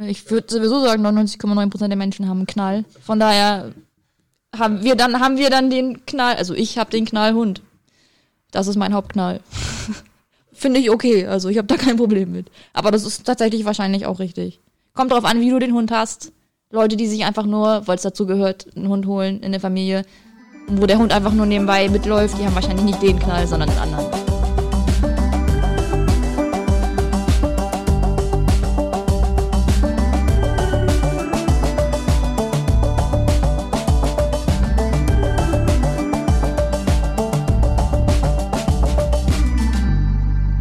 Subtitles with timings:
[0.00, 2.84] Ich würde sowieso sagen, 99,9% der Menschen haben einen Knall.
[3.02, 3.72] Von daher
[4.56, 7.62] haben wir dann, haben wir dann den Knall, also ich habe den Knallhund.
[8.50, 9.40] Das ist mein Hauptknall.
[10.52, 12.50] Finde ich okay, also ich habe da kein Problem mit.
[12.72, 14.60] Aber das ist tatsächlich wahrscheinlich auch richtig.
[14.94, 16.32] Kommt drauf an, wie du den Hund hast.
[16.70, 20.04] Leute, die sich einfach nur, weil es dazu gehört, einen Hund holen in der Familie,
[20.68, 23.78] wo der Hund einfach nur nebenbei mitläuft, die haben wahrscheinlich nicht den Knall, sondern den
[23.78, 24.27] anderen.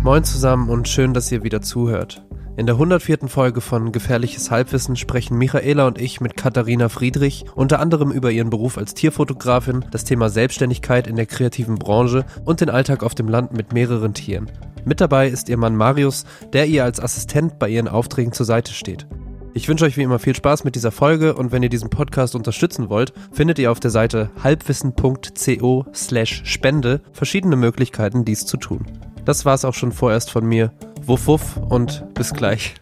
[0.08, 2.26] Moin zusammen und schön, dass ihr wieder zuhört.
[2.56, 3.28] In der 104.
[3.28, 8.50] Folge von Gefährliches Halbwissen sprechen Michaela und ich mit Katharina Friedrich unter anderem über ihren
[8.50, 13.28] Beruf als Tierfotografin, das Thema Selbstständigkeit in der kreativen Branche und den Alltag auf dem
[13.28, 14.50] Land mit mehreren Tieren.
[14.86, 18.72] Mit dabei ist ihr Mann Marius, der ihr als Assistent bei ihren Aufträgen zur Seite
[18.72, 19.08] steht.
[19.54, 22.34] Ich wünsche euch wie immer viel Spaß mit dieser Folge und wenn ihr diesen Podcast
[22.34, 28.86] unterstützen wollt, findet ihr auf der Seite halbwissen.co slash Spende verschiedene Möglichkeiten, dies zu tun.
[29.28, 30.72] Das war's auch schon vorerst von mir.
[31.06, 32.76] Wuff wuff und bis gleich.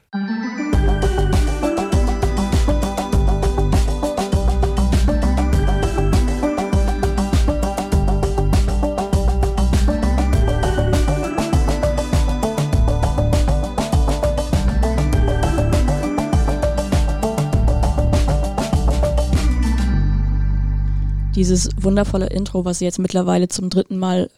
[21.34, 24.30] Dieses wundervolle Intro, was ihr jetzt mittlerweile zum dritten Mal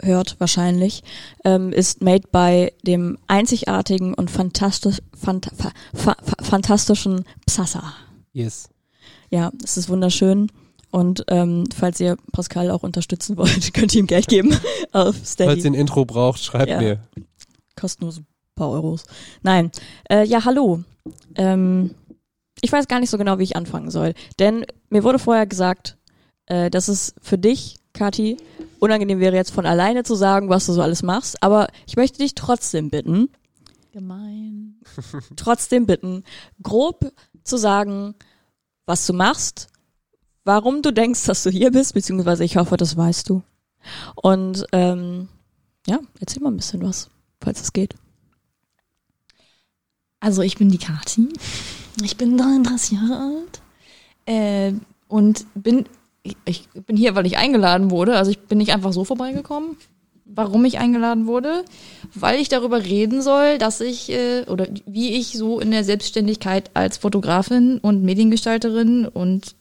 [0.00, 1.02] hört wahrscheinlich,
[1.44, 7.94] ähm, ist made by dem einzigartigen und fantastisch, fant fa fa fantastischen Psassa.
[8.32, 8.68] Yes.
[9.30, 10.50] Ja, es ist wunderschön.
[10.90, 14.56] Und ähm, falls ihr Pascal auch unterstützen wollt, könnt ihr ihm Geld geben
[14.92, 15.50] auf Steady.
[15.50, 16.80] Falls ihr ein Intro braucht, schreibt ja.
[16.80, 17.00] mir.
[17.74, 19.04] Kostet nur so ein paar Euros.
[19.42, 19.72] Nein.
[20.08, 20.84] Äh, ja, hallo.
[21.34, 21.94] Ähm,
[22.60, 24.14] ich weiß gar nicht so genau, wie ich anfangen soll.
[24.38, 25.96] Denn mir wurde vorher gesagt,
[26.46, 28.36] äh, dass es für dich, Kati,
[28.78, 31.42] unangenehm wäre jetzt von alleine zu sagen, was du so alles machst.
[31.42, 33.30] Aber ich möchte dich trotzdem bitten.
[33.92, 34.76] Gemein.
[35.36, 36.24] trotzdem bitten,
[36.62, 37.12] grob
[37.44, 38.14] zu sagen,
[38.86, 39.68] was du machst,
[40.44, 43.42] warum du denkst, dass du hier bist, beziehungsweise ich hoffe, das weißt du.
[44.16, 45.28] Und ähm,
[45.86, 47.10] ja, erzähl mal ein bisschen was,
[47.40, 47.94] falls es geht.
[50.20, 51.28] Also ich bin die Kati.
[52.02, 53.60] Ich bin 33 Jahre alt.
[54.26, 54.72] Äh,
[55.08, 55.84] und bin
[56.24, 58.16] ich, ich bin hier, weil ich eingeladen wurde.
[58.16, 59.76] Also ich bin nicht einfach so vorbeigekommen.
[60.24, 61.64] Warum ich eingeladen wurde?
[62.14, 66.70] Weil ich darüber reden soll, dass ich äh, oder wie ich so in der Selbstständigkeit
[66.72, 69.54] als Fotografin und Mediengestalterin und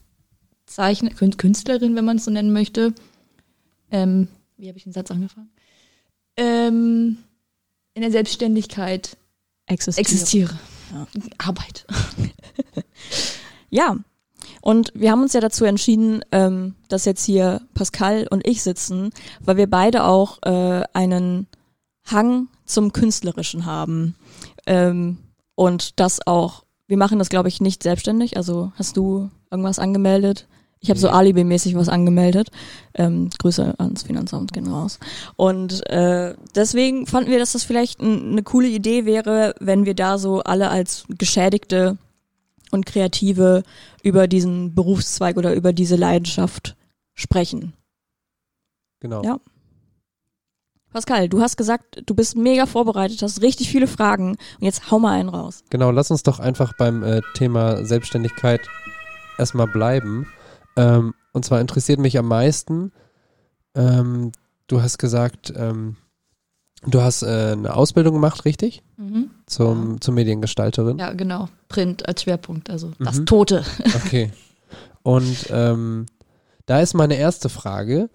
[0.66, 2.94] Zeichner, Künstlerin, wenn man es so nennen möchte.
[3.92, 5.52] Ähm, wie habe ich den Satz angefangen?
[6.38, 7.18] Ähm,
[7.94, 9.18] in der Selbstständigkeit
[9.66, 10.02] existiere.
[10.02, 10.60] existiere.
[10.94, 11.08] Ja.
[11.40, 11.86] Arbeit.
[13.70, 13.98] ja,
[14.64, 19.10] und wir haben uns ja dazu entschieden, ähm, dass jetzt hier Pascal und ich sitzen,
[19.42, 21.48] weil wir beide auch äh, einen
[22.10, 24.16] Hang zum Künstlerischen haben.
[24.66, 25.18] Ähm,
[25.56, 28.38] und das auch, wir machen das, glaube ich, nicht selbstständig.
[28.38, 30.48] Also hast du irgendwas angemeldet?
[30.80, 32.50] Ich habe so Alibi-mäßig was angemeldet.
[32.94, 34.98] Ähm, Grüße ans Finanzamt gehen raus.
[35.36, 40.18] Und äh, deswegen fanden wir, dass das vielleicht eine coole Idee wäre, wenn wir da
[40.18, 41.98] so alle als Geschädigte
[42.74, 43.64] und Kreative
[44.02, 46.76] über diesen Berufszweig oder über diese Leidenschaft
[47.14, 47.74] sprechen.
[49.00, 49.24] Genau.
[49.24, 49.40] Ja.
[50.92, 55.00] Pascal, du hast gesagt, du bist mega vorbereitet, hast richtig viele Fragen und jetzt hau
[55.00, 55.64] mal einen raus.
[55.72, 58.62] Genau, lass uns doch einfach beim äh, Thema Selbstständigkeit
[59.40, 60.28] erstmal bleiben.
[60.76, 62.92] Ähm, und zwar interessiert mich am meisten,
[63.76, 64.32] ähm,
[64.68, 65.98] du hast gesagt, ähm,
[66.86, 68.84] Du hast äh, eine Ausbildung gemacht, richtig?
[68.98, 69.32] Mhm.
[69.46, 70.02] Zum, ja.
[70.02, 70.98] Zur Mediengestalterin?
[71.00, 71.50] Ja, genau.
[71.70, 73.06] Print als Schwerpunkt, also mhm.
[73.06, 73.64] das Tote.
[74.06, 74.32] Okay.
[75.02, 76.06] Und ähm,
[76.66, 78.10] da ist meine erste Frage.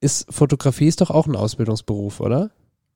[0.00, 2.50] Ist Fotografie ist doch auch ein Ausbildungsberuf, oder?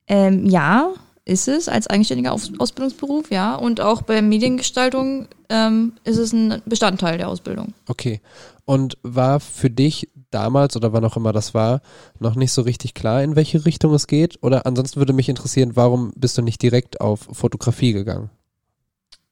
[0.06, 0.92] Ähm, ja,
[1.24, 3.54] ist es als eigenständiger Aus Ausbildungsberuf, ja.
[3.54, 7.74] Und auch bei Mediengestaltung ähm, ist es ein Bestandteil der Ausbildung.
[7.88, 8.20] Okay.
[8.64, 11.80] Und war für dich damals oder wann auch immer das war,
[12.18, 14.42] noch nicht so richtig klar, in welche Richtung es geht?
[14.42, 18.30] Oder ansonsten würde mich interessieren, warum bist du nicht direkt auf Fotografie gegangen?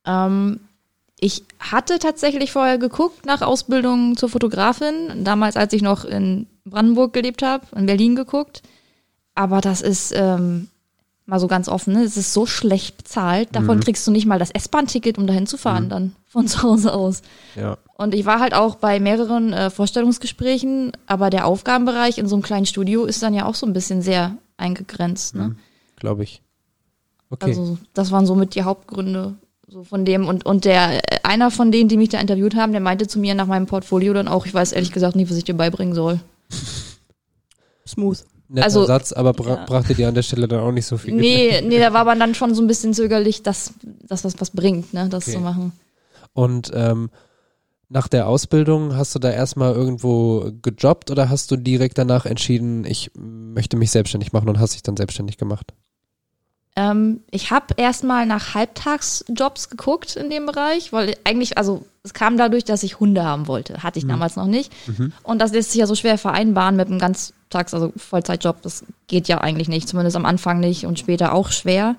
[0.06, 0.60] Ähm,
[1.18, 7.12] ich hatte tatsächlich vorher geguckt nach Ausbildung zur Fotografin, damals als ich noch in Brandenburg
[7.12, 8.62] gelebt habe, in Berlin geguckt.
[9.34, 10.68] Aber das ist ähm,
[11.30, 12.02] mal so ganz offen, ne?
[12.02, 13.48] es ist so schlecht bezahlt.
[13.52, 13.80] Davon mhm.
[13.80, 15.88] kriegst du nicht mal das S-Bahn-Ticket, um dahin zu fahren mhm.
[15.88, 17.22] dann von zu Hause aus.
[17.56, 17.78] Ja.
[17.96, 22.42] Und ich war halt auch bei mehreren äh, Vorstellungsgesprächen, aber der Aufgabenbereich in so einem
[22.42, 25.34] kleinen Studio ist dann ja auch so ein bisschen sehr eingegrenzt.
[25.34, 25.48] Ne?
[25.48, 25.56] Mhm,
[25.96, 26.42] Glaube ich.
[27.30, 27.46] Okay.
[27.46, 29.36] Also das waren somit die Hauptgründe,
[29.68, 32.80] so von dem und und der einer von denen, die mich da interviewt haben, der
[32.80, 35.44] meinte zu mir nach meinem Portfolio dann auch, ich weiß ehrlich gesagt nicht, was ich
[35.44, 36.18] dir beibringen soll.
[37.86, 38.24] Smooth.
[38.52, 39.64] Netter Also- Satz, aber bra Ja.
[39.64, 41.14] brachte dir an der Stelle dann auch nicht so viel.
[41.14, 43.74] Nee, nee, da war aber dann schon so ein bisschen zögerlich, dass
[44.06, 45.36] das was was bringt, ne, das Okay.
[45.36, 45.72] zu machen.
[46.32, 47.10] Und ähm,
[47.88, 52.84] nach der Ausbildung hast du da erstmal irgendwo gejobbt oder hast du direkt danach entschieden,
[52.84, 55.72] ich möchte mich selbstständig machen und hast dich dann selbstständig gemacht?
[56.76, 62.36] Ähm, ich habe erstmal nach Halbtagsjobs geguckt in dem Bereich, weil eigentlich, also es kam
[62.38, 63.82] dadurch, dass ich Hunde haben wollte.
[63.82, 64.72] Hatte ich damals noch nicht.
[65.22, 68.62] Und das lässt sich ja so schwer vereinbaren mit einem Ganztags-, also Vollzeitjob.
[68.62, 71.96] Das geht ja eigentlich nicht, zumindest am Anfang nicht und später auch schwer.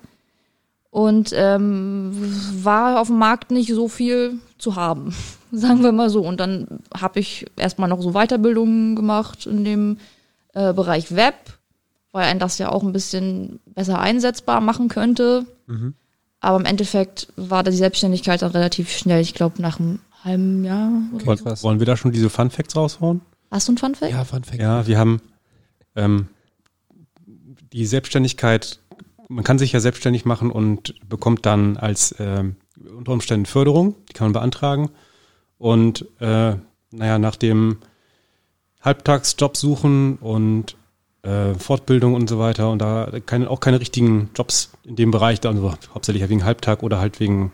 [0.89, 2.12] Und ähm,
[2.63, 5.13] war auf dem Markt nicht so viel zu haben,
[5.51, 6.21] sagen wir mal so.
[6.21, 9.98] Und dann habe ich erstmal noch so Weiterbildungen gemacht in dem
[10.53, 11.36] äh, Bereich Web,
[12.12, 15.45] weil ein das ja auch ein bisschen besser einsetzbar machen könnte.
[16.41, 19.21] Aber im Endeffekt war da die Selbstständigkeit dann relativ schnell.
[19.21, 20.91] Ich glaube, nach einem halben Jahr.
[21.13, 21.63] Oder Okay, so.
[21.63, 23.21] Wollen wir da schon diese Fun Facts raushauen?
[23.51, 24.11] Hast du ein Fun Fact?
[24.11, 24.59] Ja, Fun Fact.
[24.59, 25.21] Ja, wir haben
[25.95, 26.27] ähm,
[27.71, 28.79] die Selbstständigkeit,
[29.29, 32.55] man kann sich ja selbstständig machen und bekommt dann als ähm,
[32.97, 34.89] unter Umständen Förderung, die kann man beantragen.
[35.57, 36.55] Und äh,
[36.91, 37.77] naja, nach dem
[38.81, 40.75] Halbtagsjob suchen und
[41.23, 45.45] äh, Fortbildung und so weiter und da keine, auch keine richtigen Jobs in dem Bereich,
[45.45, 47.51] also hauptsächlich wegen Halbtag oder halt wegen,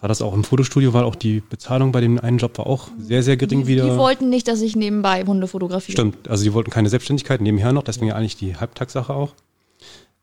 [0.00, 2.88] war das auch im Fotostudio, weil auch die Bezahlung bei dem einen Job war auch
[2.98, 3.84] sehr, sehr gering Die, wieder.
[3.84, 5.92] die wollten nicht, dass ich nebenbei Hunde fotografiere.
[5.92, 9.34] Stimmt, also die wollten keine Selbstständigkeit nebenher noch, deswegen ja eigentlich die Halbtagssache auch.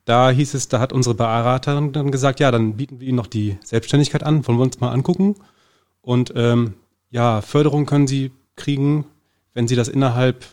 [0.06, 3.28] Da hieß es, da hat unsere Beraterin dann gesagt, ja, dann bieten wir Ihnen noch
[3.28, 5.36] die Selbstständigkeit an, wollen wir uns mal angucken.
[6.02, 6.74] Und ähm,
[7.12, 9.06] ja, Förderung können Sie kriegen,
[9.54, 10.46] wenn Sie das innerhalb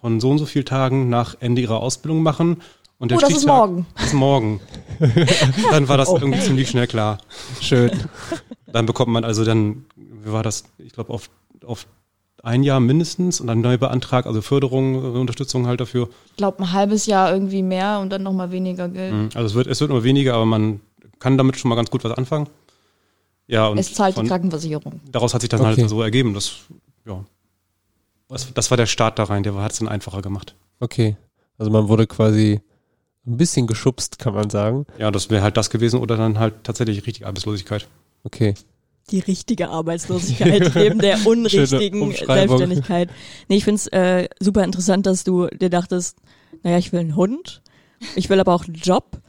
[0.00, 2.62] von so und so vielen Tagen nach Ende Ihrer Ausbildung machen.
[2.98, 3.86] Und der Oh, das ist morgen.
[4.04, 4.60] Ist morgen.
[5.70, 7.18] dann war das irgendwie ziemlich schnell klar.
[7.60, 7.90] Schön.
[8.72, 11.30] Dann bekommt man also dann, wie war das, ich glaube, auf,
[11.64, 11.86] auf
[12.42, 16.10] ein Jahr mindestens und dann neu beantragt, also Förderung, äh, Unterstützung halt dafür.
[16.26, 19.14] Ich glaube, ein halbes Jahr irgendwie mehr und dann nochmal weniger Geld.
[19.14, 19.28] Mhm.
[19.34, 20.80] Also es wird, es wird immer weniger, aber man
[21.18, 22.48] kann damit schon mal ganz gut was anfangen.
[23.46, 25.00] Ja, und Es zahlt die von, Krankenversicherung.
[25.10, 25.80] daraus hat sich dann Okay.
[25.80, 26.34] halt so ergeben.
[26.34, 26.52] Das,
[27.06, 27.24] ja.
[28.28, 30.54] Das, das war der Start da rein, der hat es dann einfacher gemacht.
[30.80, 31.16] Okay.
[31.56, 32.60] Also man wurde quasi
[33.26, 34.86] ein bisschen geschubst, kann man sagen.
[34.98, 37.88] Ja, das wäre halt das gewesen oder dann halt tatsächlich richtige Arbeitslosigkeit.
[38.24, 38.54] Okay.
[39.10, 42.12] Die richtige Arbeitslosigkeit neben der unrichtigen.
[42.12, 43.10] Selbstständigkeit.
[43.48, 46.18] Nee, ich find's äh, super interessant, dass du dir dachtest,
[46.62, 47.62] naja, ich will einen Hund,
[48.14, 49.20] ich will aber auch einen Job.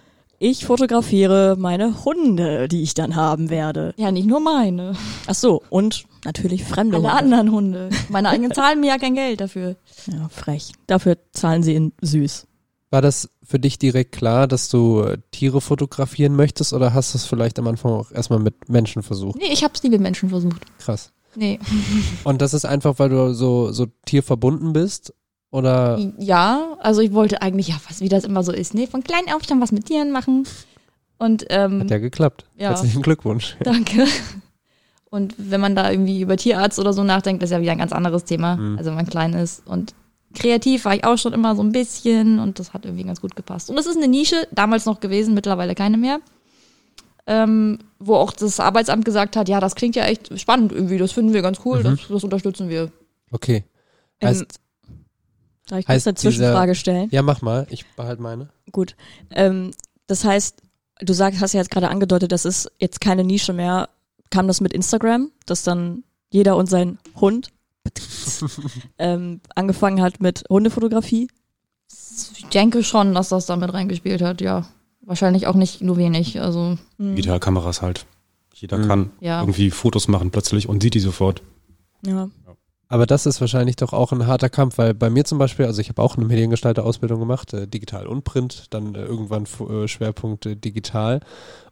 [0.41, 3.93] Ich fotografiere meine Hunde, die ich dann haben werde.
[3.97, 4.93] Ja, nicht nur meine.
[5.27, 7.17] Ach so, und natürlich fremde Alle Hunde.
[7.17, 7.89] anderen Hunde.
[8.09, 9.75] Meine eigenen zahlen mir ja kein Geld dafür.
[10.07, 10.71] Ja, frech.
[10.87, 12.47] Dafür zahlen sie in süß.
[12.91, 17.17] War das für dich direkt klar, dass du äh, Tiere fotografieren möchtest oder hast du
[17.19, 19.37] es vielleicht am Anfang auch erstmal mit Menschen versucht?
[19.37, 20.61] Nee, ich hab's nie mit Menschen versucht.
[20.79, 21.11] Krass.
[21.35, 21.59] Nee.
[22.23, 25.13] Und das ist einfach, weil du so, so tierverbunden bist?
[25.51, 29.03] Oder Ja, also ich wollte eigentlich, ja, was wie das immer so ist, nee, von
[29.03, 30.47] klein auf schon was mit Tieren machen.
[31.17, 32.45] Und ähm, hat ja geklappt?
[32.55, 32.69] Ja.
[32.69, 33.55] Herzlichen Glückwunsch.
[33.63, 34.05] danke.
[35.09, 37.91] Und wenn man da irgendwie über Tierarzt oder so nachdenkt, ist ja wieder ein ganz
[37.93, 38.57] anderes Thema.
[38.57, 38.77] Mhm.
[38.77, 39.65] Also wenn man klein ist.
[39.67, 39.93] Und
[40.35, 43.35] kreativ war ich auch schon immer so ein bisschen und das hat irgendwie ganz gut
[43.35, 43.69] gepasst.
[43.71, 46.19] Und das ist eine Nische, damals noch gewesen, mittlerweile keine mehr.
[47.27, 51.11] Ähm, wo auch das Arbeitsamt gesagt hat, ja, das klingt ja echt spannend irgendwie, das
[51.11, 51.83] finden wir ganz cool, Mhm.
[51.83, 52.91] das, das unterstützen wir.
[53.31, 53.63] Okay.
[54.19, 54.59] Ähm, Heißt,
[55.67, 57.07] Darf ich kurz eine Zwischenfrage stellen?
[57.11, 57.67] ja, mach mal.
[57.69, 58.49] Ich behalte meine.
[58.71, 58.95] Gut.
[59.31, 59.71] Ähm,
[60.07, 60.57] das heißt,
[61.01, 63.89] du sagst, hast ja jetzt gerade angedeutet, das ist jetzt keine Nische mehr.
[64.29, 67.49] Kam das mit Instagram, dass dann jeder und sein Hund
[68.97, 71.27] ähm, angefangen hat mit Hundefotografie?
[72.37, 74.67] Ich denke schon, dass das damit reingespielt hat, ja.
[75.01, 76.39] Wahrscheinlich auch nicht nur wenig.
[76.39, 78.05] Also, Hm, Digitalkameras halt.
[78.53, 78.87] Jeder Mhm.
[78.87, 79.39] kann ja.
[79.41, 81.41] irgendwie Fotos machen plötzlich und sieht die sofort.
[82.05, 82.29] Ja.
[82.91, 85.79] Aber das ist wahrscheinlich doch auch ein harter Kampf, weil bei mir zum Beispiel, also
[85.79, 90.47] ich habe auch eine Mediengestalter-Ausbildung gemacht, äh, digital und Print, dann äh, irgendwann äh, Schwerpunkt
[90.47, 91.21] äh, digital.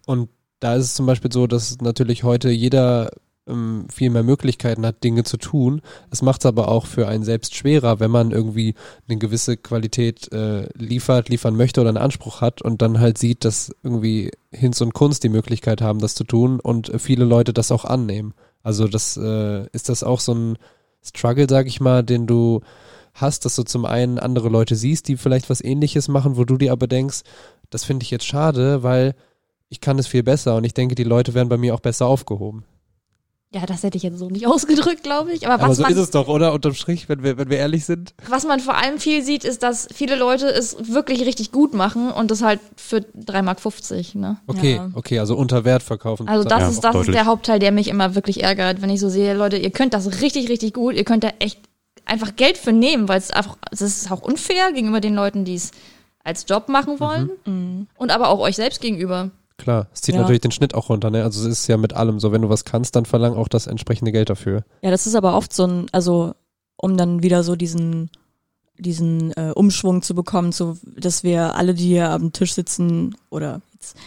[0.05, 3.11] Und da ist es zum Beispiel so, dass natürlich heute jeder
[3.47, 5.81] ähm, viel mehr Möglichkeiten hat, Dinge zu tun.
[6.11, 8.75] Es macht es aber auch für einen selbst schwerer, wenn man irgendwie
[9.07, 13.45] eine gewisse Qualität äh, liefert, liefern möchte oder einen Anspruch hat und dann halt sieht,
[13.45, 17.71] dass irgendwie Hinz und Kunst die Möglichkeit haben, das zu tun und viele Leute das
[17.71, 18.33] auch annehmen.
[18.63, 20.57] Also das äh, ist das auch so ein
[21.03, 22.61] Struggle, sag ich mal, den du
[23.13, 26.57] hast, dass du zum einen andere Leute siehst, die vielleicht was ähnliches machen, wo du
[26.57, 27.21] dir aber denkst,
[27.69, 29.15] das finde ich jetzt schade, weil
[29.69, 32.05] ich kann es viel besser und ich denke, die Leute wären bei mir auch besser
[32.07, 32.63] aufgehoben.
[33.53, 35.45] Ja, das hätte ich jetzt so nicht ausgedrückt, glaube ich.
[35.47, 36.51] Aber was Aber so man ist es doch, oder?
[36.53, 38.13] Unterm Strich, wenn wir, wenn wir ehrlich sind.
[38.29, 42.11] Was man vor allem viel sieht, ist, dass viele Leute es wirklich richtig gut machen
[42.11, 44.37] und das halt für 3,50 Mark, ne?
[44.47, 44.91] Okay, Ja.
[44.95, 46.27] okay, also unter Wert verkaufen.
[46.27, 48.99] Also das Ja, ist das ist der Hauptteil, der mich immer wirklich ärgert, wenn ich
[48.99, 51.59] so sehe, Leute, ihr könnt das richtig, richtig gut, ihr könnt da echt
[52.03, 55.55] einfach Geld für nehmen, weil es einfach, es ist auch unfair gegenüber den Leuten, die
[55.55, 55.71] es
[56.23, 57.87] als Job machen wollen Mhm.
[57.97, 59.31] und aber auch euch selbst gegenüber.
[59.57, 60.21] Klar, es zieht Ja.
[60.21, 61.23] natürlich den Schnitt auch runter, ne?
[61.23, 63.67] Also es ist ja mit allem so, wenn du was kannst, dann verlang auch das
[63.67, 64.63] entsprechende Geld dafür.
[64.81, 66.33] Ja, das ist aber oft so ein, also
[66.77, 68.09] um dann wieder so diesen
[68.79, 73.61] diesen äh, Umschwung zu bekommen, so dass wir alle, die hier am Tisch sitzen oder
[73.73, 73.97] jetzt,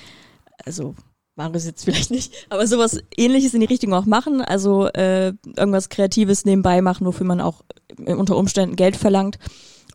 [0.64, 0.94] also
[1.34, 5.88] Marius jetzt vielleicht nicht, aber sowas ähnliches in die Richtung auch machen, also äh, irgendwas
[5.88, 7.62] Kreatives nebenbei machen, wofür man auch
[8.06, 9.40] unter Umständen Geld verlangt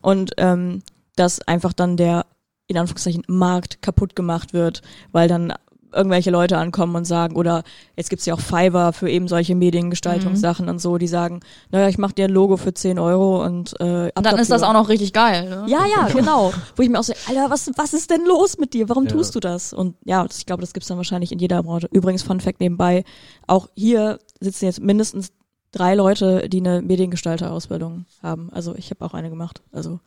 [0.02, 0.82] und ähm,
[1.16, 2.26] dass einfach dann der
[2.68, 4.82] in Anführungszeichen Markt kaputt gemacht wird,
[5.12, 5.52] weil dann
[5.92, 7.62] irgendwelche Leute ankommen und sagen, oder
[7.96, 11.96] jetzt gibt's ja auch Fiverr für eben solche Mediengestaltungssachen und so, die sagen, naja, ich
[11.96, 14.74] mache dir ein Logo für 10 Euro und äh, ab Und dann ist das auch
[14.74, 15.48] noch richtig geil.
[15.48, 15.64] Ne?
[15.68, 16.52] Ja, ja, genau.
[16.74, 18.90] Wo ich mir auch so, Alter, was, was ist denn los mit dir?
[18.90, 19.10] Warum Ja.
[19.12, 19.72] tust du das?
[19.72, 21.88] Und ja, das- ich glaube, das gibt's dann wahrscheinlich in jeder Branche.
[21.90, 23.04] Übrigens, Fun Fact nebenbei,
[23.46, 25.32] auch hier sitzen jetzt mindestens
[25.72, 28.50] drei Leute, die eine Mediengestalter-Ausbildung haben.
[28.52, 29.62] Also ich habe auch eine gemacht.
[29.72, 30.00] Also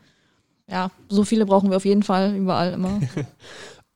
[0.70, 3.00] Ja, so viele brauchen wir auf jeden Fall überall immer.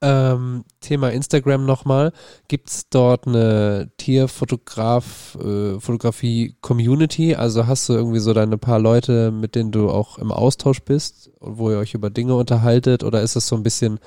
[0.04, 2.12] Ähm, Thema Instagram nochmal.
[2.50, 7.36] Gibt's dort eine Tierfotograf, äh?
[7.38, 11.32] Also hast du irgendwie so deine paar Leute, mit denen du auch im Austausch bist
[11.40, 13.06] und wo ihr euch über Dinge unterhaltet?
[13.06, 13.98] Oder ist es so ein bisschen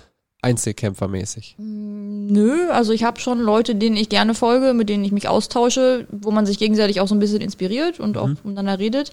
[0.42, 1.56] Einzelkämpfermäßig?
[1.58, 6.06] Nö, also ich habe schon Leute, denen ich gerne folge, mit denen ich mich austausche,
[6.11, 9.12] wo man sich gegenseitig auch so ein bisschen inspiriert und auch miteinander redet.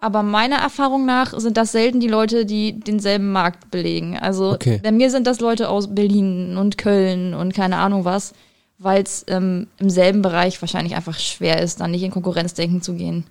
[0.00, 4.16] Aber meiner Erfahrung nach sind das selten die Leute, die denselben Markt belegen.
[4.16, 4.80] Also Okay.
[4.82, 8.32] bei mir sind das Leute aus Berlin und Köln und keine Ahnung was,
[8.78, 12.94] weil es ähm, im selben Bereich wahrscheinlich einfach schwer ist, dann nicht in Konkurrenzdenken zu
[12.94, 13.24] gehen.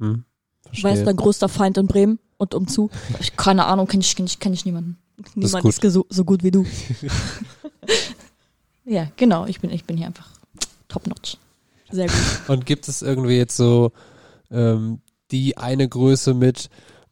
[0.00, 0.24] Hm?
[0.64, 1.04] wer ist Verstehe.
[1.04, 2.88] dein größter Feind in Bremen und umzu?
[3.20, 4.96] Ich, keine Ahnung, kenne ich, kenn ich, kenn ich niemanden.
[5.34, 5.72] Niemand gut.
[5.72, 6.64] ist, ge- so, so gut wie du.
[8.86, 10.28] Ja, genau, ich bin, ich bin hier einfach
[10.88, 11.38] top-notch.
[11.90, 12.14] Sehr gut.
[12.48, 13.92] Und gibt es irgendwie jetzt so
[14.50, 15.00] ähm,
[15.34, 16.70] die eine Größe mit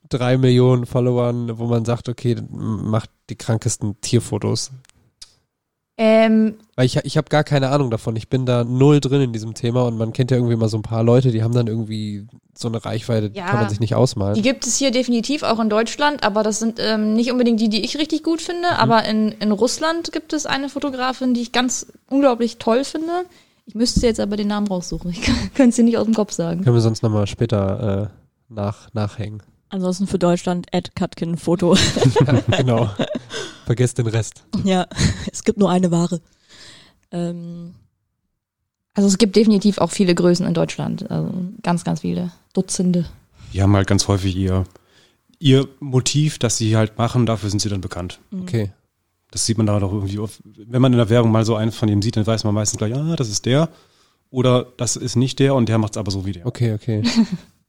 [0.08, 4.70] drei Millionen Followern, wo man sagt, okay, macht die krankesten Tierfotos?
[5.98, 8.16] Ähm, Weil ich, ich habe gar keine Ahnung davon.
[8.16, 10.78] Ich bin da null drin in diesem Thema und man kennt ja irgendwie mal so
[10.78, 12.26] ein paar Leute, die haben dann irgendwie
[12.56, 13.46] so eine Reichweite, die Ja.
[13.46, 14.34] kann man sich nicht ausmalen.
[14.34, 17.68] Die gibt es hier definitiv auch in Deutschland, aber das sind ähm, nicht unbedingt die,
[17.68, 18.78] die ich richtig gut finde.
[18.78, 23.24] Aber in, in Russland gibt es eine Fotografin, die ich ganz unglaublich toll finde.
[23.64, 25.10] Ich müsste jetzt aber den Namen raussuchen.
[25.10, 26.62] Ich könnte es dir nicht aus dem Kopf sagen.
[26.64, 29.42] Können wir sonst nochmal später äh, nach, nachhängen.
[29.68, 31.76] Ansonsten für Deutschland Ed Katkin Foto.
[32.56, 32.90] genau.
[33.64, 34.44] Vergesst den Rest.
[34.64, 34.86] ja,
[35.30, 36.20] es gibt nur eine Ware.
[37.10, 37.74] Ähm,
[38.94, 41.10] Also es gibt definitiv auch viele Größen in Deutschland.
[41.10, 42.32] Also ganz, ganz viele.
[42.52, 43.06] Dutzende.
[43.52, 44.64] Die haben halt ganz häufig ihr,
[45.38, 48.18] ihr Motiv, das sie halt machen, dafür sind sie dann bekannt.
[48.42, 48.72] Okay.
[49.32, 50.40] Das sieht man da doch irgendwie, oft.
[50.44, 52.78] wenn man in der Werbung mal so einen von dem sieht, dann weiß man meistens
[52.78, 53.70] gleich, ah, das ist der.
[54.30, 56.46] Oder das ist nicht der und der macht es aber so wie der.
[56.46, 57.02] Okay, okay.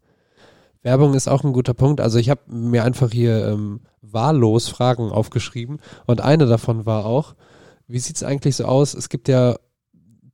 [0.83, 2.01] Werbung ist auch ein guter Punkt.
[2.01, 7.35] Also ich habe mir einfach hier ähm, wahllos Fragen aufgeschrieben und eine davon war auch,
[7.87, 8.93] wie sieht es eigentlich so aus?
[8.93, 9.55] Es gibt ja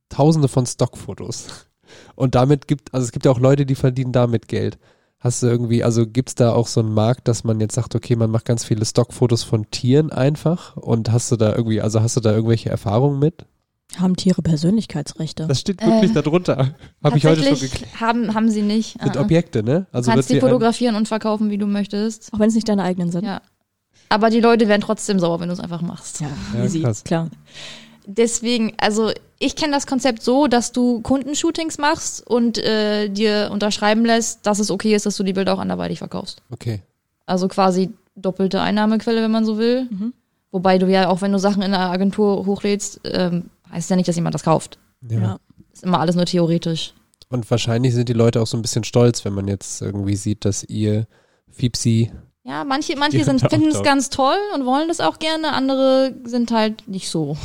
[0.08, 1.68] tausende von Stockfotos
[2.16, 4.78] und damit gibt, also es gibt ja auch Leute, die verdienen damit Geld.
[5.20, 8.16] Hast du irgendwie, also gibt's da auch so einen Markt, dass man jetzt sagt, okay,
[8.16, 12.16] man macht ganz viele Stockfotos von Tieren einfach und hast du da irgendwie, also hast
[12.16, 13.44] du da irgendwelche Erfahrungen mit?
[13.98, 15.48] haben Tiere Persönlichkeitsrechte?
[15.48, 16.74] Das steht wirklich Äh, darunter.
[17.02, 18.00] Habe ich heute schon Tatsächlich geklärt.
[18.00, 18.92] haben, haben sie nicht.
[19.02, 19.24] Sind Ah, ah.
[19.24, 19.86] Objekte, ne?
[19.90, 22.32] Du Also kannst wird die dir ein- fotografieren und verkaufen, wie du möchtest.
[22.32, 23.24] Auch wenn es nicht deine eigenen sind.
[23.26, 23.42] Ja.
[24.08, 26.20] Aber die Leute werden trotzdem sauer, wenn du es einfach machst.
[26.20, 27.02] Ja, Ja, easy, krass.
[27.02, 27.30] klar.
[28.06, 34.04] Deswegen, also ich kenne das Konzept so, dass du Kundenshootings machst und äh, dir unterschreiben
[34.04, 36.42] lässt, dass es okay ist, dass du die Bilder auch anderweitig verkaufst.
[36.50, 36.82] Okay.
[37.26, 39.88] Also quasi doppelte Einnahmequelle, wenn man so will.
[39.90, 40.12] Mhm.
[40.50, 44.08] Wobei du ja auch, wenn du Sachen in einer Agentur hochlädst, ähm, heißt ja nicht,
[44.08, 44.78] dass jemand das kauft.
[45.08, 45.20] Ja.
[45.20, 45.38] Ja.
[45.72, 46.94] Ist immer alles nur theoretisch.
[47.28, 50.44] Und wahrscheinlich sind die Leute auch so ein bisschen stolz, wenn man jetzt irgendwie sieht,
[50.44, 51.06] dass ihr
[51.48, 52.10] Fiepsi.
[52.50, 56.50] Ja, manche, manche Ja, finden es ganz toll und wollen das auch gerne, andere sind
[56.50, 57.36] halt nicht so.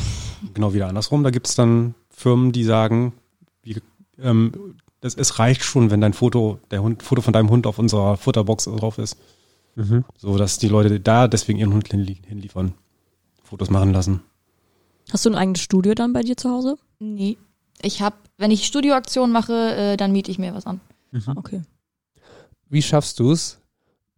[0.56, 1.24] Genau wieder andersrum.
[1.24, 3.14] Da gibt es dann Firmen, die sagen,
[3.62, 3.78] wie,
[4.20, 7.78] ähm, das, es reicht schon, wenn dein Foto, der Hund, Foto von deinem Hund auf
[7.78, 9.18] unserer Futterbox drauf ist.
[10.18, 12.74] So dass die Leute da deswegen ihren Hund hinlie hinliefern.
[13.44, 14.22] Fotos machen lassen.
[15.12, 16.78] Hast du ein eigenes Studio dann bei dir zu Hause?
[16.98, 17.38] Nee.
[17.84, 20.82] Ich habe, wenn ich Studioaktionen mache, äh, dann miete ich mir was an.
[21.14, 21.62] Ah, okay.
[22.70, 23.60] Wie schaffst du es,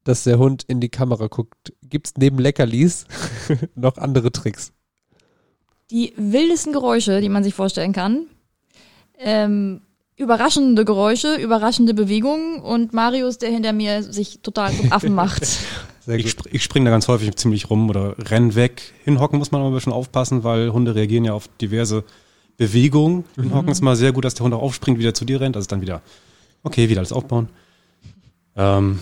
[0.08, 1.74] dass der Hund in die Kamera guckt?
[1.84, 3.06] Gibt es neben Leckerlis
[3.76, 4.72] noch andere Tricks?
[5.92, 8.28] Die wildesten Geräusche, die man sich vorstellen kann.
[9.20, 9.82] Ähm,
[10.16, 15.46] überraschende Geräusche, überraschende Bewegungen und Marius, der hinter mir sich total zum Affen macht.
[16.06, 16.32] Sehr Ich, gut.
[16.32, 18.94] spr ich springe da ganz häufig ziemlich rum oder renn weg.
[19.04, 22.04] Hinhocken muss man aber ein bisschen aufpassen, weil Hunde reagieren ja auf diverse
[22.58, 23.26] Bewegungen.
[23.36, 25.56] Hinhocken ist mal sehr gut, dass der Hund auch aufspringt, wieder zu dir rennt.
[25.56, 26.02] Also dann wieder,
[26.64, 27.50] okay, wieder alles aufbauen.
[28.56, 29.00] Ähm,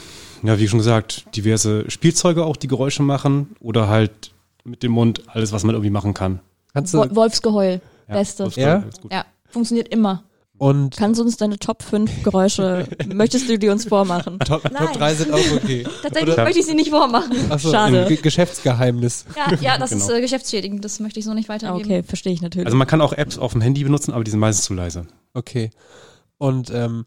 [0.48, 4.32] ja, wie schon gesagt, diverse Spielzeuge auch, die Geräusche machen oder halt
[4.64, 6.40] mit dem Mund alles, was man irgendwie machen kann.
[6.74, 8.44] Kannst du, Wo- Wolfsgeheul, Ja, beste.
[8.46, 8.78] ist Ja?
[8.78, 9.02] ist.
[9.12, 10.24] Ja, funktioniert immer.
[10.58, 14.40] und Kannst du uns deine Top 5 Geräusche, möchtest du die uns vormachen?
[14.40, 14.88] Top, Nein.
[14.88, 15.84] Top 3 sind auch okay.
[16.04, 17.32] Tatsächlich Oder- möchte ich sie nicht vormachen.
[17.52, 18.04] Achso, Schade.
[18.04, 19.26] ein Ge Geschäftsgeheimnis.
[19.36, 20.18] Ja, ja das ist Genau.
[20.18, 21.86] äh, geschäftsschädigend, das möchte ich so nicht weitergeben.
[21.86, 22.66] Okay, verstehe ich natürlich.
[22.68, 25.08] Also man kann auch Apps auf dem Handy benutzen, aber die sind meistens zu leise.
[25.34, 25.70] Okay.
[26.38, 27.06] Und ähm,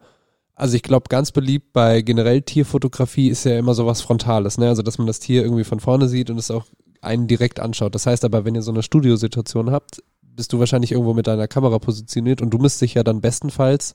[0.59, 4.69] also ich glaube, ganz beliebt bei generell Tierfotografie ist ja immer sowas Frontales, ne?
[4.69, 6.67] Also dass man das Tier irgendwie von vorne sieht und es auch
[7.01, 7.95] einen direkt anschaut.
[7.95, 11.47] Das heißt aber, wenn ihr so eine Studiosituation habt, bist du wahrscheinlich irgendwo mit deiner
[11.47, 13.95] Kamera positioniert und du müsst dich ja dann bestenfalls,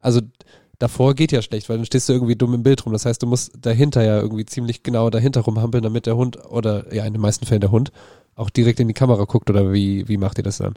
[0.00, 0.22] also
[0.78, 2.94] davor geht ja schlecht, weil dann stehst du irgendwie dumm im Bild rum.
[2.94, 6.94] Das heißt, du musst dahinter ja irgendwie ziemlich genau dahinter rumhampeln, damit der Hund oder
[6.94, 7.92] ja in den meisten Fällen der Hund
[8.36, 10.74] auch direkt in die Kamera guckt oder wie, wie macht ihr das dann?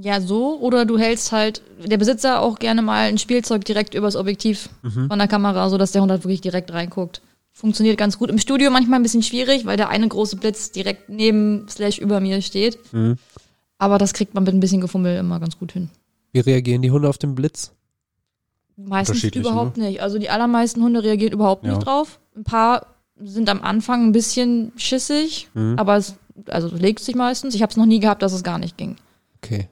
[0.00, 0.58] Ja, so.
[0.60, 4.68] Oder du hältst halt, der Besitzer auch gerne mal ein Spielzeug direkt übers Objektiv
[5.08, 7.20] von der Kamera, sodass der Hund halt wirklich direkt reinguckt.
[7.52, 8.30] Funktioniert ganz gut.
[8.30, 12.20] Im Studio manchmal ein bisschen schwierig, weil der eine große Blitz direkt neben slash über
[12.20, 12.78] mir steht.
[12.92, 13.16] Mhm.
[13.78, 15.90] Aber das kriegt man mit ein bisschen Gefummel immer ganz gut hin.
[16.32, 17.72] Wie reagieren die Hunde auf den Blitz?
[18.76, 20.00] Meistens Unterschiedlich, überhaupt nicht.
[20.02, 21.72] Also die allermeisten Hunde reagieren überhaupt Ja.
[21.74, 22.20] nicht drauf.
[22.36, 22.86] Ein paar
[23.20, 25.74] sind am Anfang ein bisschen schissig, Mhm.
[25.76, 26.14] aber es
[26.46, 27.56] also legt sich meistens.
[27.56, 28.94] Ich habe es noch nie gehabt, dass es gar nicht ging.
[29.42, 29.68] Okay.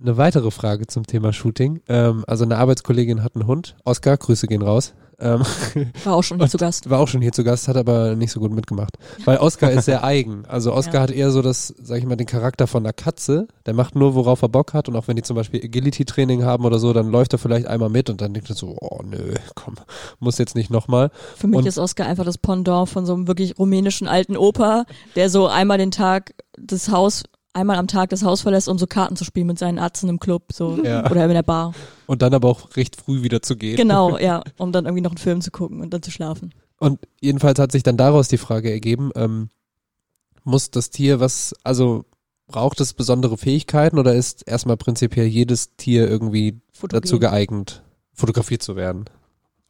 [0.00, 1.80] Eine weitere Frage zum Thema Shooting.
[1.88, 3.76] Ähm, also eine Arbeitskollegin hat einen Hund.
[3.84, 4.92] Oskar, Grüße gehen raus.
[5.20, 5.42] Ähm,
[6.02, 6.90] War auch schon hier zu Gast.
[6.90, 8.96] war auch schon hier zu Gast, hat aber nicht so gut mitgemacht.
[9.24, 10.44] Weil Oskar ist sehr eigen.
[10.46, 11.00] Also Oskar Ja.
[11.02, 13.46] hat eher so das, sag ich mal, den Charakter von einer Katze.
[13.66, 14.88] Der macht nur, worauf er Bock hat.
[14.88, 17.88] Und auch wenn die zum Beispiel Agility-Training haben oder so, dann läuft er vielleicht einmal
[17.90, 19.76] mit und dann denkt er so, oh nö, komm,
[20.18, 21.10] muss jetzt nicht nochmal.
[21.36, 24.84] Für mich Und- ist Oscar einfach das Pendant von so einem wirklich rumänischen alten Opa,
[25.14, 27.22] der so einmal den Tag das Haus,
[27.54, 30.18] einmal am Tag das Haus verlässt, um so Karten zu spielen mit seinen Atzen im
[30.20, 31.08] Club, so Ja.
[31.10, 31.72] oder in der Bar.
[32.06, 33.76] Und dann aber auch recht früh wieder zu gehen.
[33.76, 36.52] Genau, ja, um dann irgendwie noch einen Film zu gucken und dann zu schlafen.
[36.78, 39.48] Und jedenfalls hat sich dann daraus die Frage ergeben, ähm,
[40.42, 42.04] muss das Tier was, also
[42.46, 47.00] braucht es besondere Fähigkeiten oder ist erstmal prinzipiell jedes Tier irgendwie Fotogen.
[47.02, 49.06] dazu geeignet, fotografiert zu werden?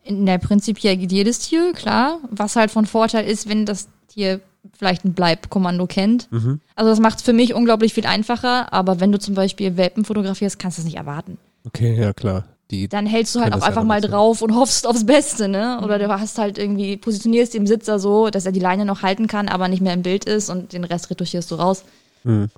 [0.03, 2.19] In der prinzipiell geht jedes Tier, klar.
[2.31, 4.41] Was halt von Vorteil ist, wenn das Tier
[4.77, 6.31] vielleicht ein Bleibkommando kennt.
[6.33, 6.61] Mhm.
[6.75, 10.05] Also das macht es für mich unglaublich viel einfacher, aber wenn du zum Beispiel Welpen
[10.05, 11.39] fotografierst, kannst du es nicht erwarten.
[11.67, 12.45] Okay, ja klar.
[12.71, 15.81] Die, Dann hältst du halt auch einfach mal drauf und hoffst aufs Beste, ne?
[15.85, 19.27] Oder du hast halt irgendwie, positionierst den Besitzer so, dass er die Leine noch halten
[19.27, 21.85] kann, aber nicht mehr im Bild ist und den Rest retuschierst du raus.
[22.25, 22.49] Mhm.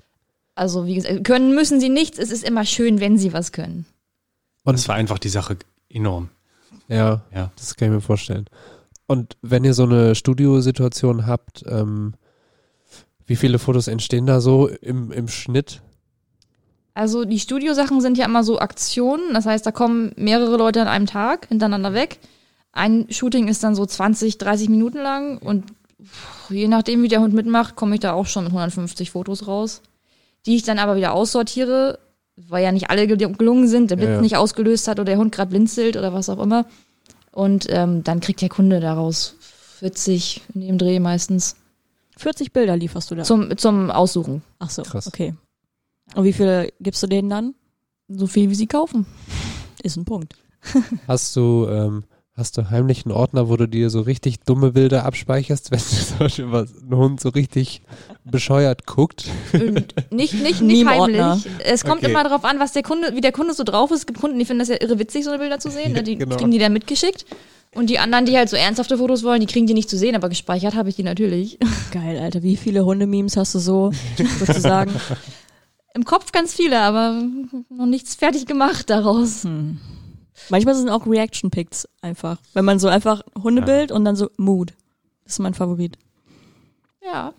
[0.55, 2.17] Also wie gesagt, können müssen sie nichts.
[2.17, 3.85] Es ist immer schön, wenn sie was können.
[4.63, 5.57] Und es vereinfacht die Sache
[5.89, 6.29] enorm.
[6.87, 7.51] ja, Ja.
[7.57, 8.45] das kann ich mir vorstellen.
[9.07, 12.13] Und wenn ihr so eine Studiosituation habt, ähm,
[13.25, 15.81] wie viele Fotos entstehen da so im, im Schnitt?
[16.93, 19.33] Also die Studiosachen sind ja immer so Aktionen.
[19.33, 22.19] Das heißt, da kommen mehrere Leute an einem Tag hintereinander weg.
[22.71, 25.65] Ein Shooting ist dann so 20, 30 Minuten lang und
[26.49, 29.81] je nachdem, wie der Hund mitmacht, komme ich da auch schon mit 150 Fotos raus,
[30.45, 31.99] die ich dann aber wieder aussortiere,
[32.35, 34.21] weil ja nicht alle gel- gelungen sind, der Blitz Ja, ja.
[34.21, 36.65] nicht ausgelöst hat oder der Hund gerade blinzelt oder was auch immer.
[37.37, 39.35] Und ähm, dann kriegt der Kunde daraus
[39.77, 41.55] 40 in dem Dreh meistens
[42.17, 43.23] 40 Bilder lieferst du da.
[43.23, 44.41] zum, zum Aussuchen.
[44.57, 45.05] Ach so, Krass.
[45.05, 45.35] okay.
[46.15, 47.53] Und wie viele gibst du denen dann?
[48.07, 49.05] So viel, wie sie kaufen.
[49.83, 50.33] Ist ein Punkt.
[51.07, 52.05] Hast du, ähm,
[52.37, 56.17] hast du heimlich einen Ordner, wo du dir so richtig dumme Bilder abspeicherst, wenn zum
[56.19, 57.81] Beispiel was, ein Hund so richtig
[58.23, 59.25] bescheuert guckt?
[59.53, 61.19] Und nicht, nicht, nicht im heimlich.
[61.21, 61.39] Ordner.
[61.65, 62.11] Es kommt Okay.
[62.11, 63.99] immer darauf an, was der Kunde, wie der Kunde so drauf ist.
[63.99, 65.93] Es gibt Kunden, die finden das ja irre witzig, so eine Bilder zu sehen.
[65.93, 66.03] Ne?
[66.03, 66.35] Die Genau.
[66.35, 67.25] kriegen die dann mitgeschickt.
[67.75, 70.15] Und die anderen, die halt so ernsthafte Fotos wollen, die kriegen die nicht zu sehen,
[70.15, 71.57] aber gespeichert habe ich die natürlich.
[71.91, 72.41] Geil, Alter.
[72.43, 73.91] Wie viele Hundememes hast du so,
[74.39, 74.91] sozusagen?
[75.93, 77.23] Im Kopf ganz viele, aber
[77.69, 79.43] noch nichts fertig gemacht daraus.
[79.43, 79.79] Hm.
[80.49, 82.37] Manchmal sind auch Reaction-Pics einfach.
[82.53, 84.73] Wenn man so einfach Hundebild und dann so Mood.
[85.23, 85.97] Das ist mein Favorit.
[87.03, 87.33] Ja,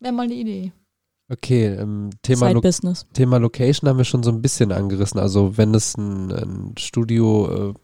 [0.00, 0.72] wäre mal eine Idee.
[1.30, 2.60] Okay, ähm, Thema, Lo.
[3.12, 5.20] Thema Location haben wir schon so ein bisschen angerissen.
[5.20, 7.74] Also wenn es ein, ein Studio äh,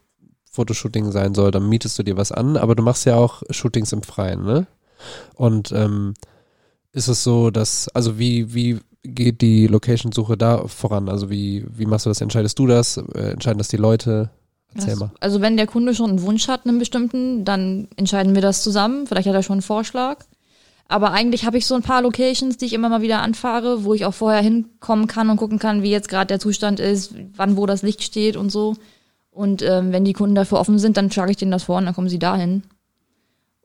[0.51, 3.93] Fotoshooting sein soll, dann mietest du dir was an, aber du machst ja auch Shootings
[3.93, 4.67] im Freien, ne?
[5.35, 6.15] Und ähm,
[6.91, 11.07] ist es so, dass, also wie, wie geht die Location-Suche da voran?
[11.07, 12.21] Also wie, wie machst du das?
[12.21, 12.97] Entscheidest du das?
[12.97, 14.31] Äh, entscheiden das die Leute?
[14.75, 15.11] Erzähl mal.
[15.19, 19.07] also wenn der Kunde schon einen Wunsch hat, einen bestimmten, dann entscheiden wir das zusammen.
[19.07, 20.25] Vielleicht hat er schon einen Vorschlag.
[20.89, 23.93] Aber eigentlich habe ich so ein paar Locations, die ich immer mal wieder anfahre, wo
[23.93, 27.57] ich auch vorher hinkommen kann und gucken kann, wie jetzt gerade der Zustand ist, wann
[27.57, 28.75] wo das Licht steht und so.
[29.31, 31.85] Und ähm, wenn die Kunden dafür offen sind, dann schlage ich denen das vor und
[31.85, 32.63] dann kommen sie dahin.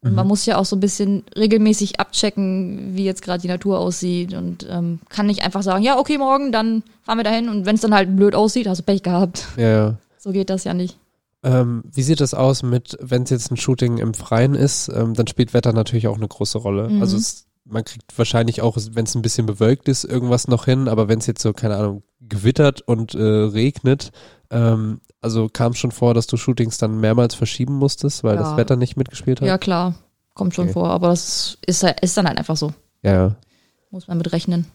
[0.04, 3.78] Und man muss ja auch so ein bisschen regelmäßig abchecken, wie jetzt gerade die Natur
[3.78, 4.34] aussieht.
[4.34, 7.48] Und ähm, kann nicht einfach sagen, ja, okay, morgen, dann fahren wir dahin.
[7.48, 9.46] Und wenn es dann halt blöd aussieht, hast du Pech gehabt.
[9.56, 9.94] Ja, ja.
[10.22, 10.98] So geht das ja nicht.
[11.42, 15.14] Ähm, wie sieht das aus mit, wenn es jetzt ein Shooting im Freien ist, ähm,
[15.14, 16.88] dann spielt Wetter natürlich auch eine große Rolle.
[16.88, 17.00] Mhm.
[17.00, 20.86] Also es, man kriegt wahrscheinlich auch, wenn es ein bisschen bewölkt ist, irgendwas noch hin,
[20.86, 24.12] aber wenn es jetzt so, keine Ahnung, gewittert und äh, regnet,
[24.50, 28.42] ähm, also kam es schon vor, dass du Shootings dann mehrmals verschieben musstest, weil Ja.
[28.42, 29.48] das Wetter nicht mitgespielt hat?
[29.48, 29.96] Ja, klar.
[30.34, 30.74] Kommt schon Okay.
[30.74, 30.90] vor.
[30.90, 32.72] Aber das ist, ist dann halt einfach so.
[33.02, 33.36] Ja, ja.
[33.90, 34.66] Muss man mit rechnen.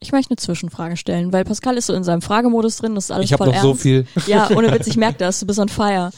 [0.00, 3.10] Ich möchte eine Zwischenfrage stellen, weil Pascal ist so in seinem Fragemodus drin, das ist
[3.10, 3.82] alles Ich voll noch so ernst.
[3.82, 4.06] viel.
[4.26, 6.10] Ja, ohne Witz, ich merke das, du bist on fire.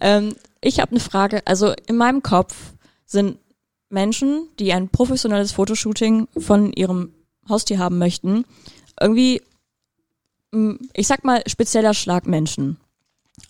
[0.00, 2.56] Ähm, ich habe eine Frage, also in meinem Kopf
[3.04, 3.38] sind
[3.90, 7.12] Menschen, die ein professionelles Fotoshooting von ihrem
[7.48, 8.44] Haustier haben möchten,
[9.00, 9.42] irgendwie,
[10.94, 12.78] ich sag mal, spezieller Schlag Menschen.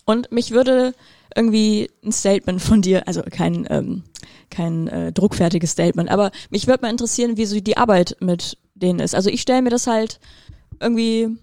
[0.05, 0.93] Und mich würde
[1.35, 4.03] irgendwie ein Statement von dir, also kein, ähm,
[4.49, 8.99] kein äh, druckfertiges Statement, aber mich würde mal interessieren, wie so die Arbeit mit denen
[8.99, 9.15] ist.
[9.15, 10.19] Also ich stelle mir das halt
[10.79, 11.37] irgendwie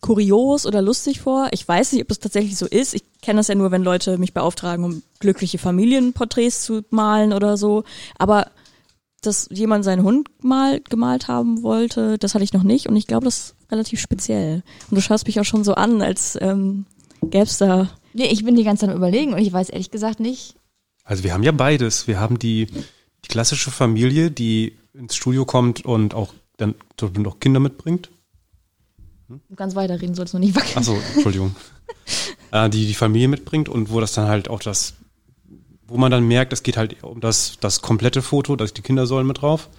[0.00, 1.48] kurios oder lustig vor.
[1.52, 2.94] Ich weiß nicht, ob es tatsächlich so ist.
[2.94, 7.56] Ich kenne das ja nur, wenn Leute mich beauftragen, um glückliche Familienporträts zu malen oder
[7.56, 7.84] so.
[8.18, 8.50] Aber
[9.22, 12.86] dass jemand seinen Hund mal gemalt haben wollte, das hatte ich noch nicht.
[12.86, 14.62] Und ich glaube, das ist relativ speziell.
[14.90, 16.84] Und du schaust mich auch schon so an, als ähm,
[17.22, 17.88] gäb's da.
[18.12, 20.56] Nee, ich bin die ganze Zeit am überlegen und ich weiß ehrlich gesagt nicht.
[21.04, 22.06] Also wir haben ja beides.
[22.06, 27.22] Wir haben die, die klassische Familie, die ins Studio kommt und auch dann zum Beispiel
[27.24, 28.10] noch Kinder mitbringt.
[29.28, 30.76] Du kannst weiterreden, sollst du nicht wackeln.
[30.76, 31.56] Achso, Entschuldigung.
[32.52, 34.94] äh, die die Familie mitbringt und wo das dann halt auch das,
[35.86, 39.06] wo man dann merkt, es geht halt um das, das komplette Foto, dass die Kinder
[39.06, 39.70] sollen mit drauf.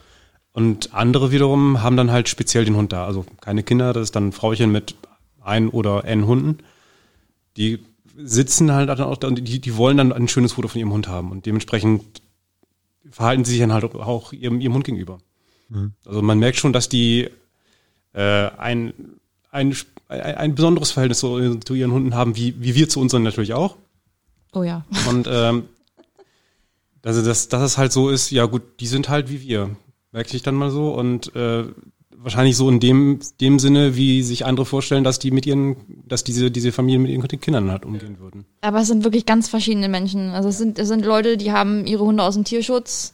[0.52, 3.06] Und andere wiederum haben dann halt speziell den Hund da.
[3.06, 4.96] Also keine Kinder, das ist dann ein Frauchen mit
[5.42, 6.60] ein oder n Hunden.
[7.58, 7.80] Die
[8.18, 10.94] sitzen halt dann auch da und die, die wollen dann ein schönes Foto von ihrem
[10.94, 11.32] Hund haben.
[11.32, 12.22] Und dementsprechend
[13.10, 15.20] verhalten sie sich dann halt auch ihrem, ihrem Hund gegenüber.
[16.06, 17.30] Also man merkt schon, dass die
[18.14, 18.94] äh, ein,
[19.52, 19.76] ein,
[20.08, 23.54] ein, ein besonderes Verhältnis zu, zu ihren Hunden haben, wie, wie wir zu unseren natürlich
[23.54, 23.76] auch.
[24.54, 24.86] Oh ja.
[25.10, 25.66] Und ähm,
[27.04, 29.76] also dass, dass es halt so ist, ja gut, die sind halt wie wir,
[30.12, 30.94] merke ich dann mal so.
[30.94, 31.66] Und äh,
[32.26, 35.76] wahrscheinlich so in dem, dem Sinne, wie sich andere vorstellen, dass die mit ihren,
[36.08, 38.46] dass diese, diese Familien mit ihren Kindern halt umgehen würden.
[38.62, 40.32] Aber es sind wirklich ganz verschiedene Menschen.
[40.32, 43.14] Also es sind, es sind Leute, die haben ihre Hunde aus dem Tierschutz.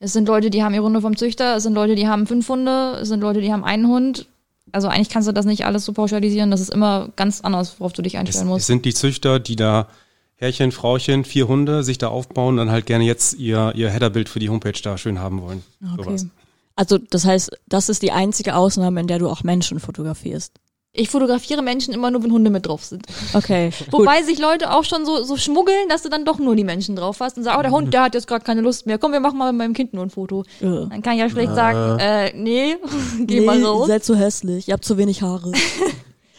[0.00, 1.56] Es sind Leute, die haben ihre Hunde vom Züchter.
[1.56, 2.98] Es sind Leute, die haben fünf Hunde.
[3.02, 4.26] Es sind Leute, die haben einen Hund.
[4.72, 6.50] Also eigentlich kannst du das nicht alles so pauschalisieren.
[6.50, 8.66] Das ist immer ganz anders, worauf du dich Es, einstellen es musst.
[8.66, 9.88] sind die Züchter, die da
[10.36, 14.30] Herrchen, Frauchen, vier Hunde sich da aufbauen und dann halt gerne jetzt ihr, ihr Headerbild
[14.30, 15.62] für die Homepage da schön haben wollen.
[15.82, 16.02] Okay.
[16.02, 16.26] Sowas.
[16.76, 20.54] Also das heißt, das ist die einzige Ausnahme, in der du auch Menschen fotografierst.
[20.92, 23.06] Ich fotografiere Menschen immer nur, wenn Hunde mit drauf sind.
[23.32, 23.70] Okay.
[23.90, 24.00] gut.
[24.00, 26.96] Wobei sich Leute auch schon so, so schmuggeln, dass du dann doch nur die Menschen
[26.96, 28.98] drauf hast und sagst, oh, der Hund, der hat jetzt gerade keine Lust mehr.
[28.98, 30.42] Komm, wir machen mal mit meinem Kind nur ein Foto.
[30.60, 30.64] Äh.
[30.64, 32.76] Dann kann ich ja schlecht sagen, äh, nee,
[33.20, 33.86] geh nee, mal Ihr raus.
[33.86, 35.52] seid zu hässlich, ihr habt zu wenig Haare.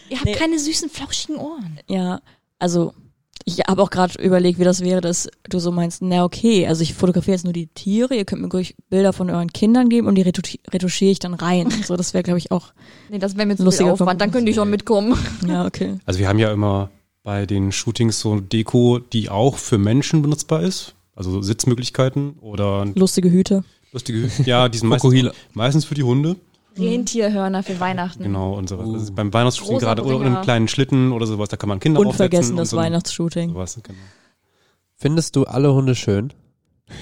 [0.09, 0.33] Ihr habt nee.
[0.33, 1.79] keine süßen, flauschigen Ohren.
[1.87, 2.19] ja,
[2.59, 2.93] also
[3.45, 6.81] ich habe auch gerade überlegt, wie das wäre, dass du so meinst, na okay, also
[6.83, 10.07] ich fotografiere jetzt nur die Tiere, ihr könnt mir ruhig Bilder von euren Kindern geben
[10.07, 11.69] und die retuschi- retuschiere ich dann rein.
[11.85, 12.73] So, das wäre, glaube ich, auch,
[13.09, 15.17] Nee, das wäre mir zu Lustiger Aufwand, dann können die schon mitkommen.
[15.47, 15.99] ja, okay.
[16.05, 16.89] Also wir haben ja immer
[17.23, 20.95] bei den Shootings so Deko, die auch für Menschen benutzbar ist.
[21.15, 23.63] Also Sitzmöglichkeiten oder Lustige Hüte.
[23.91, 26.35] lustige, ja, die sind meistens, meistens für die Hunde.
[26.77, 28.23] Rentierhörner für Weihnachten.
[28.23, 28.87] Genau, und sowas.
[28.87, 30.25] Also beim Weihnachtsshooting gerade oder Bringer.
[30.37, 32.13] einem kleinen Schlitten oder sowas, da kann man Kinder aufsetzen.
[32.25, 33.49] Unvergessen und das so, Weihnachtsshooting.
[33.49, 33.99] Sowas, genau.
[34.95, 36.33] Findest du alle Hunde schön?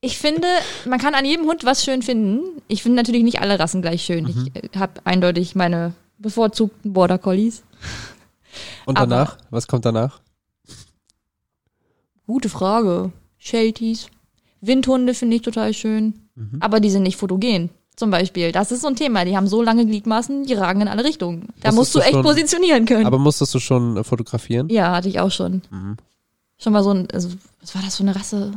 [0.00, 0.46] Ich finde,
[0.88, 2.62] man kann an jedem Hund was schön finden.
[2.68, 4.26] Ich finde natürlich nicht alle Rassen gleich schön.
[4.26, 4.48] Mhm.
[4.54, 7.64] Ich habe eindeutig meine bevorzugten Border Collies.
[8.86, 9.38] Und Aber- danach?
[9.50, 10.20] Was kommt danach?
[12.28, 13.10] Gute Frage.
[13.38, 14.06] Shelties.
[14.60, 16.14] Windhunde finde ich total schön.
[16.36, 16.58] Mhm.
[16.60, 17.70] Aber die sind nicht fotogen.
[17.98, 18.52] Zum Beispiel.
[18.52, 19.24] Das ist so ein Thema.
[19.24, 21.48] Die haben so lange Gliedmaßen, die ragen in alle Richtungen.
[21.60, 23.06] Da Musstest musst du du echt schon- positionieren können.
[23.06, 24.68] Aber musstest du schon äh, fotografieren?
[24.68, 25.62] ja, hatte ich auch schon.
[25.70, 25.96] Mhm.
[26.58, 27.30] Schon mal so ein, also,
[27.60, 28.52] was war das für eine Rasse?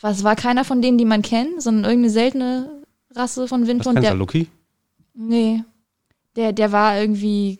[0.00, 2.70] Was war keiner von denen, die man kennt, sondern irgendeine seltene
[3.14, 3.96] Rasse von Was Windhund.
[3.96, 4.48] kennst Der, Lucky?
[5.14, 5.62] nee.
[6.36, 7.58] Der, der war irgendwie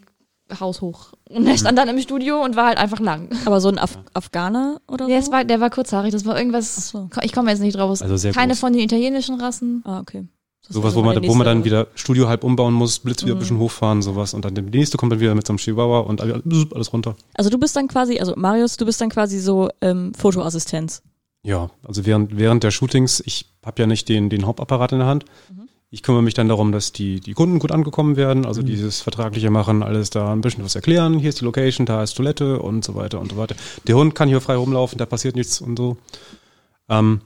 [0.59, 1.13] haushoch.
[1.29, 3.29] Und der stand dann im Studio und war halt einfach lang.
[3.45, 5.31] Aber so ein Af Afghaner oder Nee, so?
[5.33, 6.13] war, der war kurzhaarig.
[6.13, 6.89] Das war irgendwas.
[6.91, 7.09] So.
[7.23, 8.01] Ich komme jetzt nicht drauf.
[8.03, 8.61] Also sehr Keine groß.
[8.61, 9.83] von den italienischen Rassen.
[9.85, 10.27] Ah, okay.
[10.67, 13.37] Das Sowas, wo man, wo man dann wieder Studio halb umbauen muss, Blitz wieder ein
[13.37, 13.41] Mhm.
[13.41, 14.33] bisschen hochfahren, sowas.
[14.33, 17.17] Und dann der nächste kommt dann wieder mit so einem Chihuahua und alles runter.
[17.35, 21.03] Also du bist dann quasi, also Marius, du bist dann quasi so ähm, Fotoassistenz.
[21.43, 25.09] Ja, also während, während der Shootings, ich habe ja nicht den, den Hauptapparat in der
[25.09, 25.25] Hand.
[25.51, 25.69] Mhm.
[25.91, 29.51] Ich kümmere mich dann darum, dass die, die Kunden gut angekommen werden, also dieses vertragliche
[29.51, 31.19] machen, alles da ein bisschen was erklären.
[31.19, 33.57] Hier ist die Location, da ist Toilette und so weiter und so weiter.
[33.89, 35.99] Der Hund kann hier frei rumlaufen, da passiert nichts und so.
[36.89, 37.21] Ähm,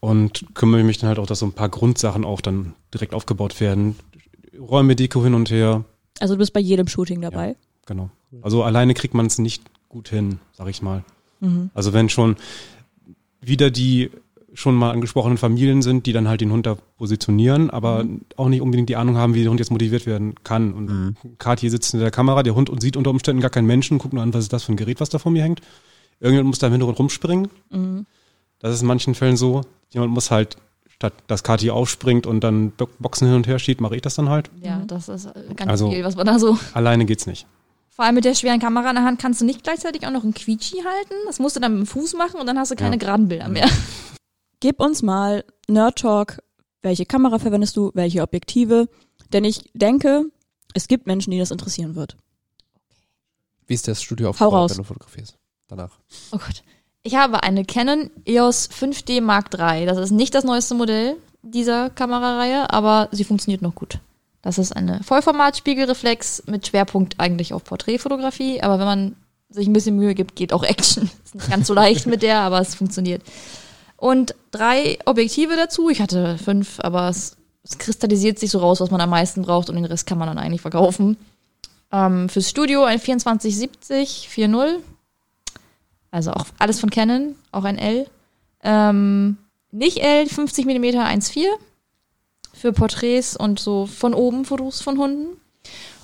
[0.00, 3.60] und kümmere mich dann halt auch, dass so ein paar Grundsachen auch dann direkt aufgebaut
[3.60, 3.96] werden.
[4.58, 5.84] Räume Deko hin und her,
[6.20, 7.56] Also du bist bei jedem Shooting dabei.
[7.86, 8.10] genau.
[8.42, 11.04] Also alleine kriegt man es nicht gut hin, sag ich mal.
[11.40, 11.70] Mhm.
[11.74, 12.36] Also wenn schon
[13.40, 14.10] wieder die
[14.54, 18.06] schon mal angesprochenen Familien sind, die dann halt den Hund da positionieren, aber
[18.36, 20.72] auch nicht unbedingt die Ahnung haben, wie der Hund jetzt motiviert werden kann.
[20.72, 21.16] Und Mhm.
[21.38, 23.98] Kati hier sitzt in der Kamera, der Hund und sieht unter Umständen gar keinen Menschen,
[23.98, 25.60] guckt nur an, was ist das für ein Gerät, was da vor mir hängt.
[26.20, 27.48] Irgendjemand muss da im Hintergrund rumspringen.
[27.70, 28.06] Mhm.
[28.58, 29.62] Das ist in manchen Fällen so.
[29.90, 30.56] Jemand muss halt,
[30.88, 34.14] statt dass Kati aufspringt und dann Bo- Boxen hin und her schiebt, mache ich das
[34.14, 34.50] dann halt.
[34.62, 34.86] Ja, Mhm.
[34.86, 36.58] das ist äh, ganz Also- viel, was man da so.
[36.74, 37.46] Alleine geht's nicht.
[37.90, 40.22] Vor allem mit der schweren Kamera in der Hand kannst du nicht gleichzeitig auch noch
[40.22, 41.14] einen Quietschi halten.
[41.26, 42.98] Das musst du dann mit dem Fuß machen und dann hast du keine Ja.
[43.00, 43.68] geraden Bilder mehr.
[44.60, 46.42] Gib uns mal Nerd Talk.
[46.82, 47.90] Welche Kamera verwendest du?
[47.94, 48.88] Welche Objektive?
[49.32, 50.24] Denn ich denke,
[50.74, 52.16] es gibt Menschen, die das interessieren wird.
[53.66, 55.36] Wie ist das Studio aufgebaut, wenn du fotografierst?
[55.66, 55.98] Danach.
[56.32, 56.62] Oh Gott.
[57.06, 59.86] Ich habe eine Canon EOS 5D Mark III.
[59.86, 64.00] Das ist nicht das neueste Modell dieser Kamerareihe, aber sie funktioniert noch gut.
[64.42, 69.16] Das ist eine Vollformat-Spiegelreflex mit Schwerpunkt eigentlich auf Porträtfotografie, aber wenn man
[69.50, 71.08] sich ein bisschen Mühe gibt, geht auch Action.
[71.24, 73.22] Ist nicht ganz so leicht mit der, aber es funktioniert.
[73.96, 75.88] Und drei Objektive dazu.
[75.88, 79.70] Ich hatte fünf, aber es, es kristallisiert sich so raus, was man am meisten braucht
[79.70, 81.16] und den Rest kann man dann eigentlich verkaufen.
[81.92, 84.80] Ähm, fürs Studio ein 2470 4.0.
[86.16, 88.06] Also auch alles von Canon, auch ein L.
[88.62, 89.36] Ähm,
[89.70, 91.44] nicht L, 50 mm 1.4
[92.54, 95.36] für Porträts und so von oben Fotos von Hunden.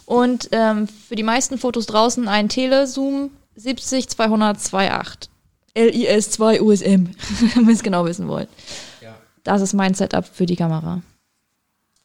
[0.05, 5.29] Und ähm, für die meisten Fotos draußen ein Telezoom 70 200 2.8.
[5.75, 7.09] LIS 2 USM,
[7.55, 8.51] wenn ihr es genau wissen wollt.
[9.45, 11.01] Das ist mein Setup für die Kamera.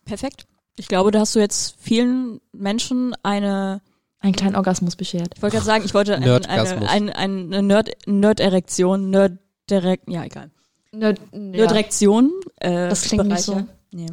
[0.06, 0.46] Perfekt.
[0.78, 3.82] Ich glaube, da hast du jetzt vielen Menschen eine,
[4.20, 5.34] Einen kleinen Orgasmus beschert.
[5.36, 10.50] ich wollte gerade sagen, ich wollte ein, eine, eine, eine Nerd, Nerd-Erektion, Nerd-Direkt, ja, egal.
[10.92, 12.32] Nerd, Nerd-Erektion.
[12.60, 13.68] Äh, Das klingt nicht Bereiche.
[13.92, 14.08] Nee.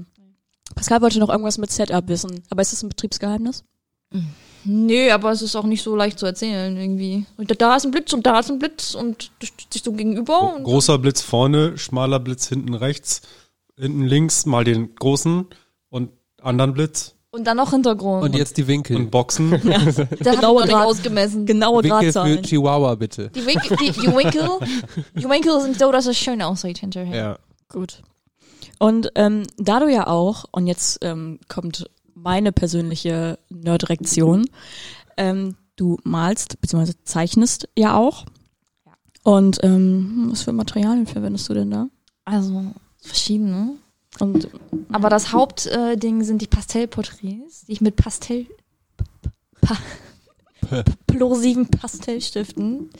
[0.74, 3.64] Pascal wollte noch irgendwas mit Setup wissen, aber ist das ein Betriebsgeheimnis?
[4.64, 7.26] Nö, aber es ist auch nicht so leicht zu erzählen irgendwie.
[7.36, 9.82] Und da- da ist ein Blitz und da ist ein Blitz und das steht sich
[9.82, 10.54] so gegenüber.
[10.56, 13.22] Und Großer Blitz vorne, schmaler Blitz hinten rechts,
[13.78, 15.46] hinten links mal den großen
[15.90, 18.22] und anderen Blitz Und dann noch Hintergrund.
[18.24, 18.96] Und jetzt die Winkel.
[18.96, 19.50] und Boxen.
[19.64, 21.46] da habe ich Genaue nicht Grad- ausgemessen.
[21.46, 22.42] Genaue Winkel für Gradzahlen.
[22.42, 23.30] Chihuahua, bitte.
[23.30, 24.48] Die Winkel, die, die Winkel,
[25.16, 27.16] die Winkel sind so, dass es schön aussieht hinterher.
[27.16, 27.38] ja.
[27.68, 28.02] Gut.
[28.78, 34.44] Und ähm, da du ja auch, und jetzt ähm, kommt meine persönliche Nerdrektion,
[35.16, 36.92] ähm, du malst bzw.
[37.04, 38.24] zeichnest ja auch.
[39.24, 41.88] Und ähm, was für Materialien verwendest du denn da?
[42.24, 42.64] Also
[43.00, 43.74] verschiedene.
[44.20, 44.48] Und
[44.92, 48.46] Aber das Hauptding äh, sind die Pastellporträts, die ich mit Pastell
[49.60, 49.76] pa
[51.06, 52.90] plosiven Pastellstiften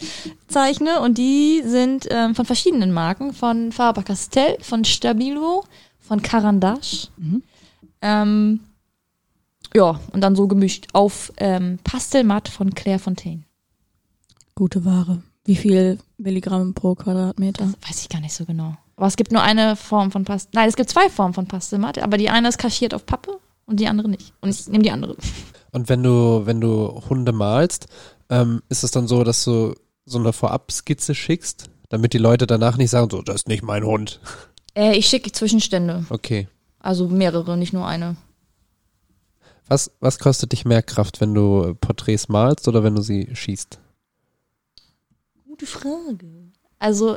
[0.49, 1.01] zeichne.
[1.01, 5.65] Und die sind ähm, von verschiedenen Marken, von Faber-Castell, von Stabilo,
[5.99, 7.09] von Carandache.
[7.17, 7.43] Mhm.
[8.03, 8.61] Ähm,
[9.75, 13.43] ja, und dann so gemischt auf ähm, Pastelmatt von Claire Fontaine.
[14.55, 15.23] gute Ware.
[15.45, 17.73] Wie viel Milligramm pro Quadratmeter?
[17.87, 18.77] Weiß ich gar nicht so genau.
[18.97, 20.51] Aber es gibt nur eine Form von Pastel.
[20.55, 23.81] Nein, es gibt zwei Formen von Pastelmatt, aber die eine ist kaschiert auf Pappe und
[23.81, 24.33] die andere nicht.
[24.41, 25.17] Und ich nehme die andere.
[25.73, 27.87] Und wenn du, wenn du Hunde malst,
[28.31, 32.77] ähm, ist es dann so, dass du so eine Vorabskizze schickst, damit die Leute danach
[32.77, 34.21] nicht sagen, so, das ist nicht mein Hund.
[34.77, 36.05] Äh, ich schicke Zwischenstände.
[36.11, 36.49] Okay.
[36.79, 38.17] Also mehrere, nicht nur eine.
[39.67, 43.79] Was, was kostet dich mehr Kraft, wenn du Porträts malst oder wenn du sie schießt?
[45.47, 46.53] Gute Frage.
[46.79, 47.17] Also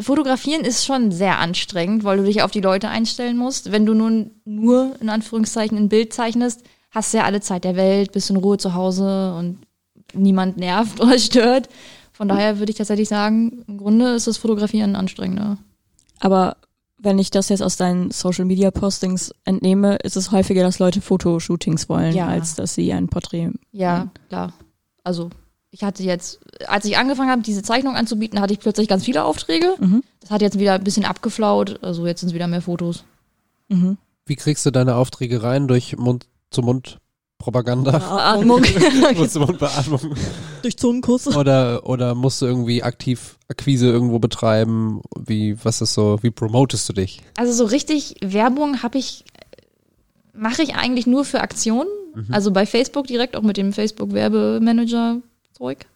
[0.00, 3.72] fotografieren ist schon sehr anstrengend, weil du dich auf die Leute einstellen musst.
[3.72, 7.76] Wenn du nun nur in Anführungszeichen ein Bild zeichnest, hast du ja alle Zeit der
[7.76, 9.58] Welt, bist in Ruhe zu Hause und
[10.14, 11.68] niemand nervt oder stört.
[12.12, 15.58] Von daher würde ich tatsächlich sagen, im Grunde ist das Fotografieren anstrengender.
[16.20, 16.56] Aber
[16.98, 21.02] wenn ich das jetzt aus deinen Social Media Postings entnehme, ist es häufiger, dass Leute
[21.02, 22.26] Fotoshootings wollen, Ja.
[22.28, 23.50] als dass sie ein Porträt.
[23.72, 24.54] Ja, klar.
[25.04, 25.28] Also
[25.70, 29.24] ich hatte jetzt, als ich angefangen habe, diese Zeichnung anzubieten, hatte ich plötzlich ganz viele
[29.24, 29.74] Aufträge.
[29.78, 30.02] Mhm.
[30.20, 31.78] Das hat jetzt wieder ein bisschen abgeflaut.
[31.82, 33.04] Also jetzt sind es wieder mehr Fotos.
[33.68, 33.98] Mhm.
[34.24, 35.68] Wie kriegst du deine Aufträge rein?
[35.68, 37.92] Durch Mund-zu-Mund-Propaganda?
[38.34, 38.64] Atmung.
[39.14, 40.00] Mund-zu-Mund-Beatmung?
[40.62, 41.28] Durch Zungenkuss.
[41.28, 45.02] Oder, oder musst du irgendwie aktiv Akquise irgendwo betreiben?
[45.16, 47.22] Wie, was ist so, wie promotest du dich?
[47.36, 49.24] Also so richtig Werbung habe ich,
[50.32, 51.88] mache ich eigentlich nur für Aktionen.
[52.30, 54.14] Also bei Facebook direkt, auch mit dem Facebook
[55.58, 55.86] Werbemanager-Zeug.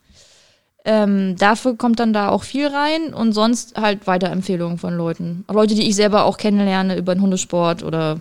[0.84, 5.44] Ähm, dafür kommt dann da auch viel rein und sonst halt Weiterempfehlungen von Leuten.
[5.48, 8.18] Leute, die ich selber auch kennenlerne über den Hundesport oder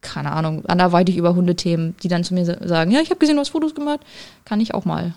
[0.00, 3.40] keine Ahnung, anderweitig über Hundethemen, die dann zu mir sagen, ja, ich habe gesehen, du
[3.40, 4.00] hast Fotos gemacht,
[4.44, 5.14] kann ich auch mal.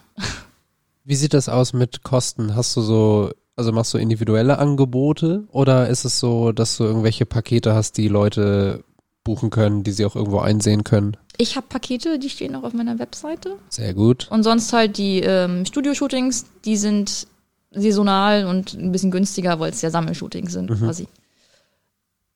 [1.04, 2.56] Wie sieht das aus mit Kosten?
[2.56, 7.26] Hast du so, also machst du individuelle Angebote oder ist es so, dass du irgendwelche
[7.26, 8.84] Pakete hast, die Leute
[9.28, 11.18] buchen können, die sie auch irgendwo einsehen können?
[11.38, 13.58] Ich habe Pakete, die stehen auch auf meiner Webseite.
[13.70, 14.28] Sehr gut.
[14.32, 17.28] Und sonst halt die ähm, Studio-Shootings, die sind
[17.72, 20.78] saisonal und ein bisschen günstiger, weil es ja Sammelshootings sind Mhm.
[20.80, 21.08] quasi.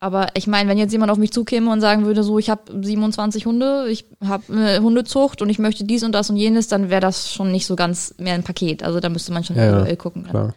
[0.04, 2.64] Aber ich meine, wenn jetzt jemand auf mich zukäme und sagen würde, so, ich habe
[2.84, 6.90] 27 Hunde, ich habe äh, Hundezucht und ich möchte dies und das und jenes, dann
[6.90, 8.84] wäre das schon nicht so ganz mehr ein Paket.
[8.84, 10.24] Also da müsste man schon Ja, ja, individuell gucken.
[10.24, 10.54] Klar.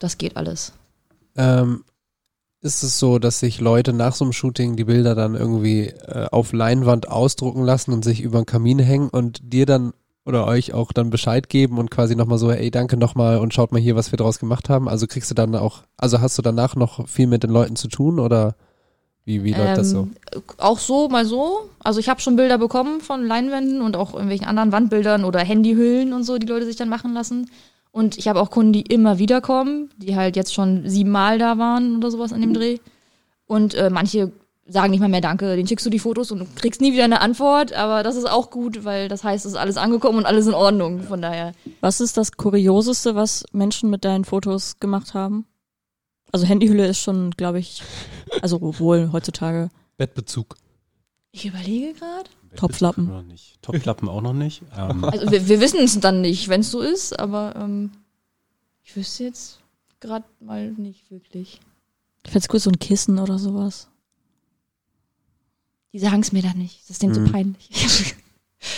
[0.00, 0.72] Das geht alles.
[1.36, 1.84] Ähm,
[2.62, 6.28] ist es so, dass sich Leute nach so einem Shooting die Bilder dann irgendwie äh,
[6.30, 9.92] auf Leinwand ausdrucken lassen und sich über den Kamin hängen und dir dann
[10.24, 13.72] oder euch auch dann Bescheid geben und quasi nochmal so, ey, danke nochmal und schaut
[13.72, 14.88] mal hier, was wir draus gemacht haben?
[14.88, 17.88] Also kriegst du dann auch, also hast du danach noch viel mit den Leuten zu
[17.88, 18.54] tun oder
[19.24, 20.08] wie, wie läuft das so?
[20.32, 21.68] Ähm, Auch so, mal so.
[21.80, 26.12] Also ich habe schon Bilder bekommen von Leinwänden und auch irgendwelchen anderen Wandbildern oder Handyhüllen
[26.12, 27.50] und so, die Leute sich dann machen lassen.
[27.92, 31.58] Und ich habe auch Kunden, die immer wieder kommen, die halt jetzt schon siebenmal da
[31.58, 32.78] waren oder sowas an dem Dreh.
[33.46, 34.32] Und äh, manche
[34.66, 37.04] sagen nicht mal mehr Danke, den schickst du die Fotos und du kriegst nie wieder
[37.04, 40.26] eine Antwort, aber das ist auch gut, weil das heißt, es ist alles angekommen und
[40.26, 41.02] alles in Ordnung.
[41.02, 41.52] Von daher.
[41.80, 45.46] Was ist das Kurioseste, was Menschen mit deinen Fotos gemacht haben?
[46.30, 47.82] Also Handyhülle ist schon, glaube ich,
[48.40, 49.68] also wohl heutzutage.
[49.98, 50.56] Bettbezug.
[51.32, 52.30] Ich überlege gerade.
[52.56, 53.08] Topflappen.
[53.08, 53.60] Noch nicht.
[53.62, 54.62] Topflappen auch noch nicht.
[54.76, 57.90] Ähm, Also wir, wir wissen es dann nicht, wenn es so ist, aber ähm,
[58.82, 59.58] ich wüsste jetzt
[60.00, 61.60] gerade mal nicht wirklich.
[62.24, 63.88] Ich fände cool, so ein Kissen oder sowas.
[65.92, 66.80] Die sagen es mir dann nicht.
[66.82, 67.26] Das ist denen Mhm.
[67.26, 67.68] so peinlich.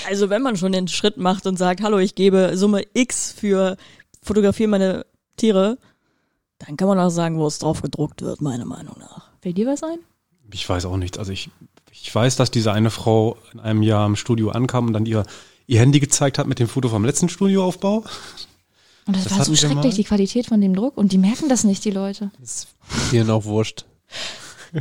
[0.09, 3.77] Also wenn man schon den Schritt macht und sagt, hallo, ich gebe Summe X für
[4.23, 5.07] fotografiere meine
[5.37, 5.77] Tiere,
[6.59, 9.29] dann kann man auch sagen, wo es drauf gedruckt wird, meiner Meinung nach.
[9.43, 9.99] Fällt dir was ein?
[10.51, 11.19] ich weiß auch nicht.
[11.19, 11.51] Also ich,
[12.03, 15.25] ich weiß, dass diese eine Frau in einem Jahr im Studio ankam und dann ihr,
[15.67, 18.05] ihr Handy gezeigt hat mit dem Foto vom letzten Studioaufbau.
[19.07, 20.97] Und das, Das war so schrecklich, die Qualität von dem Druck.
[20.97, 22.31] Und die merken das nicht, die Leute.
[22.43, 22.69] Ist
[23.11, 23.85] vielen auch wurscht.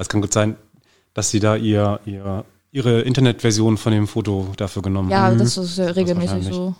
[0.00, 0.56] Es kann gut sein,
[1.14, 5.38] dass sie da ihr, ihr, ihre Internetversion von dem Foto dafür genommen Ja, haben.
[5.38, 6.74] das ist ja regelmäßig so.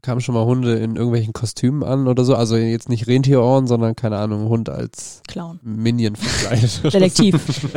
[0.05, 2.35] kamen schon mal Hunde in irgendwelchen Kostümen an oder so?
[2.35, 5.59] Also jetzt nicht Rentierohren, sondern keine Ahnung, Hund als Clown.
[5.63, 6.81] Minion verkleidet.
[6.93, 7.67] Detektiv.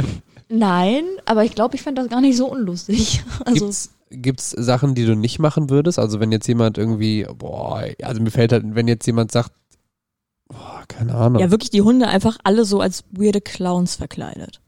[0.48, 3.22] Nein, aber ich glaube, ich fände das gar nicht so unlustig.
[3.44, 5.98] Also, Gibt's, gibt's Sachen, die du nicht machen würdest?
[5.98, 9.52] Also wenn jetzt jemand irgendwie, boah, also mir fällt halt, wenn jetzt jemand sagt,
[10.48, 11.40] boah, keine Ahnung.
[11.42, 14.60] ja, wirklich die Hunde einfach alle so als weirde Clowns verkleidet.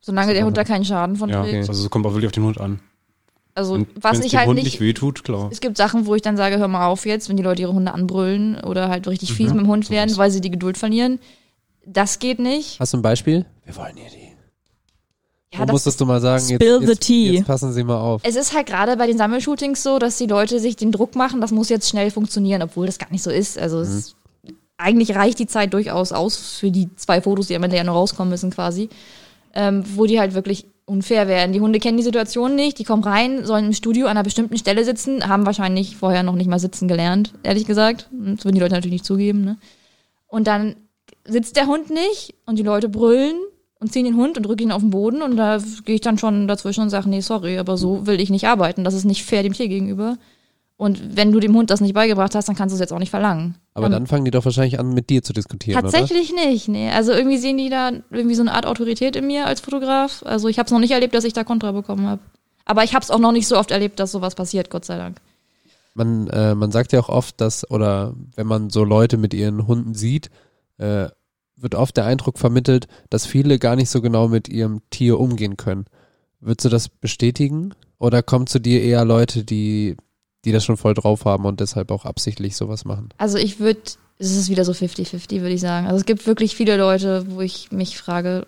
[0.00, 1.68] solange der Hund da keinen Schaden von Ja, trägt.
[1.68, 2.80] also es kommt auch wirklich auf den Hund an.
[3.54, 4.64] Also, Und was ich halt Hund nicht.
[4.64, 5.48] nicht wehtut, klar.
[5.52, 7.74] Es gibt Sachen, wo ich dann sage, hör mal auf jetzt, wenn die Leute ihre
[7.74, 9.56] Hunde anbrüllen oder halt richtig fies Mhm.
[9.56, 9.96] mit dem Hund Sowas.
[9.96, 11.18] werden, weil sie die Geduld verlieren.
[11.84, 12.80] Das geht nicht.
[12.80, 13.44] Hast du ein Beispiel?
[13.64, 14.32] Wir wollen hier die.
[15.52, 17.32] Ja, Wo das musstest du mal sagen, jetzt, jetzt, tea.
[17.32, 18.22] jetzt passen Sie mal auf.
[18.24, 21.42] Es ist halt gerade bei den Sammelshootings so, dass die Leute sich den Druck machen,
[21.42, 23.58] das muss jetzt schnell funktionieren, obwohl das gar nicht so ist.
[23.58, 24.14] Also es,
[24.78, 27.94] eigentlich reicht die Zeit durchaus aus für die zwei Fotos, die am Ende ja noch
[27.96, 28.88] rauskommen müssen quasi.
[29.54, 31.52] Ähm, wo die halt wirklich unfair werden.
[31.52, 34.58] Die Hunde kennen die Situation nicht, die kommen rein, sollen im Studio an einer bestimmten
[34.58, 38.08] Stelle sitzen, haben wahrscheinlich vorher noch nicht mal sitzen gelernt, ehrlich gesagt.
[38.10, 39.44] Das würden die Leute natürlich nicht zugeben.
[39.44, 39.58] Ne?
[40.26, 40.76] Und dann
[41.24, 43.36] sitzt der Hund nicht und die Leute brüllen
[43.78, 46.18] und ziehen den Hund und drücken ihn auf den Boden und da gehe ich dann
[46.18, 48.84] schon dazwischen und sage, nee, sorry, aber so will ich nicht arbeiten.
[48.84, 50.18] Das ist nicht fair dem Tier gegenüber.
[50.82, 52.98] Und wenn du dem Hund das nicht beigebracht hast, dann kannst du es jetzt auch
[52.98, 53.54] nicht verlangen.
[53.72, 56.44] Aber dann fangen die doch wahrscheinlich an, mit dir zu diskutieren, Tatsächlich oder?
[56.44, 56.90] nicht, nee.
[56.90, 60.24] Also irgendwie sehen die da irgendwie so eine Art Autorität in mir als Fotograf.
[60.26, 62.20] Also ich habe es noch nicht erlebt, dass ich da Kontra bekommen habe.
[62.64, 64.98] Aber ich habe es auch noch nicht so oft erlebt, dass sowas passiert, Gott sei
[64.98, 65.18] Dank.
[65.94, 69.68] Man, äh, man sagt ja auch oft, dass, oder wenn man so Leute mit ihren
[69.68, 70.30] Hunden sieht,
[70.78, 71.06] äh,
[71.54, 75.56] wird oft der Eindruck vermittelt, dass viele gar nicht so genau mit ihrem Tier umgehen
[75.56, 75.84] können.
[76.40, 77.72] Würdest du das bestätigen?
[78.00, 79.96] Oder kommen zu dir eher Leute, die,
[80.44, 83.10] die das schon voll drauf haben und deshalb auch absichtlich sowas machen?
[83.18, 83.80] Also ich würde,
[84.18, 85.86] es ist wieder so 50-50, würde ich sagen.
[85.86, 88.46] Also es gibt wirklich viele Leute, wo ich mich frage,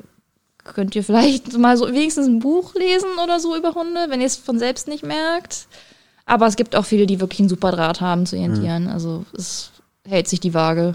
[0.64, 4.26] könnt ihr vielleicht mal so wenigstens ein Buch lesen oder so über Hunde, wenn ihr
[4.26, 5.66] es von selbst nicht merkt.
[6.26, 8.60] Aber es gibt auch viele, die wirklich einen super Draht haben zu ihren Mhm.
[8.62, 8.88] Tieren.
[8.88, 9.70] Also es
[10.06, 10.94] hält sich die Waage.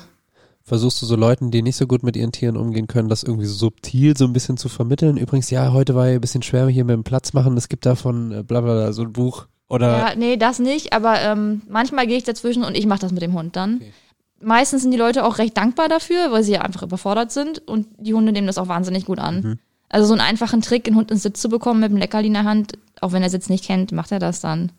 [0.63, 3.45] Versuchst du so Leuten, die nicht so gut mit ihren Tieren umgehen können, das irgendwie
[3.47, 5.17] so subtil so ein bisschen zu vermitteln?
[5.17, 7.57] Übrigens, ja, heute war ja ein bisschen schwer hier mit dem Platz machen.
[7.57, 9.47] Es gibt davon äh, bla bla bla, so ein Buch.
[9.69, 13.11] Oder Ja, nee, das nicht, aber ähm, manchmal gehe ich dazwischen und ich mache das
[13.11, 13.75] mit dem Hund dann.
[13.75, 13.93] Okay.
[14.41, 17.87] Meistens sind die Leute auch recht dankbar dafür, weil sie ja einfach überfordert sind und
[17.97, 19.41] die Hunde nehmen das auch wahnsinnig gut an.
[19.41, 19.59] Mhm.
[19.89, 22.33] Also so einen einfachen Trick, den Hund ins Sitz zu bekommen mit dem Leckerli in
[22.33, 24.71] der Hand, auch wenn er Sitz nicht kennt, macht er das dann.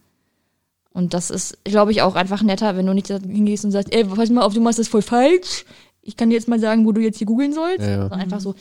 [0.93, 3.93] Und das ist, glaube ich, auch einfach netter, wenn du nicht da hingehst und sagst,
[3.93, 5.65] ey, pass mal auf, du machst das voll falsch.
[6.03, 7.81] Ich kann dir jetzt mal sagen, wo du jetzt hier googeln sollst.
[7.81, 8.01] Ja, ja.
[8.03, 8.55] Sondern einfach so,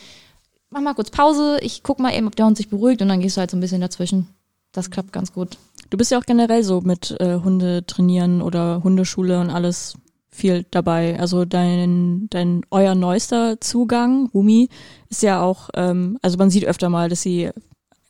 [0.69, 3.21] mach mal kurz Pause, ich guck mal eben, ob der Hund sich beruhigt und dann
[3.21, 4.27] gehst du halt so ein bisschen dazwischen.
[4.71, 5.57] Das klappt ganz gut.
[5.89, 9.95] Du bist ja auch generell so mit äh, Hunde trainieren oder Hundeschule und alles
[10.29, 11.19] viel dabei.
[11.19, 14.69] Also dein, dein euer neuester Zugang, Rumi,
[15.09, 17.49] ist ja auch, ähm, also man sieht öfter mal, dass sie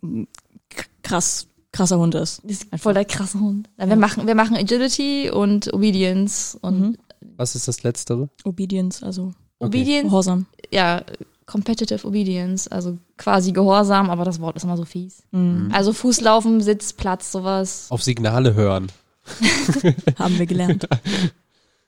[0.02, 2.42] k- krass, krasser Hund ist.
[2.44, 3.70] Das ist voll der krasse Hund.
[3.78, 6.98] Wir machen, wir machen Agility und Obedience und Mhm.
[7.38, 8.30] was ist das Letztere?
[8.44, 10.46] Obedience, also Obedience, Gehorsam.
[10.72, 11.02] ja,
[11.50, 15.24] Competitive Obedience, also quasi Gehorsam, aber das Wort ist immer so fies.
[15.32, 15.70] Mhm.
[15.74, 17.88] Also Fußlaufen, Sitz, Platz, sowas.
[17.90, 18.92] Auf Signale hören.
[20.20, 20.88] Haben wir gelernt.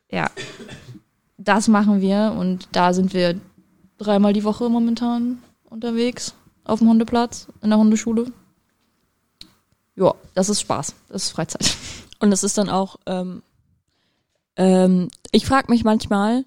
[0.10, 0.30] Ja.
[1.38, 3.40] Das machen wir und da sind wir
[3.98, 5.38] dreimal die Woche momentan
[5.70, 6.34] unterwegs
[6.64, 8.32] auf dem Hundeplatz, in der Hundeschule.
[9.96, 10.96] Ja, das ist Spaß.
[11.10, 11.76] Das ist Freizeit.
[12.20, 13.42] Und es ist dann auch, ähm,
[14.56, 16.46] ähm, ich frage mich manchmal,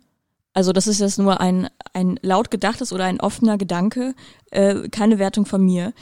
[0.55, 4.15] also das ist jetzt nur ein, ein laut gedachtes oder ein offener Gedanke,
[4.53, 5.93] äh, keine Wertung von mir,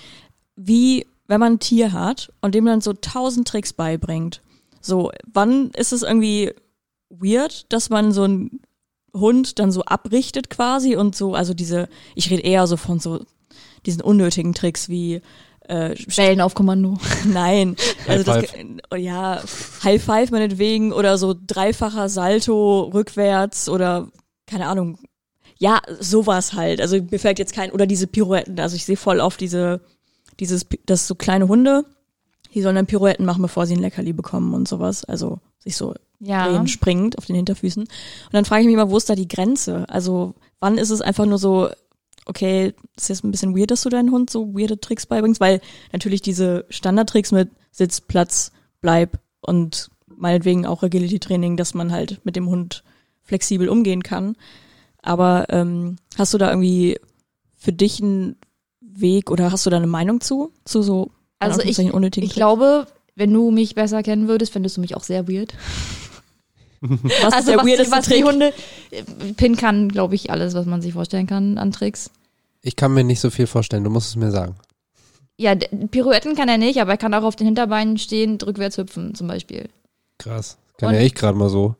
[0.54, 4.42] wie wenn man ein Tier hat und dem dann so tausend Tricks beibringt.
[4.82, 6.52] So, wann ist es irgendwie
[7.08, 8.60] weird, dass man so einen
[9.14, 13.20] Hund dann so abrichtet quasi und so, also diese, ich rede eher so von so
[13.86, 15.22] diesen unnötigen Tricks wie
[15.68, 16.98] äh, Stellen auf Kommando.
[17.24, 17.76] Nein,
[18.06, 18.76] also das, Five.
[18.96, 19.42] ja,
[19.84, 24.08] High Five meinetwegen oder so dreifacher Salto rückwärts oder
[24.52, 24.98] keine Ahnung.
[25.58, 26.80] Ja, sowas halt.
[26.80, 28.58] Also mir fällt jetzt kein oder diese Pirouetten.
[28.60, 29.80] Also ich sehe voll auf diese
[30.38, 31.84] dieses das so kleine Hunde,
[32.54, 35.04] die sollen dann Pirouetten machen, bevor sie ein Leckerli bekommen und sowas.
[35.04, 36.48] Also sich so Ja.
[36.48, 37.82] drehen, springend auf den Hinterfüßen.
[37.82, 39.88] Und dann frage ich mich mal, wo ist da die Grenze?
[39.88, 41.68] Also wann ist es einfach nur so,
[42.26, 45.60] okay, ist jetzt ein bisschen weird, dass du deinen Hund so weirde Tricks beibringst, weil
[45.92, 52.36] natürlich diese Standardtricks mit Sitz, Platz, Bleib und meinetwegen auch Agility-Training, dass man halt mit
[52.36, 52.82] dem Hund
[53.22, 54.36] flexibel umgehen kann.
[55.02, 56.98] Aber ähm, hast du da irgendwie
[57.56, 58.36] für dich einen
[58.80, 60.52] Weg oder hast du da eine Meinung zu?
[60.64, 62.36] Zu so Also ich, unnötigen ich Tricks?
[62.36, 65.54] glaube, wenn du mich besser kennen würdest, fändest du mich auch sehr weird.
[66.80, 68.24] was ist Also der was, weirdeste was die Trick?
[68.24, 68.52] Hunde,
[68.90, 69.02] äh,
[69.36, 72.10] Pin kann, glaube ich, alles, was man sich vorstellen kann an Tricks.
[72.60, 74.56] Ich kann mir nicht so viel vorstellen, du musst es mir sagen.
[75.36, 79.14] Ja, Pirouetten kann er nicht, aber er kann auch auf den Hinterbeinen stehen, rückwärts hüpfen
[79.14, 79.68] zum Beispiel.
[80.18, 80.58] Krass.
[80.82, 81.76] Kann Und- ja ich gerade mal so.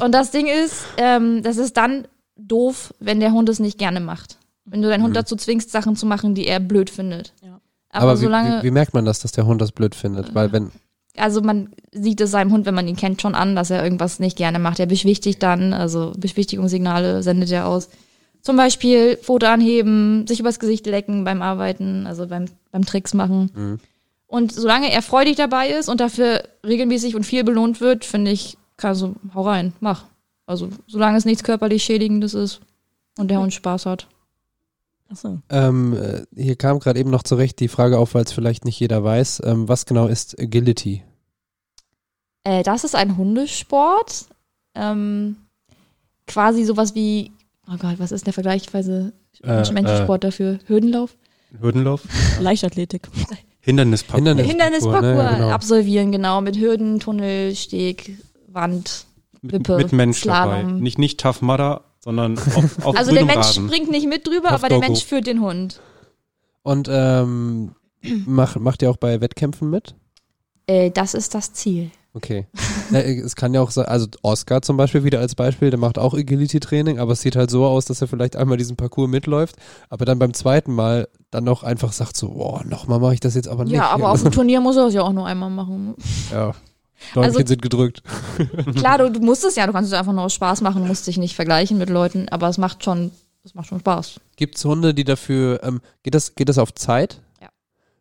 [0.00, 4.00] Und das Ding ist, ähm, das ist dann doof, wenn der Hund es nicht gerne
[4.00, 4.38] macht.
[4.64, 5.18] Wenn du deinen Hund Mhm.
[5.18, 7.32] dazu zwingst, Sachen zu machen, die er blöd findet.
[7.44, 7.60] Ja.
[7.90, 10.34] Aber, Aber, wie, solange, wie, wie merkt man das, dass der Hund das blöd findet?
[10.34, 10.72] Weil wenn,
[11.16, 14.18] also man sieht es seinem Hund, wenn man ihn kennt, schon an, dass er irgendwas
[14.18, 14.80] nicht gerne macht.
[14.80, 17.88] Er beschwichtigt dann, also Beschwichtigungssignale sendet er aus.
[18.42, 23.50] Zum Beispiel Foto anheben, sich übers Gesicht lecken beim Arbeiten, also beim, beim Tricks machen.
[23.54, 23.80] Mhm.
[24.30, 28.56] Und solange er freudig dabei ist und dafür regelmäßig und viel belohnt wird, finde ich,
[28.76, 30.04] kann so, hau rein, mach.
[30.46, 32.60] Also solange es nichts körperlich Schädigendes ist
[33.18, 34.06] und der Hund Spaß hat.
[35.08, 35.40] Achso.
[35.48, 38.78] ähm, äh, hier kam gerade eben noch zurecht die Frage auf, weil es vielleicht nicht
[38.78, 41.02] jeder weiß, ähm, was genau ist Agility?
[42.44, 44.26] Äh, das ist ein Hundesport.
[44.76, 45.38] Ähm,
[46.28, 47.32] quasi sowas wie,
[47.68, 49.12] oh Gott, was ist der vergleichsweise
[49.42, 50.60] Äh, Menschensport dafür?
[50.66, 51.16] Hürdenlauf?
[51.60, 52.02] Hürdenlauf,
[52.38, 53.08] Leichtathletik.
[53.60, 54.28] Hindernisparcours.
[54.28, 55.50] Hindernis- Hindernisparcours ne, genau.
[55.50, 58.16] absolvieren, genau, mit Hürden, Tunnel, Steg,
[58.48, 59.04] Wand.
[59.42, 60.60] mit, Wippe, mit Mensch dabei.
[60.62, 60.80] Slalom.
[60.80, 63.66] Nicht, nicht Tough Mudder, sondern auf, auf Also der Mensch Rasen.
[63.68, 64.88] springt nicht mit drüber, Auf aber der Doggo.
[64.92, 65.80] Mensch führt den Hund.
[66.62, 67.72] Und ähm,
[68.26, 69.94] mach, macht ihr auch bei Wettkämpfen mit?
[70.66, 71.90] Äh, das ist das Ziel.
[72.14, 72.46] Okay.
[72.92, 75.96] Ja, es kann ja auch sein, also Oscar zum Beispiel wieder als Beispiel, der macht
[75.96, 79.54] auch Agility-Training, aber es sieht halt so aus, dass er vielleicht einmal diesen Parcours mitläuft,
[79.90, 83.36] aber dann beim zweiten Mal dann noch einfach sagt so, boah, nochmal mache ich das
[83.36, 83.74] jetzt aber nicht.
[83.74, 85.94] Ja, aber auf dem Turnier muss er es ja auch nur einmal machen.
[86.32, 86.52] ja.
[87.14, 88.02] Däumchen Also- sind gedrückt.
[88.74, 91.06] Klar, du, du musst es ja, du kannst es einfach nur aus Spaß machen, musst
[91.06, 93.12] dich nicht vergleichen mit Leuten, aber es macht schon,
[93.44, 94.18] es macht schon Spaß.
[94.34, 97.22] Gibt's Hunde, die dafür, ähm, geht das, geht das auf Zeit?
[97.40, 97.50] Ja.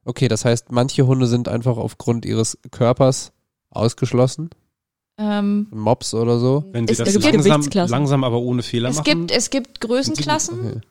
[0.04, 3.34] Okay, das heißt, manche Hunde sind einfach aufgrund ihres Körpers
[3.72, 4.50] ausgeschlossen,
[5.22, 6.64] Ähm, Mops oder so.
[6.72, 9.04] Wenn sie Es- das es gibt langsam, langsam, aber ohne Fehler es, machen.
[9.06, 10.60] gibt, es gibt Größenklassen.
[10.60, 10.82] Okay.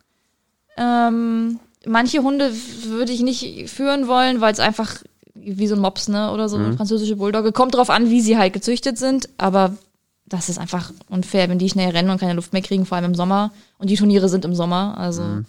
[0.77, 2.53] Ähm, manche Hunde
[2.85, 5.03] würde ich nicht führen wollen, weil es einfach
[5.35, 6.77] wie so ein Mops, ne, oder so eine Mhm.
[6.77, 7.53] französische Bulldogge.
[7.53, 9.77] Kommt drauf an, wie sie halt gezüchtet sind, aber
[10.27, 13.07] das ist einfach unfair, wenn die schnell rennen und keine Luft mehr kriegen, vor allem
[13.07, 13.51] im Sommer.
[13.79, 15.23] Und die Turniere sind im Sommer, also.
[15.23, 15.47] Mhm.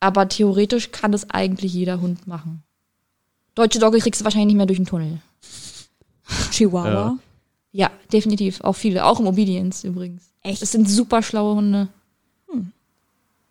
[0.00, 2.62] Aber theoretisch kann das eigentlich jeder Hund machen.
[3.54, 5.20] Deutsche Dogge kriegst du wahrscheinlich nicht mehr durch den Tunnel.
[6.50, 6.90] Chihuahua.
[6.92, 7.18] Ja.
[7.74, 8.60] Ja, definitiv.
[8.62, 9.04] Auch viele.
[9.06, 10.30] Auch im Obedience übrigens.
[10.42, 10.60] Echt?
[10.60, 11.88] Das sind super schlaue Hunde.
[12.50, 12.72] Hm.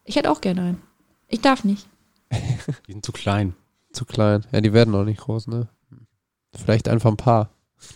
[0.05, 0.81] Ich hätte auch gerne einen.
[1.27, 1.87] Ich darf nicht.
[2.87, 3.55] Die sind zu klein.
[3.93, 4.45] Zu klein.
[4.51, 5.67] Ja, die werden auch nicht groß, ne?
[6.55, 7.49] Vielleicht einfach ein paar,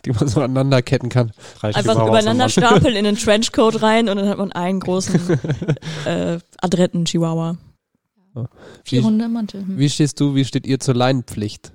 [0.04, 1.32] die man so aneinander ketten kann.
[1.60, 5.40] Drei Einfach übereinander stapeln in einen Trenchcoat rein und dann hat man einen großen
[6.06, 7.58] äh, adretten Chihuahua.
[8.84, 9.62] Vier Wie- Hunde im Mantel.
[9.62, 9.78] Hm.
[9.78, 11.72] Wie stehst du, wie steht ihr zur Leinenpflicht?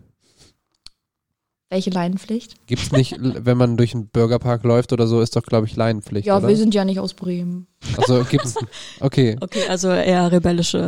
[1.70, 2.66] Welche Leinenpflicht?
[2.66, 6.26] Gibt's nicht, wenn man durch einen Bürgerpark läuft oder so, ist doch, glaube ich, Leinenpflicht,
[6.26, 6.48] Ja, oder?
[6.48, 7.68] wir sind ja nicht aus Bremen.
[7.96, 8.56] also gibt's,
[8.98, 9.36] okay.
[9.40, 10.78] Okay, also eher rebellische.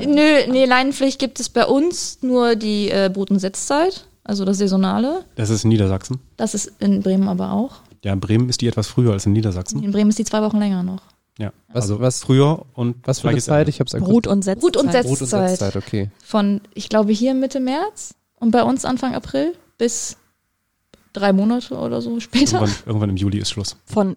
[0.00, 4.44] Äh, Nö, nee, Leinenpflicht gibt es bei uns nur die äh, Brut- und Setzzeit, also
[4.44, 5.24] das Saisonale.
[5.36, 6.20] Das ist in Niedersachsen.
[6.36, 7.76] Das ist in Bremen aber auch.
[8.04, 9.82] Ja, in Bremen ist die etwas früher als in Niedersachsen.
[9.82, 11.00] In Bremen ist die zwei Wochen länger noch.
[11.38, 13.68] Ja, Was- also was- früher und Was für eine Zeit?
[13.68, 14.60] Ich hab's Brut und Setzzeit.
[14.60, 15.16] Brut und Brut-.
[15.18, 16.10] Setzzeit, okay.
[16.22, 20.16] Von, ich glaube, hier Mitte März und bei uns Anfang April bis
[21.12, 22.60] drei Monate oder so später.
[22.60, 23.76] Irgendwann, irgendwann im Juli ist Schluss.
[23.86, 24.16] Von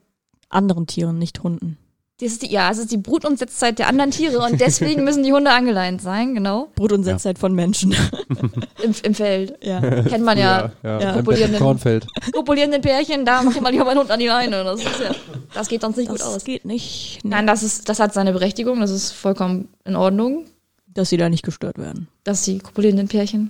[0.49, 1.77] anderen Tieren, nicht Hunden.
[2.19, 5.03] Das ist die, ja, es ist die Brut- und Setzzeit der anderen Tiere und deswegen
[5.03, 6.67] müssen die Hunde angeleint sein, genau.
[6.75, 7.13] Brut- und Ja.
[7.13, 7.95] Setzzeit von Menschen.
[8.83, 9.55] Im, im Feld.
[9.63, 9.79] ja.
[10.03, 10.71] Kennt man ja.
[10.83, 10.99] ja.
[11.01, 11.15] Ja.
[11.15, 12.05] Im Kornfeld.
[12.31, 14.63] Kopulierende Pärchen, da mach ich mal lieber meinen Hund an die Leine.
[14.63, 15.15] Das, ist ja,
[15.55, 16.43] das geht sonst nicht gut Das aus.
[16.43, 17.21] geht nicht.
[17.23, 17.31] Nee.
[17.31, 20.45] Nein, das, ist, das hat seine Berechtigung, das ist vollkommen in Ordnung,
[20.87, 22.07] Dass sie da nicht gestört werden.
[22.23, 23.49] dass die kopulierenden Pärchen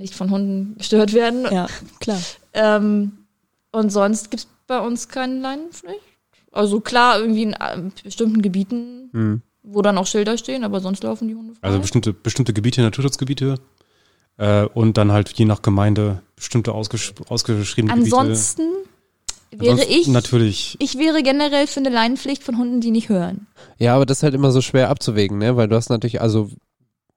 [0.00, 1.46] nicht von Hunden gestört werden.
[1.50, 1.66] Ja,
[2.00, 2.18] klar.
[2.52, 3.12] Ähm,
[3.70, 6.00] und sonst gibt's bei uns keine Leinenpflicht.
[6.50, 9.42] Also klar, irgendwie in äh, bestimmten Gebieten, Hm.
[9.62, 11.60] wo dann auch Schilder stehen, aber sonst laufen die Hunde frei.
[11.68, 13.54] Also bestimmte, bestimmte Gebiete, Naturschutzgebiete
[14.38, 18.62] äh, und dann halt je nach Gemeinde bestimmte ausgesch ausgeschriebene Ansonsten
[19.52, 19.62] Gebiete.
[19.62, 20.76] wäre Ansonsten ich, Natürlich.
[20.80, 23.46] ich wäre generell für eine Leinenpflicht von Hunden, die nicht hören.
[23.78, 25.56] Ja, aber das ist halt immer so schwer abzuwägen, ne?
[25.56, 26.50] Weil du hast natürlich, also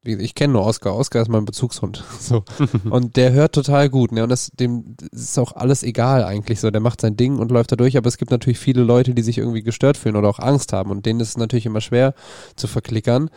[0.03, 0.95] ich kenne nur Oscar.
[0.95, 2.03] Oscar ist mein Bezugshund.
[2.19, 2.43] So.
[2.89, 4.23] Und der hört total gut, ne?
[4.23, 6.71] Und das, dem ist auch alles egal eigentlich so.
[6.71, 9.21] Der macht sein Ding und läuft da durch, aber es gibt natürlich viele Leute, die
[9.21, 10.91] sich irgendwie gestört fühlen oder auch Angst haben.
[10.91, 12.13] Und denen ist es natürlich immer schwer
[12.55, 13.29] zu verklickern.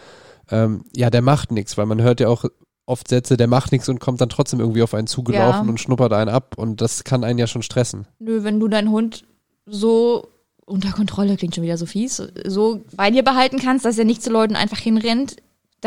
[0.51, 2.45] Ähm, ja, der macht nichts, weil man hört ja auch
[2.87, 5.69] oft Sätze, der macht nichts und kommt dann trotzdem irgendwie auf einen zugelaufen Ja.
[5.71, 6.55] und schnuppert einen ab.
[6.57, 8.07] Und das kann einen ja schon stressen.
[8.21, 9.25] Nö, wenn du deinen Hund
[9.67, 10.29] so
[10.65, 14.23] unter Kontrolle, klingt schon wieder so fies, so bei dir behalten kannst, dass er nicht
[14.23, 15.37] zu Leuten einfach hinrennt,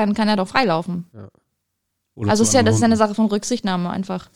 [0.06, 1.08] dann kann er doch freilaufen.
[2.16, 4.30] Oder also ist ja, das ist ja eine Sache von Rücksichtnahme einfach.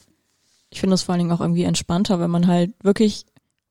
[0.69, 3.25] Ich finde das vor allen Dingen auch irgendwie entspannter, wenn man halt wirklich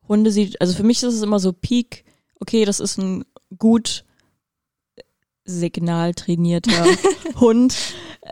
[0.08, 0.60] Hunde sieht.
[0.60, 2.04] Also für mich ist es immer so Peak,
[2.40, 3.24] okay, das ist ein
[3.58, 4.04] gut
[5.44, 6.84] signaltrainierter
[7.40, 7.76] Hund.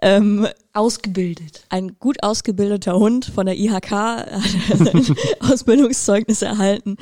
[0.02, 1.64] Ähm, Ausgebildet.
[1.68, 6.96] ein gut ausgebildeter Hund von der IHK hat ein Ausbildungszeugnis erhalten.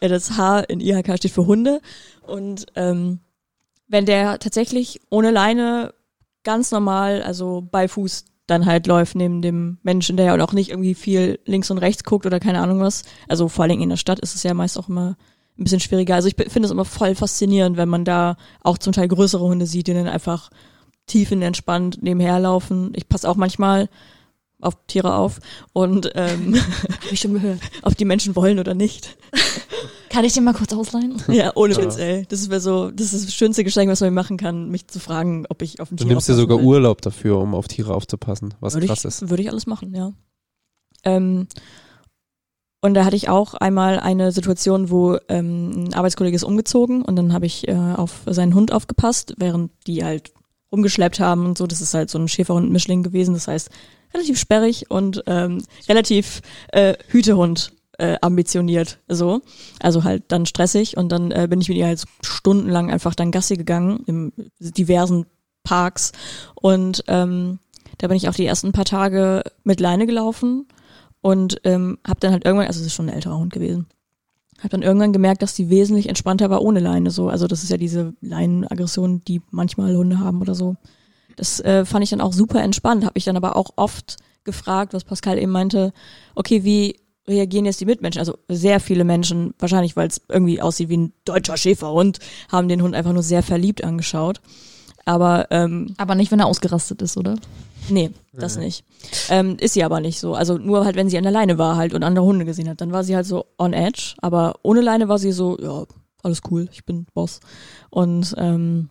[0.00, 1.80] Äh, Das H in IHK steht für Hunde.
[2.22, 3.18] Und ähm,
[3.88, 5.94] wenn der tatsächlich ohne Leine
[6.48, 10.70] ganz normal, also bei Fuß dann halt läuft neben dem Menschen, der ja auch nicht
[10.70, 13.02] irgendwie viel links und rechts guckt oder keine Ahnung was.
[13.28, 15.18] Also vor allen Dingen in der Stadt ist es ja meist auch immer
[15.58, 16.14] ein bisschen schwieriger.
[16.14, 19.66] Also ich finde es immer voll faszinierend, wenn man da auch zum Teil größere Hunde
[19.66, 20.48] sieht, die dann einfach
[21.06, 22.92] tiefenentspannt nebenher laufen.
[22.96, 23.90] Ich passe auch manchmal
[24.60, 25.38] auf Tiere auf
[25.72, 26.54] und ähm,
[27.04, 27.60] Hab ich schon gehört.
[27.82, 29.16] ob die Menschen wollen oder nicht.
[30.10, 31.22] Kann ich den mal kurz ausleihen?
[31.28, 32.26] Ja, ohne Witz, ey.
[32.28, 35.00] Das wäre so, das ist das schönste Geschenk, was man mir machen kann, mich zu
[35.00, 36.66] fragen, ob ich auf ein Du Tier nimmst dir aufpassen sogar will.
[36.66, 39.28] Urlaub dafür, um auf Tiere aufzupassen, was würde krass ich, ist.
[39.28, 40.12] Würde ich alles machen, ja.
[41.04, 41.46] Ähm,
[42.80, 47.16] und da hatte ich auch einmal eine Situation, wo ähm, ein Arbeitskollege ist umgezogen und
[47.16, 50.32] dann habe ich äh, auf seinen Hund aufgepasst, während die halt
[50.70, 51.66] rumgeschleppt haben und so.
[51.66, 53.34] Das ist halt so ein Schäferhund-Mischling gewesen.
[53.34, 53.70] Das heißt,
[54.14, 56.40] relativ sperrig und ähm, relativ
[56.72, 59.42] äh, Hütehund äh, ambitioniert so.
[59.80, 63.30] Also halt dann stressig und dann äh, bin ich mit ihr halt stundenlang einfach dann
[63.30, 65.26] Gassi gegangen im diversen
[65.64, 66.12] Parks
[66.54, 67.58] und ähm,
[67.98, 70.66] da bin ich auch die ersten paar Tage mit Leine gelaufen
[71.20, 73.86] und ähm, habe dann halt irgendwann, also es ist schon ein älterer Hund gewesen,
[74.58, 77.28] habe dann irgendwann gemerkt, dass die wesentlich entspannter war ohne Leine so.
[77.28, 80.76] Also das ist ja diese Leinenaggression, die manchmal Hunde haben oder so.
[81.38, 83.04] Das äh, fand ich dann auch super entspannt.
[83.04, 85.92] Habe ich dann aber auch oft gefragt, was Pascal eben meinte.
[86.34, 88.18] Okay, wie reagieren jetzt die Mitmenschen?
[88.18, 92.18] Also sehr viele Menschen, wahrscheinlich weil es irgendwie aussieht wie ein deutscher Schäferhund,
[92.50, 94.40] haben den Hund einfach nur sehr verliebt angeschaut.
[95.04, 97.36] Aber ähm, Aber nicht, wenn er ausgerastet ist, oder?
[97.88, 98.84] Nee, das nicht.
[99.30, 100.34] Ähm, ist sie aber nicht so.
[100.34, 102.80] Also nur halt, wenn sie an der Leine war halt und andere Hunde gesehen hat,
[102.80, 104.14] dann war sie halt so on edge.
[104.18, 105.84] Aber ohne Leine war sie so, ja,
[106.22, 107.40] alles cool, ich bin Boss.
[107.90, 108.90] Und ähm,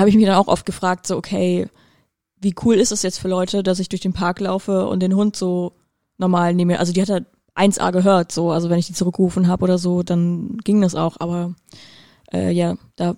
[0.00, 1.68] habe ich mich dann auch oft gefragt, so, okay,
[2.40, 5.14] wie cool ist es jetzt für Leute, dass ich durch den Park laufe und den
[5.14, 5.72] Hund so
[6.18, 6.78] normal nehme.
[6.78, 8.50] Also die hat halt 1A gehört, so.
[8.50, 11.16] Also wenn ich die zurückgerufen habe oder so, dann ging das auch.
[11.18, 11.54] Aber
[12.32, 13.16] äh, ja, da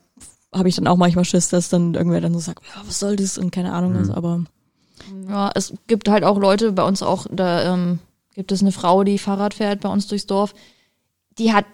[0.54, 3.16] habe ich dann auch manchmal Schiss, dass dann irgendwer dann so sagt, ja, was soll
[3.16, 4.44] das und keine Ahnung was, aber
[5.28, 7.98] Ja, es gibt halt auch Leute bei uns auch, da ähm,
[8.34, 10.54] gibt es eine Frau, die Fahrrad fährt bei uns durchs Dorf.
[11.38, 11.66] Die hat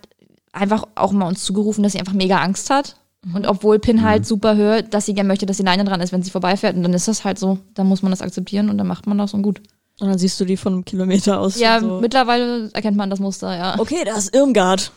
[0.52, 2.96] einfach auch mal uns zugerufen, dass sie einfach mega Angst hat.
[3.32, 6.12] Und obwohl Pin halt super hört, dass sie gerne möchte, dass die Leine dran ist,
[6.12, 6.76] wenn sie vorbeifährt.
[6.76, 7.58] Und dann ist das halt so.
[7.74, 9.62] Dann muss man das akzeptieren und dann macht man das und gut.
[10.00, 11.58] Und dann siehst du die von einem Kilometer aus.
[11.58, 12.00] Ja, so.
[12.00, 13.78] mittlerweile erkennt man das Muster, ja.
[13.78, 14.92] Okay, da ist Irmgard.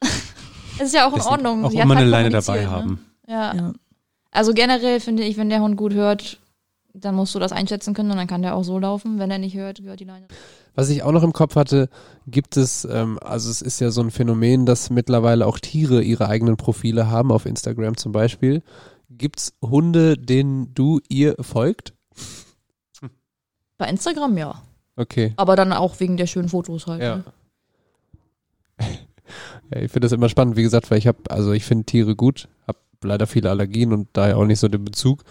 [0.80, 1.64] Es ist ja auch in Deswegen Ordnung.
[1.64, 2.70] Auch Sie hat immer eine halt Leine kommuniziert, dabei ne?
[2.70, 3.04] haben.
[3.26, 3.54] Ja.
[3.56, 3.72] Ja.
[4.30, 6.38] Also generell finde ich, wenn der Hund gut hört,
[6.94, 9.18] dann musst du das einschätzen können und dann kann der auch so laufen.
[9.18, 10.28] Wenn er nicht hört, gehört die Leine.
[10.78, 11.88] Was ich auch noch im Kopf hatte,
[12.28, 16.28] gibt es, ähm, also es ist ja so ein Phänomen, dass mittlerweile auch Tiere ihre
[16.28, 18.62] eigenen Profile haben, auf Instagram zum Beispiel.
[19.10, 21.94] Gibt's Hunde, denen du ihr folgt?
[23.76, 24.62] Bei Instagram ja.
[24.94, 25.32] Okay.
[25.34, 27.02] Aber dann auch wegen der schönen Fotos halt.
[27.02, 27.16] Ja.
[27.16, 27.24] Ne?
[29.74, 32.14] ja ich finde das immer spannend, wie gesagt, weil ich habe, also ich finde Tiere
[32.14, 35.24] gut, habe leider viele Allergien und daher auch nicht so den Bezug.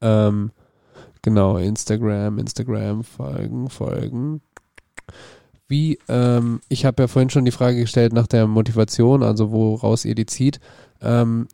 [0.00, 0.52] Ähm,
[1.20, 4.40] genau, Instagram, Instagram, folgen, folgen.
[5.68, 10.04] Wie, ähm, ich habe ja vorhin schon die Frage gestellt nach der Motivation, also woraus
[10.04, 10.60] ihr die zieht.
[11.00, 11.48] Ähm,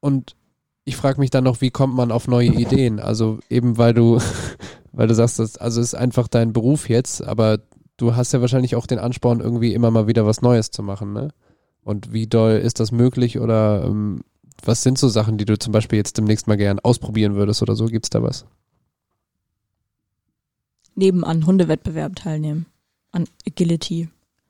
[0.00, 0.36] und
[0.84, 3.00] ich frage mich dann noch, wie kommt man auf neue Ideen?
[3.00, 4.20] Also eben weil du,
[4.92, 7.58] weil du sagst, das, also ist einfach dein Beruf jetzt, aber
[7.96, 11.12] du hast ja wahrscheinlich auch den Ansporn, irgendwie immer mal wieder was Neues zu machen,
[11.12, 11.30] ne?
[11.82, 14.22] Und wie doll ist das möglich oder ähm,
[14.64, 17.76] was sind so Sachen, die du zum Beispiel jetzt demnächst mal gern ausprobieren würdest oder
[17.76, 17.86] so?
[17.86, 18.44] Gibt's da was?
[20.94, 22.66] Neben an Hundewettbewerben teilnehmen.
[23.16, 24.08] An Agility,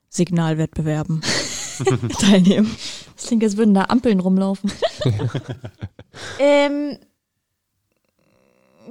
[0.09, 1.23] Signalwettbewerben
[2.19, 2.75] teilnehmen.
[3.15, 4.73] Das klingt, als würden da Ampeln rumlaufen.
[6.41, 6.99] ähm,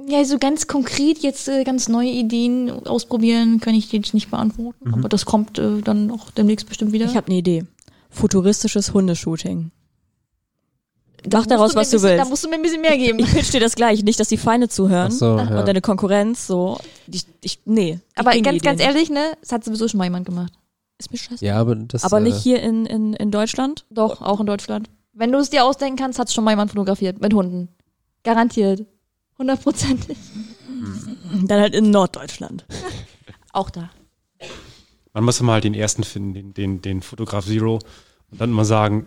[0.08, 4.30] ja, so ganz konkret jetzt äh, ganz neue Ideen ausprobieren, kann ich dir jetzt nicht
[4.30, 4.94] beantworten.
[4.94, 7.04] Aber das kommt äh, dann auch demnächst bestimmt wieder.
[7.04, 7.64] Ich habe eine Idee.
[8.08, 9.72] Futuristisches Hundeshooting.
[11.32, 12.24] Mach daraus, was du bisschen- willst.
[12.24, 13.18] Da musst du mir ein bisschen mehr geben.
[13.18, 15.10] Ich pitch dir das gleich, nicht, dass die Feinde zuhören.
[15.12, 15.58] Ach so, ja.
[15.60, 16.78] Und deine Konkurrenz, so.
[17.06, 17.98] Die, ich, nee.
[18.14, 20.52] Aber ganz, ganz ehrlich, ne, das hat sowieso schon mal jemand gemacht.
[20.98, 21.44] Ist mir scheiße.
[21.44, 23.84] Ja, aber das Aber äh, nicht hier in, in, in Deutschland?
[23.90, 24.88] Doch, auch in Deutschland.
[25.12, 27.68] Wenn du es dir ausdenken kannst, hat schon mal jemand fotografiert mit Hunden.
[28.22, 28.84] Garantiert.
[29.38, 30.16] Hundertprozentig.
[31.46, 32.64] Dann halt in Norddeutschland.
[33.52, 33.90] Auch da.
[35.12, 37.78] Man muss mal halt den ersten finden, den, den, den Fotograf Zero.
[38.30, 39.06] Und dann mal sagen,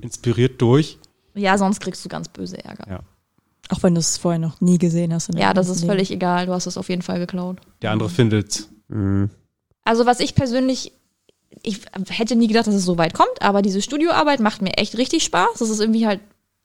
[0.00, 0.98] inspiriert durch.
[1.38, 3.02] Ja, sonst kriegst du ganz böse Ärger.
[3.70, 5.30] Auch wenn du es vorher noch nie gesehen hast.
[5.34, 5.90] Ja, das ist Leben.
[5.90, 6.46] völlig egal.
[6.46, 7.58] Du hast es auf jeden Fall geklaut.
[7.82, 8.68] Der andere findet's.
[8.88, 9.28] mh.
[9.84, 10.92] Also was ich persönlich,
[11.62, 11.80] ich
[12.10, 15.24] hätte nie gedacht, dass es so weit kommt, aber diese Studioarbeit macht mir echt richtig
[15.24, 15.58] Spaß.
[15.58, 16.20] Das ist irgendwie halt,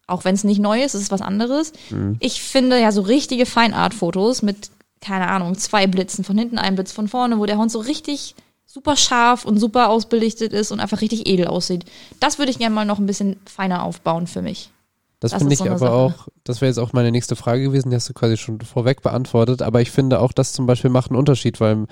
[0.07, 1.71] auch wenn es nicht neu ist, es ist was anderes.
[2.19, 6.91] Ich finde ja so richtige Feinart-Fotos mit, keine Ahnung, zwei Blitzen, von hinten ein Blitz
[6.91, 8.35] von vorne, wo der Hund so richtig
[8.73, 11.85] super scharf und super ausbelichtet ist und einfach richtig edel aussieht.
[12.19, 14.71] Das würde ich gerne mal noch ein bisschen feiner aufbauen für mich.
[15.19, 15.91] Das, Das finde ich so aber Sache.
[15.91, 19.03] auch, das wäre jetzt auch meine nächste Frage gewesen, die hast du quasi schon vorweg
[19.03, 21.85] beantwortet, aber ich finde auch, das zum Beispiel macht einen Unterschied, weil,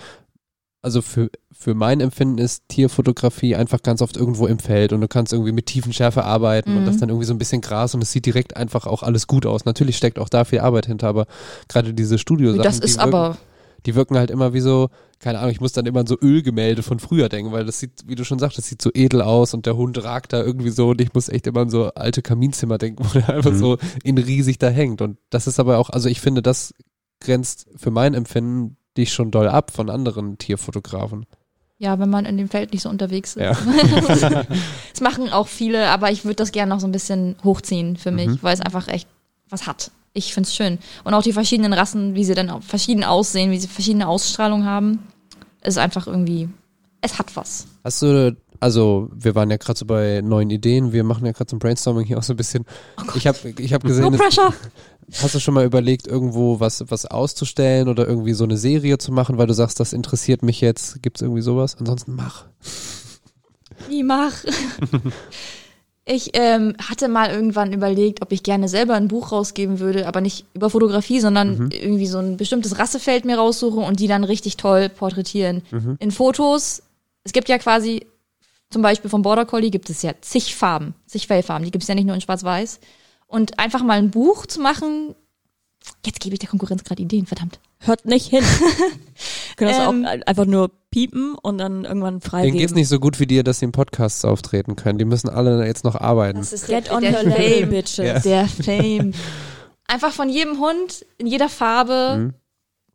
[0.82, 5.08] also für, für mein Empfinden ist Tierfotografie einfach ganz oft irgendwo im Feld und du
[5.08, 8.12] kannst irgendwie mit Tiefenschärfe arbeiten und das dann irgendwie so ein bisschen Gras und es
[8.12, 9.66] sieht direkt einfach auch alles gut aus.
[9.66, 11.28] Natürlich steckt auch da viel Arbeit hinter, aber
[11.70, 13.38] gerade diese Studiosachen, das die ist wirken, aber,
[13.86, 14.90] die wirken halt immer wie so,
[15.22, 17.92] keine Ahnung, ich muss dann immer an so Ölgemälde von früher denken, weil das sieht,
[18.08, 20.72] wie du schon sagst, das sieht so edel aus und der Hund ragt da irgendwie
[20.72, 23.58] so und ich muss echt immer an so alte Kaminzimmer denken, wo der einfach Mhm.
[23.60, 25.02] so in riesig da hängt.
[25.02, 26.74] Und das ist aber auch, also ich finde, das
[27.20, 31.26] grenzt für mein Empfinden dich schon doll ab von anderen Tierfotografen.
[31.78, 33.44] ja, wenn man in dem Feld nicht so unterwegs ist.
[33.44, 33.56] Ja.
[34.92, 38.12] Das machen auch viele, aber ich würde das gerne noch so ein bisschen hochziehen für
[38.12, 38.40] mich, Mhm.
[38.42, 39.08] weil es einfach echt
[39.50, 39.92] was hat.
[40.14, 40.80] Ich find's schön.
[41.04, 44.66] Und auch die verschiedenen Rassen, wie sie dann auch verschieden aussehen, wie sie verschiedene Ausstrahlung
[44.66, 45.00] haben,
[45.64, 46.50] ist einfach irgendwie,
[47.02, 47.66] es hat was.
[47.84, 51.48] Hast du, also wir waren ja gerade so bei neuen Ideen, wir machen ja gerade
[51.48, 52.66] zum Brainstorming hier auch so ein bisschen.
[53.16, 54.54] ich habe ich hab gesehen, No pressure.
[55.22, 59.12] hast du schon mal überlegt, irgendwo was, was auszustellen oder irgendwie so eine Serie zu
[59.12, 61.02] machen, weil du sagst, das interessiert mich jetzt.
[61.02, 61.76] Gibt's irgendwie sowas?
[61.80, 62.46] Ansonsten mach.
[63.88, 64.34] Wie mach?
[66.04, 70.20] Ich ähm, hatte mal irgendwann überlegt, ob ich gerne selber ein Buch rausgeben würde, aber
[70.20, 74.58] nicht über Fotografie, sondern irgendwie so ein bestimmtes Rassefeld mir raussuche und die dann richtig
[74.58, 75.62] toll porträtieren.
[76.00, 76.82] In Fotos,
[77.24, 78.08] es gibt ja quasi,
[78.72, 81.88] zum Beispiel vom Border Collie gibt es ja zig Farben, zig Fellfarben, die gibt es
[81.88, 82.80] ja nicht nur in Schwarz-Weiß.
[83.28, 85.14] Und einfach mal ein Buch zu machen,
[86.04, 87.60] jetzt gebe ich der Konkurrenz gerade Ideen, verdammt.
[87.80, 88.44] Hört nicht hin.
[89.62, 90.06] Können das Ähm.
[90.06, 92.58] auch einfach nur piepen und dann irgendwann Denen freigeben.
[92.60, 94.98] geht's nicht so gut wie dir, dass sie in Podcasts auftreten können.
[94.98, 96.40] Die müssen alle jetzt noch arbeiten.
[96.40, 97.98] ist Get on her level, bitches.
[98.00, 98.20] Ja.
[98.20, 99.14] Der Fame.
[99.88, 102.34] Einfach von jedem Hund in jeder Farbe, Mhm.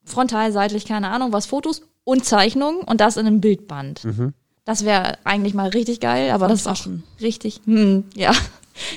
[0.05, 4.05] frontal, seitlich, keine Ahnung, was Fotos und Zeichnungen und das in einem Bildband.
[4.05, 4.33] Mhm.
[4.65, 6.87] Das wäre eigentlich mal richtig geil, aber das ist auch
[7.21, 8.33] richtig, hm, ja.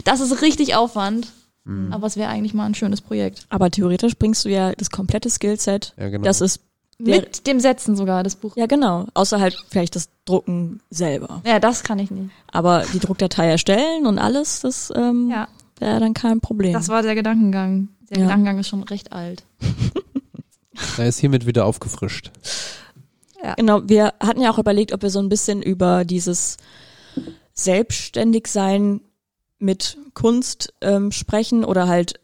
[0.06, 1.28] Das ist richtig Aufwand,
[1.66, 1.94] Mhm.
[1.94, 3.46] aber es wäre eigentlich mal ein schönes Projekt.
[3.50, 5.94] Aber theoretisch bringst du ja das komplette Skillset.
[5.98, 6.24] Ja, genau.
[6.24, 6.62] Das ist
[7.02, 8.56] Mit dem Setzen sogar, das Buch.
[8.58, 9.08] ja genau.
[9.14, 11.42] Außer halt vielleicht das Drucken selber.
[11.46, 12.30] Ja, das kann ich nicht.
[12.52, 15.48] Aber die Druckdatei erstellen und alles, das ähm, Ja,
[15.80, 16.74] wäre dann kein Problem.
[16.74, 17.88] das war der Gedankengang.
[18.10, 18.24] Der Ja.
[18.26, 19.44] Gedankengang ist schon recht alt.
[20.98, 22.32] Er ist hiermit wieder aufgefrischt.
[23.58, 26.56] Genau, wir hatten ja auch überlegt, ob wir so ein bisschen über dieses
[27.54, 29.02] Selbstständigsein
[29.60, 32.20] mit Kunst ähm, sprechen oder halt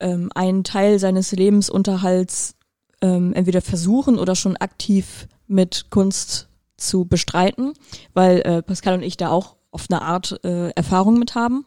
[0.00, 2.55] ähm, einen Teil seines Lebensunterhalts
[3.02, 7.72] ähm, entweder versuchen oder schon aktiv mit Kunst zu bestreiten,
[8.14, 11.64] weil äh, Pascal und ich da auch auf eine Art äh, Erfahrung mit haben.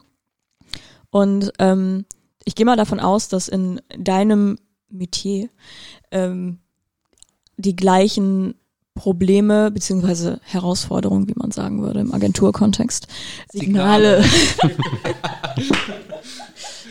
[1.12, 2.06] Und ähm,
[2.46, 4.58] ich gehe mal davon aus, dass in deinem
[4.90, 5.50] Metier
[6.12, 6.60] ähm,
[7.58, 8.56] die gleichen
[8.96, 13.08] Probleme beziehungsweise Herausforderungen, wie man sagen würde im Agenturkontext,
[13.52, 14.24] Signale,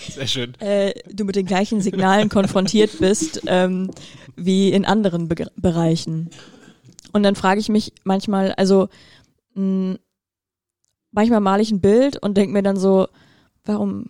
[0.08, 0.54] Sehr schön.
[0.60, 3.90] äh, du mit den gleichen Signalen konfrontiert bist ähm,
[4.38, 6.30] wie in anderen Be Bereichen.
[7.12, 8.88] Und dann frage ich mich manchmal, also
[9.54, 9.96] mh,
[11.10, 13.08] manchmal male ich ein Bild und denke mir dann so,
[13.64, 14.06] warum,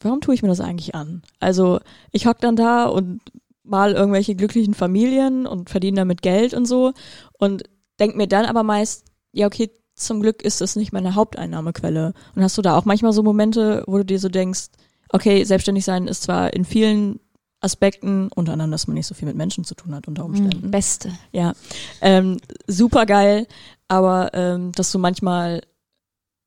[0.00, 1.22] warum tue ich mir das eigentlich an?
[1.40, 1.80] Also
[2.12, 3.20] ich hock dann da und
[3.64, 6.92] mal irgendwelche glücklichen Familien und verdiene damit Geld und so
[7.38, 7.64] und
[8.00, 12.14] denk mir dann aber meist, ja okay, zum Glück ist das nicht meine Haupteinnahmequelle.
[12.34, 14.68] Und hast du da auch manchmal so Momente, wo du dir so denkst,
[15.10, 17.20] okay, selbstständig sein ist zwar in vielen
[17.60, 20.70] Aspekten, unter anderem, dass man nicht so viel mit Menschen zu tun hat unter Umständen.
[20.70, 21.12] Beste.
[21.32, 21.54] Ja,
[22.00, 23.46] ähm, super geil,
[23.88, 25.62] aber ähm, dass du manchmal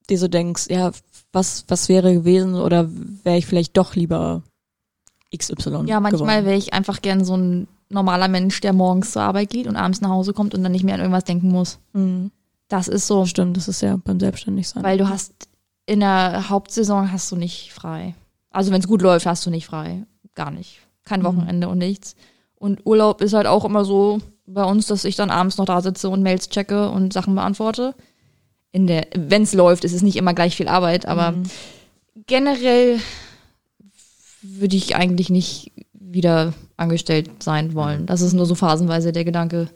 [0.09, 0.91] dir so denkst, ja,
[1.33, 2.89] was, was wäre gewesen oder
[3.23, 4.43] wäre ich vielleicht doch lieber
[5.35, 9.49] XY Ja, manchmal wäre ich einfach gern so ein normaler Mensch, der morgens zur Arbeit
[9.49, 11.79] geht und abends nach Hause kommt und dann nicht mehr an irgendwas denken muss.
[11.93, 12.31] Mhm.
[12.67, 13.25] Das ist so.
[13.25, 14.83] Stimmt, das ist ja beim Selbstständigsein.
[14.83, 15.33] Weil du hast
[15.85, 18.15] in der Hauptsaison hast du nicht frei.
[18.49, 20.05] Also wenn es gut läuft, hast du nicht frei.
[20.35, 20.79] Gar nicht.
[21.03, 22.15] Kein Wochenende und nichts.
[22.55, 25.81] Und Urlaub ist halt auch immer so bei uns, dass ich dann abends noch da
[25.81, 27.95] sitze und Mails checke und Sachen beantworte.
[28.71, 31.43] In der, wenn es läuft, ist es nicht immer gleich viel Arbeit, aber Mhm.
[32.27, 32.99] generell
[34.41, 38.05] würde ich eigentlich nicht wieder angestellt sein wollen.
[38.05, 39.69] Das ist nur so phasenweise der Gedanke.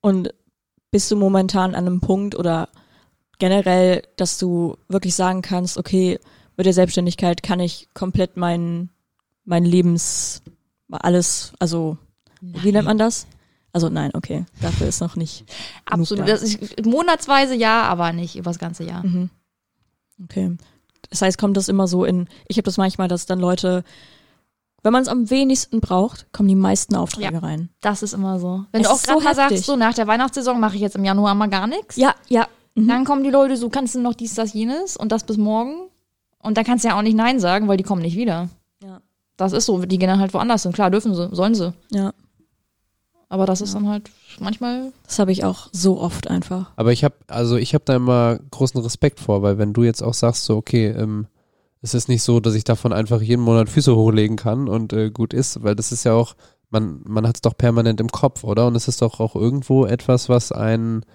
[0.00, 0.32] Und
[0.90, 2.68] bist du momentan an einem Punkt oder
[3.38, 6.18] generell, dass du wirklich sagen kannst, okay,
[6.56, 8.90] mit der Selbstständigkeit kann ich komplett mein,
[9.44, 10.42] mein Lebens,
[10.92, 11.96] alles, also,
[12.40, 13.26] wie nennt man das?
[13.72, 15.44] Also nein, okay, dafür ist noch nicht.
[15.84, 16.26] Absolut.
[16.26, 16.32] da.
[16.32, 19.06] Das ist, monatsweise ja, aber nicht über das ganze Jahr.
[19.06, 19.30] Mhm.
[20.24, 20.56] Okay.
[21.08, 23.84] Das heißt, kommt das immer so in, ich habe das manchmal, dass dann Leute,
[24.82, 27.38] wenn man es am wenigsten braucht, kommen die meisten Aufträge Ja.
[27.38, 27.68] rein.
[27.80, 28.64] Das ist immer so.
[28.72, 30.96] Wenn Es du auch gerade so mal sagst, so nach der Weihnachtssaison mache ich jetzt
[30.96, 31.96] im Januar mal gar nichts.
[31.96, 32.48] Ja, ja.
[32.74, 32.88] Mhm.
[32.88, 35.88] Dann kommen die Leute so, kannst du noch dies, das, jenes und das bis morgen.
[36.42, 38.48] Und dann kannst du ja auch nicht Nein sagen, weil die kommen nicht wieder.
[38.82, 39.00] Ja.
[39.40, 40.72] Das ist so, die gehen dann halt woanders hin.
[40.72, 41.72] Klar, dürfen sie, sollen sie.
[41.90, 42.12] Ja.
[43.30, 44.92] Aber das ist dann halt manchmal.
[45.06, 46.72] Das habe ich auch so oft einfach.
[46.76, 50.02] Aber ich habe, also ich habe da immer großen Respekt vor, weil wenn du jetzt
[50.02, 51.26] auch sagst, so okay, ähm,
[51.80, 55.10] es ist nicht so, dass ich davon einfach jeden Monat Füße hochlegen kann und äh,
[55.10, 56.34] gut ist, weil das ist ja auch,
[56.68, 58.66] man, man hat es doch permanent im Kopf, oder?
[58.66, 61.06] Und es ist doch auch irgendwo etwas, was einen,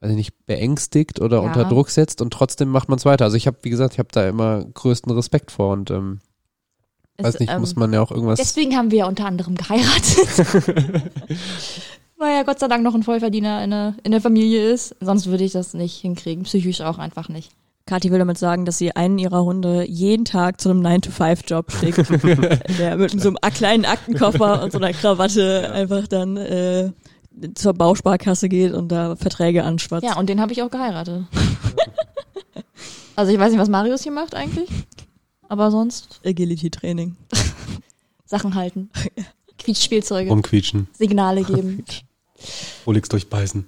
[0.00, 1.42] weiß ich nicht, beängstigt oder Ja.
[1.48, 3.24] unter Druck setzt und trotzdem macht man es weiter.
[3.24, 6.20] Also ich habe, wie gesagt, ich habe da immer größten Respekt vor und ähm,
[7.22, 8.38] weiß es, nicht, ähm, muss man ja auch irgendwas.
[8.38, 10.28] Deswegen haben wir ja unter anderem geheiratet.
[12.18, 14.94] Weil ja Gott sei Dank noch ein Vollverdiener in der, in der Familie ist.
[15.00, 16.44] Sonst würde ich das nicht hinkriegen.
[16.44, 17.50] Psychisch auch einfach nicht.
[17.86, 21.98] Kathi will damit sagen, dass sie einen ihrer Hunde jeden Tag zu einem 9-to-5-Job schickt,
[22.78, 26.92] der mit so einem kleinen Aktenkoffer und so einer Krawatte einfach dann äh,
[27.54, 30.04] zur Bausparkasse geht und da Verträge anschwatzt.
[30.04, 31.24] Ja, und den habe ich auch geheiratet.
[33.16, 34.68] also ich weiß nicht, was Marius hier macht eigentlich.
[35.52, 37.14] Aber sonst Agility-Training.
[38.24, 38.88] Sachen halten.
[39.58, 40.30] Quietschspielzeuge.
[40.30, 41.84] Rumquietschen, Signale geben.
[42.86, 43.66] Rolex durchbeißen.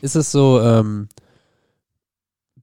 [0.00, 1.08] Ist es so, ähm,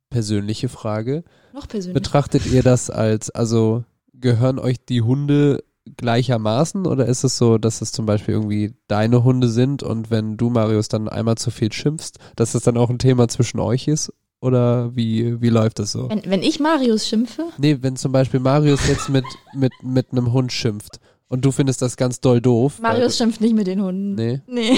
[0.09, 2.01] persönliche Frage, Noch persönlich.
[2.01, 3.83] betrachtet ihr das als, also
[4.13, 5.61] gehören euch die Hunde
[5.97, 10.37] gleichermaßen oder ist es so, dass es zum Beispiel irgendwie deine Hunde sind und wenn
[10.37, 13.89] du, Marius, dann einmal zu viel schimpfst, dass das dann auch ein Thema zwischen euch
[13.89, 14.13] ist?
[14.45, 16.07] Oder wie, wie läuft das so?
[16.09, 20.31] Wenn, wenn ich Marius schimpfe, Nee, wenn zum Beispiel Marius jetzt mit, mit, mit einem
[20.33, 22.79] Hund schimpft und du findest das ganz doll doof.
[22.79, 24.13] Marius schimpft nicht mit den Hunden.
[24.15, 24.77] Nee, Nee.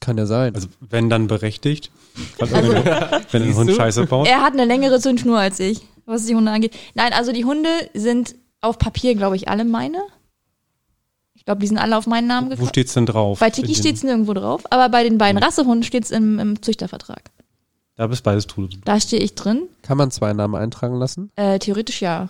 [0.00, 0.54] kann ja sein.
[0.54, 1.90] Also wenn dann berechtigt,
[2.38, 2.50] wenn,
[3.30, 3.74] wenn ein Hund du?
[3.74, 4.26] Scheiße baut.
[4.26, 6.74] Er hat eine längere Zündschnur als ich, was die Hunde angeht.
[6.94, 9.98] Nein, also die Hunde sind auf Papier, glaube ich, alle meine.
[11.34, 12.68] Ich glaube, die sind alle auf meinen Namen Wo gekommen.
[12.68, 13.40] steht's denn drauf?
[13.40, 16.12] Bei Tiki In den- steht es nirgendwo drauf, aber bei den beiden Rassehunden steht es
[16.12, 17.31] im, im Züchtervertrag.
[17.96, 18.76] Da bist beides Tude.
[18.84, 19.62] Da stehe ich drin.
[19.82, 21.30] Kann man zwei Namen eintragen lassen?
[21.36, 22.28] Äh, theoretisch ja.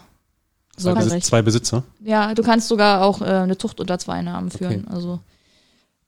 [0.77, 1.85] Zwei, Sogar Besitz, zwei Besitzer.
[2.03, 4.89] Ja, du kannst sogar auch äh, eine Zucht unter zwei Namen führen.
[4.89, 5.21] Also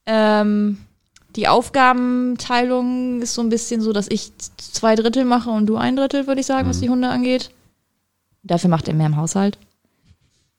[0.06, 0.78] ähm,
[1.36, 5.76] die Aufgabenteilung ist so ein bisschen so, dass ich z- zwei Drittel mache und du
[5.76, 7.50] ein Drittel, würde ich sagen, was die Hunde angeht.
[8.42, 9.58] Dafür macht er mehr im Haushalt.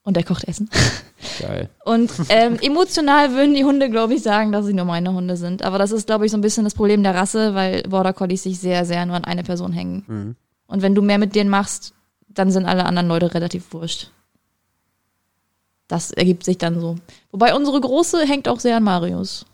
[0.03, 0.69] Und er kocht Essen.
[1.39, 1.69] Geil.
[1.83, 5.63] Und ähm, emotional würden die Hunde, glaube ich, sagen, dass sie nur meine Hunde sind.
[5.63, 8.43] Aber das ist, glaube ich, so ein bisschen das Problem der Rasse, weil Border Collies
[8.43, 10.03] sich sehr, sehr nur an eine Person hängen.
[10.07, 10.35] Mhm.
[10.67, 11.93] Und wenn du mehr mit denen machst,
[12.27, 14.11] dann sind alle anderen Leute relativ wurscht.
[15.87, 16.95] Das ergibt sich dann so.
[17.31, 19.45] Wobei unsere Große hängt auch sehr an Marius.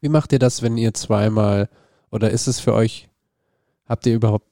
[0.00, 1.68] Wie macht ihr das, wenn ihr zweimal,
[2.10, 3.08] oder ist es für euch,
[3.86, 4.46] habt ihr überhaupt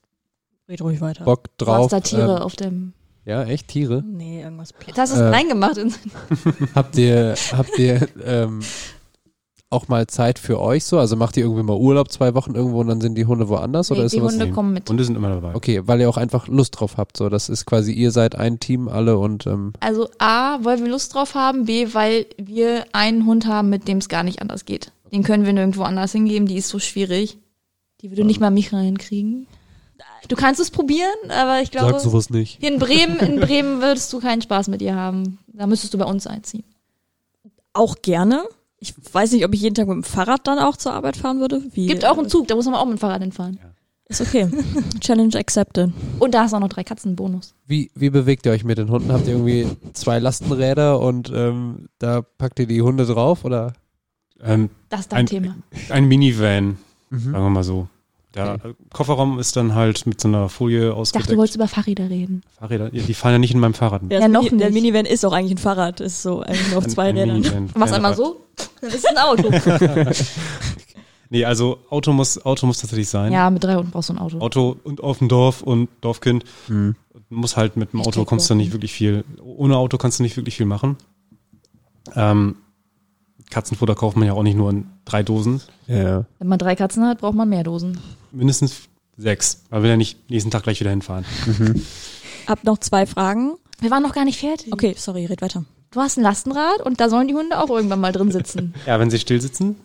[0.69, 1.25] Red ruhig weiter.
[1.25, 1.91] Bock drauf?
[2.05, 2.93] Tiere ähm, auf dem.
[3.31, 4.03] Ja, echt Tiere?
[4.05, 4.75] Nee, irgendwas.
[4.87, 5.77] Jetzt hast du es äh, reingemacht.
[5.79, 5.95] In,
[6.75, 8.61] Habt ihr, habt ihr ähm,
[9.71, 10.99] auch mal Zeit für euch so?
[10.99, 13.91] Also macht ihr irgendwie mal Urlaub zwei Wochen irgendwo und dann sind die Hunde woanders
[13.93, 14.33] oder nee, ist die sowas?
[14.33, 14.51] Hunde Nee.
[14.53, 14.91] kommen mit.
[14.91, 15.55] Hunde sind immer dabei.
[15.55, 17.17] Okay, weil ihr auch einfach Lust drauf habt.
[17.17, 20.89] So, das ist quasi ihr seid ein Team alle und ähm, Also A, weil wir
[20.89, 24.65] Lust drauf haben, B, weil wir einen Hund haben, mit dem es gar nicht anders
[24.65, 24.93] geht.
[25.13, 27.39] Den können wir nirgendwo anders hingeben, die ist so schwierig.
[28.01, 29.47] Die würde nicht mal mich reinkriegen.
[30.29, 32.59] Du kannst es probieren, aber ich glaube, sowas nicht.
[32.61, 35.39] hier in Bremen, in Bremen würdest du keinen Spaß mit ihr haben.
[35.49, 36.65] Da müsstest du bei uns einziehen.
[37.73, 38.45] Auch gerne.
[38.79, 41.41] Ich weiß nicht, ob ich jeden Tag mit dem Fahrrad dann auch zur Arbeit fahren
[41.41, 41.63] würde.
[41.73, 43.59] Wie, Gibt auch einen Zug, da muss man auch mit dem Fahrrad hinfahren.
[44.07, 44.49] Ist okay.
[45.01, 45.93] Challenge accepted.
[46.19, 47.55] Und da hast du auch noch drei Katzen Bonus.
[47.67, 49.13] Wie, wie bewegt ihr euch mit den Hunden?
[49.13, 53.73] Habt ihr irgendwie zwei Lastenräder und ähm, da packt ihr die Hunde drauf oder?
[54.43, 55.55] Ähm, Das ist dein Ein- Thema.
[55.91, 56.79] ein Minivan,
[57.11, 57.19] Mhm.
[57.33, 57.89] sagen wir mal so.
[58.35, 61.31] Der äh, Kofferraum ist dann halt mit so einer Folie Ich dachte, ausgedeckt.
[61.33, 62.43] du wolltest über Fahrräder reden.
[62.59, 64.13] Fahrräder, ja, die fahren ja nicht in meinem Fahrrad mit.
[64.13, 64.83] Ja, Ja, noch Mini, Der nicht.
[64.83, 66.01] Minivan ist auch eigentlich ein Fahrrad.
[66.01, 67.41] Ist so eigentlich nur auf Ein- zwei ein Rädern.
[67.41, 67.71] Minivan.
[67.77, 68.41] Ja, einmal so,
[68.81, 69.51] dann ist es ein Auto.
[71.33, 73.33] Nee, also Auto muss, Auto muss tatsächlich sein.
[73.33, 74.39] ja, mit drei Hunden brauchst du ein Auto.
[74.41, 76.97] Auto und auf dem Dorf und Dorfkind Mhm.
[77.29, 79.25] muss halt mit dem Auto kommst du nicht wirklich viel.
[79.43, 80.97] Ohne Auto kannst du nicht wirklich viel machen.
[82.17, 82.57] Ähm,
[83.51, 86.25] Katzenfutter kauft man ja auch nicht nur in drei Dosen, Ja.
[86.39, 87.99] Wenn man drei Katzen hat, braucht man mehr Dosen.
[88.33, 88.83] mindestens
[89.17, 89.65] sechs.
[89.71, 91.25] Man will ja nicht nächsten Tag gleich wieder hinfahren.
[92.47, 93.55] Hab noch zwei Fragen.
[93.81, 94.73] Wir waren noch gar nicht fertig.
[94.73, 95.65] Okay, sorry, red weiter.
[95.91, 98.75] Du hast ein Lastenrad und da sollen die Hunde auch irgendwann mal drin sitzen.
[98.87, 99.77] Ja, wenn sie still sitzen,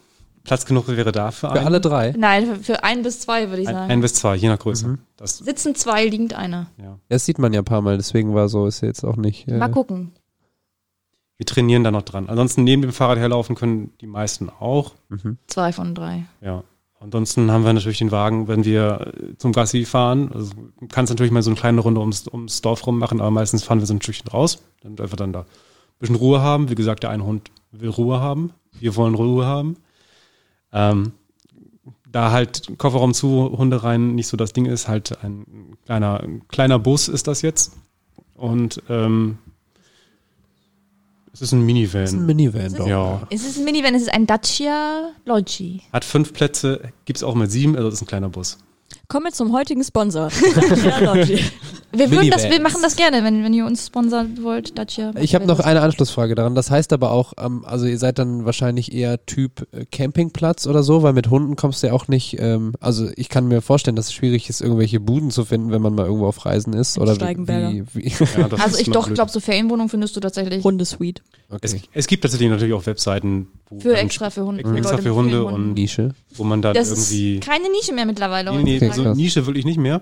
[0.43, 1.65] Platz genug wäre da für, Für einen.
[1.65, 2.13] alle drei.
[2.15, 3.91] Nein, für, für ein bis zwei würde ich Ein, sagen.
[3.91, 4.99] ein bis zwei, je nach Größe.
[5.17, 6.67] Das, Sitzen zwei, liegend einer.
[6.77, 6.99] ja.
[7.09, 9.47] Das sieht man ja ein paar Mal, deswegen war so, ist jetzt auch nicht.
[9.47, 10.11] Äh, Mal gucken.
[11.37, 12.29] Wir trainieren da noch dran.
[12.29, 14.93] Ansonsten neben dem Fahrrad herlaufen können die meisten auch.
[15.09, 15.37] mhm.
[15.47, 16.25] Zwei von drei.
[16.41, 16.63] Ja.
[16.99, 20.31] Ansonsten haben wir natürlich den Wagen, wenn wir äh, zum Gassi fahren.
[20.33, 23.31] Also du kannst natürlich mal so eine kleine Runde ums, ums Dorf rum machen, aber
[23.31, 25.45] meistens fahren wir so ein Stückchen raus, damit wir einfach dann da ein
[25.99, 26.69] bisschen Ruhe haben.
[26.69, 28.53] Wie gesagt, der eine Hund will Ruhe haben.
[28.79, 29.77] Wir wollen Ruhe haben.
[30.71, 31.11] Ähm,
[32.09, 36.47] da halt Kofferraum zu, Hunde rein nicht so das Ding ist, halt ein kleiner, ein
[36.47, 37.73] kleiner Bus ist das jetzt.
[38.35, 39.37] Und ähm,
[41.35, 42.01] es ist ein Minivan.
[42.01, 42.87] Das ist ein Minivan doch.
[42.87, 43.21] ja.
[43.29, 45.81] Es ist ein Minivan, es ist ein Dacia Logi.
[45.91, 48.57] Hat fünf Plätze, gibt's auch mit sieben, also das ist ein kleiner Bus.
[49.07, 50.29] Kommen wir zum heutigen Sponsor.
[51.97, 55.13] Wir, würden das, wir machen das gerne, wenn, wenn ihr uns sponsern wollt, Dacia.
[55.19, 56.53] Ich habe noch eine Anschlussfrage daran.
[56.53, 60.83] Das heißt aber auch, ähm, also ihr seid dann wahrscheinlich eher Typ äh, Campingplatz oder
[60.83, 63.95] so, weil mit Hunden kommst du ja auch nicht, ähm, also ich kann mir vorstellen,
[63.95, 66.97] dass es schwierig ist, irgendwelche Buden zu finden, wenn man mal irgendwo auf Reisen ist.
[66.97, 67.71] In Oder Steigenberger.
[67.71, 71.21] wie, wie Ja, Also ist ich doch, glaube, so Ferienwohnungen findest du tatsächlich Hundesuite.
[71.61, 71.83] Es, okay.
[71.93, 74.61] es gibt tatsächlich natürlich auch Webseiten, wo, für extra für Hunde.
[74.63, 75.73] extra Leute für Hunde und Hunden.
[75.73, 76.15] Nische.
[76.35, 77.35] wo man dann Das irgendwie.
[77.37, 78.51] ist keine Nische mehr mittlerweile.
[78.51, 79.13] Nee, nee, Okay, so.
[79.13, 80.01] Nische wirklich nicht mehr.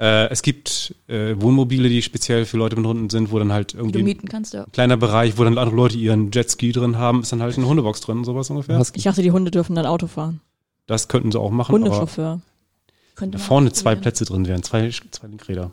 [0.00, 3.74] Äh, es gibt äh, Wohnmobile, die speziell für Leute mit Hunden sind, wo dann halt
[3.74, 4.64] irgendwie ein mieten kannst, ja.
[4.72, 8.00] kleiner Bereich, wo dann andere Leute ihren Jetski drin haben, ist dann halt eine Hundebox
[8.02, 8.78] drin, sowas ungefähr.
[8.78, 10.40] Was- Ich dachte, die Hunde dürfen dann Auto fahren.
[10.86, 12.40] Das könnten sie auch machen, aber Hundechauffeur.
[13.20, 13.96] Da vorne zwei.
[13.96, 15.72] Plätze drin wären, zwei, zwei Lenkräder.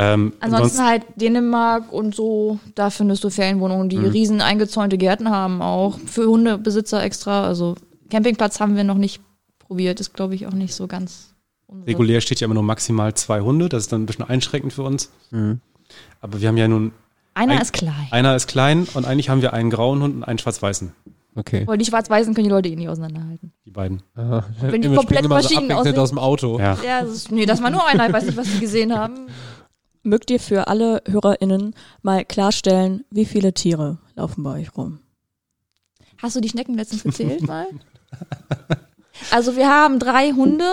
[0.00, 4.04] Ähm, Ansonsten halt Dänemark und so, da findest du Ferienwohnungen, die Mhm.
[4.06, 7.44] riesen eingezäunte Gärten haben, auch für Hundebesitzer extra.
[7.44, 7.74] Also
[8.08, 9.20] Campingplatz haben wir noch nicht
[9.58, 11.34] probiert, ist glaube ich auch nicht so ganz
[11.66, 11.88] unsere.
[11.88, 14.84] regulär steht ja immer nur maximal zwei Hunde, das ist dann ein bisschen einschränkend für
[14.84, 15.10] uns.
[15.32, 15.60] Mhm.
[16.20, 16.92] Aber wir haben ja nun,
[17.34, 18.06] Einer Ein- ist klein.
[18.12, 20.92] einer ist klein und eigentlich haben wir einen grauen Hund und einen schwarz-weißen.
[21.36, 21.62] Okay.
[21.66, 23.52] Weil die Schwarz-Weißen können die Leute eh nicht auseinanderhalten.
[23.64, 24.02] Die beiden.
[24.16, 24.44] Aha.
[24.60, 25.96] Wenn die komplett so verschieden aussehen.
[25.98, 26.58] aus dem Auto.
[26.58, 26.76] Ja.
[26.84, 29.14] Ja, das ist, nee, das war nur einer, ich weiß nicht, was die gesehen haben.
[30.02, 35.00] Mögt ihr für alle HörerInnen mal klarstellen, wie viele Tiere laufen bei euch rum?
[36.22, 37.66] Hast du die Schnecken letztens gezählt mal?
[39.32, 40.70] Also wir haben drei Hunde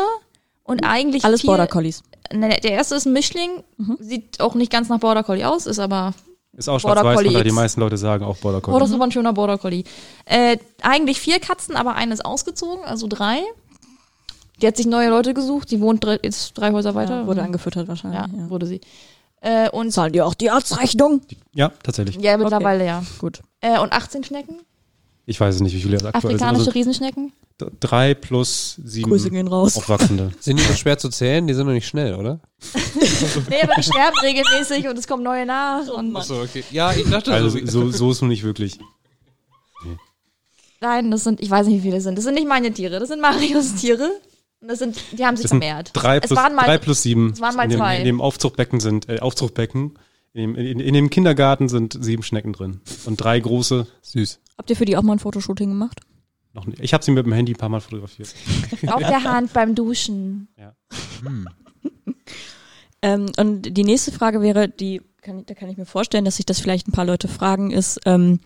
[0.63, 2.03] und eigentlich Alles vier, Border Collies.
[2.31, 3.97] Ne, der erste ist ein Mischling, Mhm.
[3.99, 6.13] sieht auch nicht ganz nach Border Collie aus, ist aber
[6.55, 8.79] Ist auch Border schwarz-weiß, Collie weil die meisten Leute sagen auch Border Oh, Collie.
[8.79, 9.83] das ist aber ein schöner Border Collie.
[10.25, 13.39] Äh, eigentlich vier Katzen, aber eine ist ausgezogen, also drei.
[14.61, 17.21] Die hat sich neue Leute gesucht, die wohnt drei, jetzt drei Häuser weiter.
[17.21, 18.19] Ja, wurde angefüttert wahrscheinlich.
[18.21, 18.49] Ja, Ja.
[18.51, 18.79] wurde sie.
[19.47, 21.21] Äh, und Zahlen die auch die Arztrechnung?
[21.53, 22.15] ja, tatsächlich.
[22.17, 23.03] ja, mittlerweile ja.
[23.19, 23.41] Gut.
[23.61, 24.55] Äh, und 18 Schnecken,
[25.27, 26.25] Ich weiß es nicht, wie viele aktuell sind.
[26.31, 27.31] afrikanische Also Riesenschnecken.
[27.79, 29.77] drei plus sieben Grüße gehen raus.
[29.77, 30.31] Aufwachsende.
[30.39, 31.45] Sind die so schwer zu zählen?
[31.45, 32.39] Die sind doch nicht schnell, oder?
[33.49, 35.87] Nee, aber die sterben regelmäßig und es kommen neue nach.
[35.89, 36.63] Und Achso, okay.
[36.71, 38.79] Ja, ich dachte Also so, so ist nun nicht wirklich.
[40.81, 42.17] Nein, das sind, ich weiß nicht, wie viele das sind.
[42.17, 44.09] Das sind nicht meine Tiere, das sind Marios Tiere.
[44.61, 45.91] Und das sind, die haben sich vermehrt.
[45.93, 47.31] drei es plus, waren mal, drei plus sieben.
[47.33, 47.97] es waren mal in dem, zwei.
[47.97, 49.99] In dem Aufzuchtbecken sind, äh, Aufzuchtbecken,
[50.33, 52.81] in dem, in, in dem Kindergarten sind sieben Schnecken drin.
[53.05, 54.39] Und drei große Süß.
[54.57, 56.01] Habt ihr für die auch mal ein Fotoshooting gemacht?
[56.55, 56.79] noch nicht.
[56.81, 58.33] Ich habe sie mit dem Handy ein paar Mal fotografiert.
[58.87, 60.47] auf der Hand beim Duschen.
[63.01, 66.45] Ähm, und die nächste Frage wäre, die kann, da kann ich mir vorstellen, dass sich
[66.47, 68.39] das vielleicht ein paar Leute fragen, ist, ähm,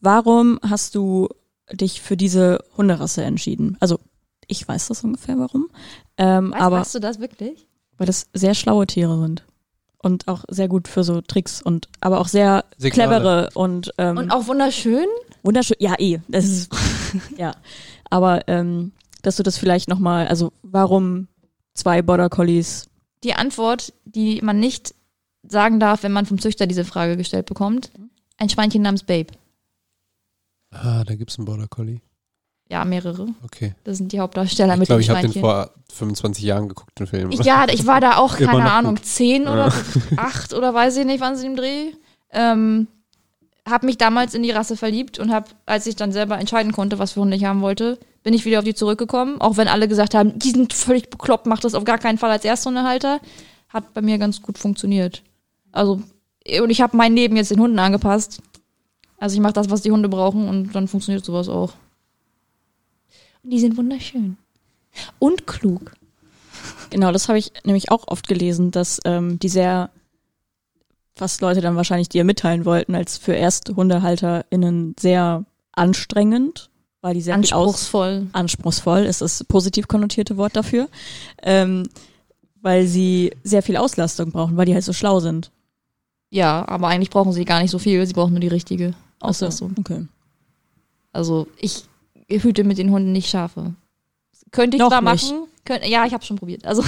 [0.00, 1.28] warum hast du
[1.70, 3.76] dich für diese Hunderasse entschieden?
[3.80, 4.00] Also
[4.52, 5.68] ich weiß das ungefähr warum,
[6.18, 7.66] ähm, Weißt, aber weißt du das wirklich?
[7.98, 9.44] weil das sehr schlaue Tiere sind
[9.98, 13.10] und auch sehr gut für so Tricks und aber auch sehr Signale.
[13.20, 15.06] clevere und, ähm, Und auch wunderschön?
[15.42, 15.76] wunderschön.
[15.80, 16.72] Ja, eh, das ist
[17.36, 17.52] ja,
[18.10, 18.92] aber ähm,
[19.22, 21.28] dass du das vielleicht noch mal, also warum
[21.74, 22.88] zwei Border Collies?
[23.24, 24.94] Die Antwort, die man nicht
[25.44, 27.90] sagen darf, wenn man vom Züchter diese Frage gestellt bekommt.
[28.38, 29.32] Ein Schweinchen namens Babe.
[30.70, 32.00] Ah, da gibt's einen Border Collie.
[32.72, 33.26] Ja, mehrere.
[33.44, 33.74] Okay.
[33.84, 36.98] Das sind die Hauptdarsteller Ich mit glaube, dem ich habe den vor 25 Jahren geguckt,
[36.98, 37.30] den Film.
[37.30, 39.04] Ich, ja, ich war da auch, keine Ahnung, gut.
[39.04, 39.70] zehn oder
[40.16, 41.92] acht oder weiß ich nicht, wann sie im Dreh.
[42.30, 42.86] Ähm,
[43.68, 46.98] hab mich damals in die Rasse verliebt und hab, als ich dann selber entscheiden konnte,
[46.98, 49.38] was für Hunde ich haben wollte, bin ich wieder auf die zurückgekommen.
[49.38, 52.30] Auch wenn alle gesagt haben, die sind völlig bekloppt, macht das auf gar keinen Fall
[52.30, 53.20] als Ersthundehalter.
[53.68, 55.22] Hat bei mir ganz gut funktioniert.
[55.72, 56.00] Also,
[56.58, 58.40] und ich habe mein Leben jetzt den Hunden angepasst.
[59.18, 61.74] Also ich mache das, was die Hunde brauchen und dann funktioniert sowas auch.
[63.42, 64.36] Die sind wunderschön.
[65.18, 65.92] Und klug.
[66.90, 69.90] Genau, das habe ich nämlich auch oft gelesen, dass ähm, die sehr,
[71.16, 76.70] was Leute dann wahrscheinlich dir mitteilen wollten, als für ErsthundehalterInnen sehr anstrengend,
[77.00, 78.26] weil die sehr viel aus Anspruchsvoll.
[78.32, 80.88] anspruchsvoll ist das positiv konnotierte Wort dafür,
[81.42, 81.88] ähm,
[82.60, 85.50] weil sie sehr viel Auslastung brauchen, weil die halt so schlau sind.
[86.30, 89.26] Ja, aber eigentlich brauchen sie gar nicht so viel, sie brauchen nur die richtige so,
[89.26, 89.74] Auslastung.
[89.78, 90.06] Okay.
[91.12, 91.84] Also ich
[92.28, 93.74] hüte mit den Hunden nicht Schafe.
[94.50, 95.30] Könnte ich Noch zwar nicht.
[95.32, 95.46] machen.
[95.64, 96.66] Könnt, ja, ich habe schon probiert.
[96.66, 96.82] Also,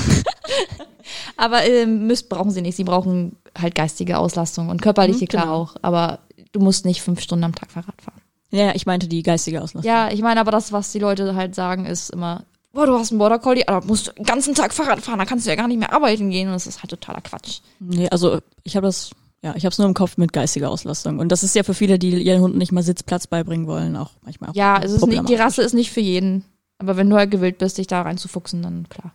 [1.36, 2.76] aber ähm, müsst brauchen sie nicht.
[2.76, 5.56] Sie brauchen halt geistige Auslastung und körperliche Mhm, klar genau.
[5.62, 5.76] auch.
[5.82, 6.20] Aber
[6.52, 8.20] du musst nicht fünf Stunden am Tag Fahrrad fahren.
[8.50, 9.90] Ja, ich meinte die geistige Auslastung.
[9.92, 13.10] Ja, ich meine, aber das, was die Leute halt sagen, ist immer, boah, du hast
[13.10, 15.56] einen Border Collie, aber musst du den ganzen Tag Fahrrad fahren, da kannst du ja
[15.56, 16.48] gar nicht mehr arbeiten gehen.
[16.48, 17.60] Und das ist halt totaler Quatsch.
[17.80, 19.10] Nee, also ich habe das,
[19.44, 21.18] ja, ich habe es nur im Kopf mit geistiger Auslastung.
[21.18, 24.12] Und das ist ja für viele, die ihren Hunden nicht mal Sitzplatz beibringen wollen, auch
[24.22, 24.48] manchmal.
[24.48, 25.34] Auch Ja, es ist nicht, die.
[25.34, 26.46] Rasse ist nicht für jeden.
[26.78, 29.12] Aber wenn du halt gewillt bist, dich da reinzufuchsen, dann klar.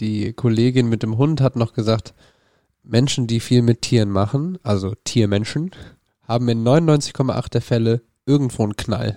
[0.00, 2.12] Die Kollegin mit dem Hund hat noch gesagt,
[2.82, 5.70] Menschen, die viel mit Tieren machen, also Tiermenschen,
[6.28, 9.16] haben in 99,8 der Fälle irgendwo einen Knall.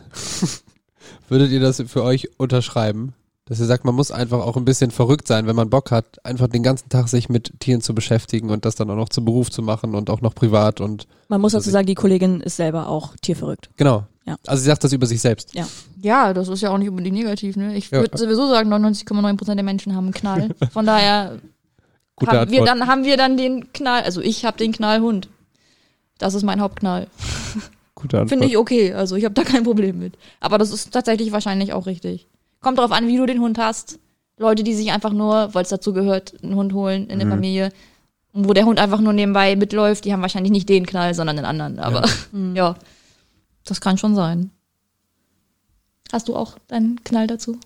[1.27, 3.13] Würdet ihr das für euch unterschreiben?
[3.49, 6.23] Dass ihr sagt, man muss einfach auch ein bisschen verrückt sein, wenn man Bock hat,
[6.25, 9.23] einfach den ganzen Tag sich mit Tieren zu beschäftigen und das dann auch noch zum
[9.23, 12.41] Beruf zu machen und auch noch privat und Man muss Also dazu sagen, die Kollegin
[12.41, 13.69] ist selber auch tierverrückt.
[13.77, 14.05] genau.
[14.25, 14.35] Ja.
[14.45, 15.53] Also sie sagt das über sich selbst.
[16.01, 17.73] Ja, das ist ja auch nicht unbedingt negativ, ne?
[17.77, 18.01] Ich Ja.
[18.01, 20.49] würde sowieso sagen, 99,9% der Menschen haben einen Knall.
[20.73, 21.37] Von daher
[22.17, 22.67] Gute haben wir, Antwort.
[22.81, 25.29] dann, haben wir dann den Knall, also ich habe den Knallhund.
[26.17, 27.07] Das ist mein Hauptknall.
[27.95, 28.29] Gute Antwort.
[28.29, 30.15] Finde ich okay, also ich habe da kein Problem mit.
[30.41, 32.27] Aber das ist tatsächlich wahrscheinlich auch richtig.
[32.61, 33.99] Kommt drauf an, wie du den Hund hast
[34.39, 37.31] Leute, die sich einfach nur, weil es dazu gehört, einen Hund holen in der Mhm.
[37.31, 37.71] Familie,
[38.33, 41.45] wo der Hund einfach nur nebenbei mitläuft, die haben wahrscheinlich nicht den Knall, sondern den
[41.45, 41.79] anderen.
[41.79, 42.07] Aber
[42.53, 42.75] ja,
[43.65, 44.51] das kann schon sein.
[46.11, 47.57] Hast du auch deinen Knall dazu,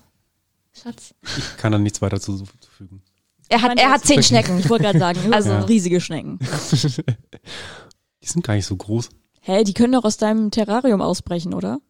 [0.72, 1.14] Schatz?
[1.36, 3.02] Ich kann da nichts weiter zu- zufügen.
[3.50, 4.58] Er hat, er hat zehn Schnecken.
[4.58, 5.60] Ich wollte gerade sagen, also Ja.
[5.60, 6.38] riesige Schnecken.
[8.22, 9.10] Die sind gar nicht so groß.
[9.40, 11.80] Hä, die können doch aus deinem Terrarium ausbrechen, oder?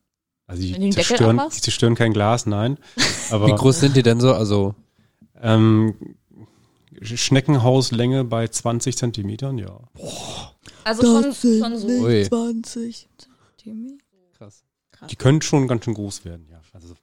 [0.53, 2.77] Also die Deckel zerstören, die zerstören kein Glas, nein.
[3.31, 4.35] Aber Wie groß sind die denn so?
[4.35, 4.75] Also,
[5.41, 5.95] ähm,
[7.01, 9.81] Schneckenhauslänge bei 20 Zentimetern, ja.
[10.85, 11.89] Also schon, schon so.
[11.89, 12.29] Ui.
[12.29, 13.09] 20
[13.57, 14.05] Zentimeter.
[14.37, 14.63] krass.
[15.11, 16.61] Die können schon ganz schön groß werden, ja.
[16.75, 16.95] Also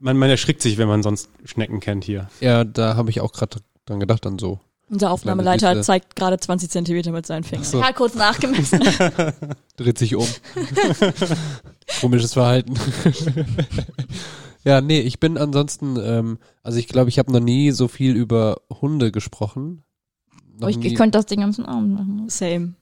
[0.00, 2.30] man, man erschrickt sich, wenn man sonst Schnecken kennt hier.
[2.40, 4.58] Ja, da habe ich auch gerade dran gedacht, dann so.
[4.88, 7.64] Unser Aufnahmeleiter zeigt gerade 20 Zentimeter mit seinen Fingern.
[7.64, 7.84] So.
[7.84, 8.80] Hat kurz nachgemessen.
[9.76, 10.26] Dreht sich um.
[12.00, 12.74] Komisches Verhalten.
[14.64, 18.14] ja, nee, ich bin ansonsten, ähm, also ich glaube, ich habe noch nie so viel
[18.16, 19.82] über Hunde gesprochen.
[20.54, 20.88] Noch Aber ich, nie.
[20.88, 22.28] ich könnte das den ganzen Abend machen.
[22.28, 22.74] Same.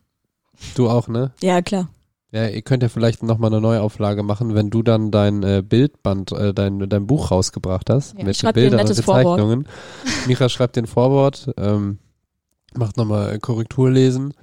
[0.74, 1.32] du auch, ne?
[1.42, 1.88] Ja, klar.
[2.32, 6.32] Ja, ihr könnt ja vielleicht nochmal eine Neuauflage machen, wenn du dann dein äh, Bildband,
[6.32, 8.18] äh, dein, dein Buch rausgebracht hast.
[8.18, 8.88] Ja, ich mit Bildern und.
[8.88, 9.68] Bezeichnungen.
[10.26, 11.98] Micha schreibt den Vorwort, ähm,
[12.74, 14.34] macht nochmal Korrektur lesen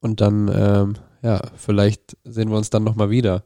[0.00, 3.44] und dann, ähm, ja, vielleicht sehen wir uns dann nochmal wieder.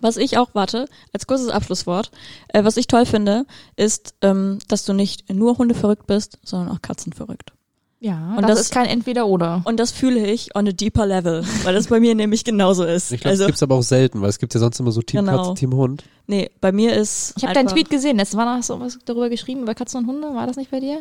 [0.00, 2.10] Was ich auch, warte, als kurzes Abschlusswort,
[2.48, 3.46] äh, was ich toll finde,
[3.76, 7.52] ist, ähm, dass du nicht nur Hunde verrückt bist, sondern auch Katzen verrückt.
[8.00, 9.62] Ja, Und das, das- ist kein Entweder-Oder.
[9.64, 13.10] Und das fühle ich on a deeper level, weil das bei mir nämlich genauso ist.
[13.10, 15.02] Ich glaube, also, das gibt's aber auch selten, weil es gibt ja sonst immer so
[15.02, 15.38] Team Genau.
[15.38, 16.04] Katze, Team Hund.
[16.28, 17.34] nee, bei mir ist.
[17.36, 18.16] Ich habe deinen Tweet gesehen.
[18.18, 20.32] Letztes Mal hast du was darüber geschrieben, über Katzen und Hunde.
[20.32, 21.00] War das nicht bei dir?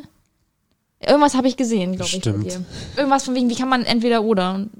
[0.99, 2.59] Irgendwas habe ich gesehen, glaube ich, Stimmt.
[2.97, 4.55] Irgendwas von wegen, wie kann man entweder oder.
[4.55, 4.71] Und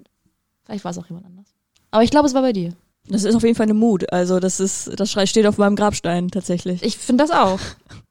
[0.66, 1.46] vielleicht war es auch jemand anders.
[1.92, 2.74] Aber ich glaube, es war bei dir.
[3.10, 4.12] Das ist auf jeden Fall eine Mut.
[4.12, 6.84] Also, das ist, das Schrei- steht auf meinem Grabstein tatsächlich.
[6.84, 7.60] Ich finde das auch.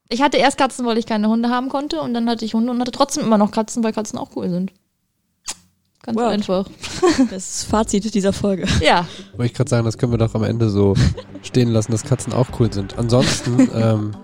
[0.09, 2.01] Ich hatte erst Katzen, weil ich keine Hunde haben konnte.
[2.01, 4.49] Und dann hatte ich Hunde und hatte trotzdem immer noch Katzen, weil Katzen auch cool
[4.49, 4.73] sind.
[6.03, 6.33] Ganz Word.
[6.33, 6.69] einfach.
[7.31, 8.67] Das ist Fazit dieser Folge.
[8.81, 9.07] Ja.
[9.33, 10.95] Wollte ich gerade sagen, das können wir doch am Ende so
[11.43, 12.97] stehen lassen, dass Katzen auch cool sind.
[12.99, 14.17] Ansonsten, ähm,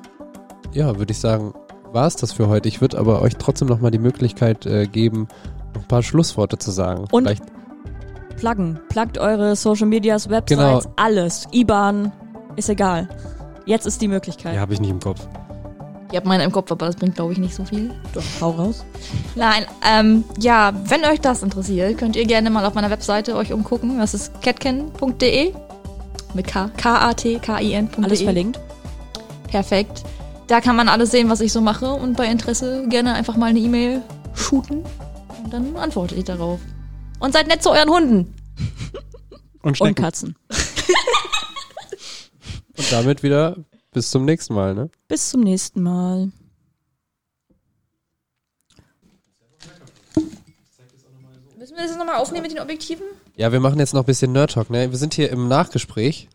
[0.72, 1.52] ja, würde ich sagen,
[1.92, 2.68] war es das für heute.
[2.68, 5.28] Ich würde aber euch trotzdem nochmal die Möglichkeit äh, geben,
[5.74, 7.04] noch ein paar Schlussworte zu sagen.
[7.10, 7.42] Und- Vielleicht
[8.36, 8.78] Pluggen.
[8.88, 10.94] Pluggt eure Social Medias, Websites, Genau.
[10.96, 11.46] alles.
[11.52, 12.12] IBAN,
[12.56, 13.08] ist egal.
[13.66, 14.54] Jetzt ist die Möglichkeit.
[14.54, 15.26] Ja, habe ich nicht im Kopf.
[16.10, 17.90] Ich habe meine im Kopf, aber das bringt, glaube ich, nicht so viel.
[18.12, 18.84] Doch, hau raus.
[19.34, 23.52] Nein, ähm, ja, wenn euch das interessiert, könnt ihr gerne mal auf meiner Webseite euch
[23.52, 23.98] umgucken.
[23.98, 25.54] Das ist catkin.de
[26.34, 28.04] mit K, K-A-T-K-I-N.de.
[28.04, 28.60] Alles verlinkt.
[29.48, 30.02] Perfekt.
[30.48, 33.46] Da kann man alles sehen, was ich so mache und bei Interesse gerne einfach mal
[33.46, 34.02] eine E-Mail
[34.34, 34.82] shooten
[35.44, 36.60] und dann antworte ich darauf.
[37.22, 38.34] Und seid nett zu euren Hunden.
[39.62, 39.94] Und Und.
[39.94, 40.34] Katzen.
[42.76, 43.56] und damit wieder
[43.92, 44.90] bis zum nächsten Mal, ne?
[45.06, 46.32] Bis zum nächsten Mal.
[51.56, 53.06] Müssen wir das nochmal aufnehmen mit den Objektiven?
[53.36, 54.90] Ja, wir machen jetzt noch ein bisschen Nerd Talk, ne?
[54.90, 56.28] Wir sind hier im Nachgespräch.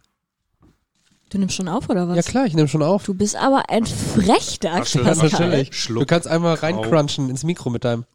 [1.30, 2.16] Du nimmst schon auf, oder was?
[2.16, 3.04] Ja klar, ich nehme schon auf.
[3.04, 5.78] Du bist aber ein Frechter, Selbstverständlich.
[5.78, 6.04] Schluck.
[6.04, 8.06] Du kannst einmal reincrunchen ins Mikro mit deinem.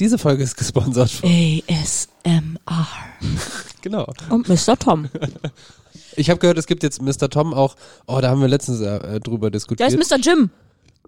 [0.00, 1.28] Diese Folge ist gesponsert von.
[1.30, 2.86] ASMR.
[3.82, 4.10] Genau.
[4.30, 4.78] Und Mr.
[4.78, 5.08] Tom.
[6.16, 7.28] Ich habe gehört, es gibt jetzt Mr.
[7.28, 7.74] Tom auch.
[8.06, 9.92] Oh, da haben wir letztens äh, drüber Der diskutiert.
[9.92, 10.18] ist Mr.
[10.18, 10.48] Jim.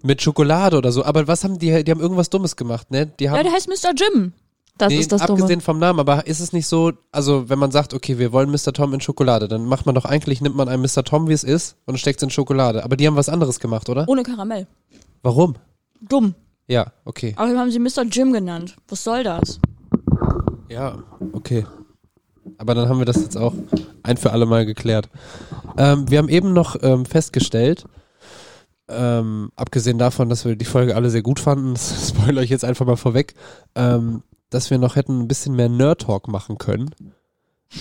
[0.02, 1.04] mit Schokolade oder so.
[1.04, 1.84] Aber was haben die?
[1.84, 3.06] Die haben irgendwas Dummes gemacht, ne?
[3.06, 3.92] Die haben Ja, der heißt Mr.
[3.96, 4.32] Jim.
[4.78, 5.60] Das nee, ist das abgesehen Dumme.
[5.62, 8.72] vom Namen, aber ist es nicht so, also wenn man sagt, okay, wir wollen Mr.
[8.74, 11.02] Tom in Schokolade, dann macht man doch eigentlich, nimmt man einen Mr.
[11.04, 12.84] Tom, wie es ist, und steckt es in Schokolade.
[12.84, 14.06] Aber die haben was anderes gemacht, oder?
[14.08, 14.66] Ohne Karamell.
[15.22, 15.54] Warum?
[16.00, 16.34] Dumm.
[16.68, 17.34] Ja, okay.
[17.36, 18.02] Außerdem haben sie Mr.
[18.10, 18.76] Jim genannt.
[18.88, 19.60] Was soll das?
[20.68, 20.98] Ja,
[21.32, 21.64] okay.
[22.58, 23.54] Aber dann haben wir das jetzt auch
[24.02, 25.08] ein für alle Mal geklärt.
[25.76, 27.86] Ähm, wir haben eben noch ähm, festgestellt,
[28.88, 32.64] ähm, abgesehen davon, dass wir die Folge alle sehr gut fanden, das spoilere ich jetzt
[32.64, 33.34] einfach mal vorweg,
[33.74, 36.90] ähm, dass wir noch hätten ein bisschen mehr Nerd-Talk machen können.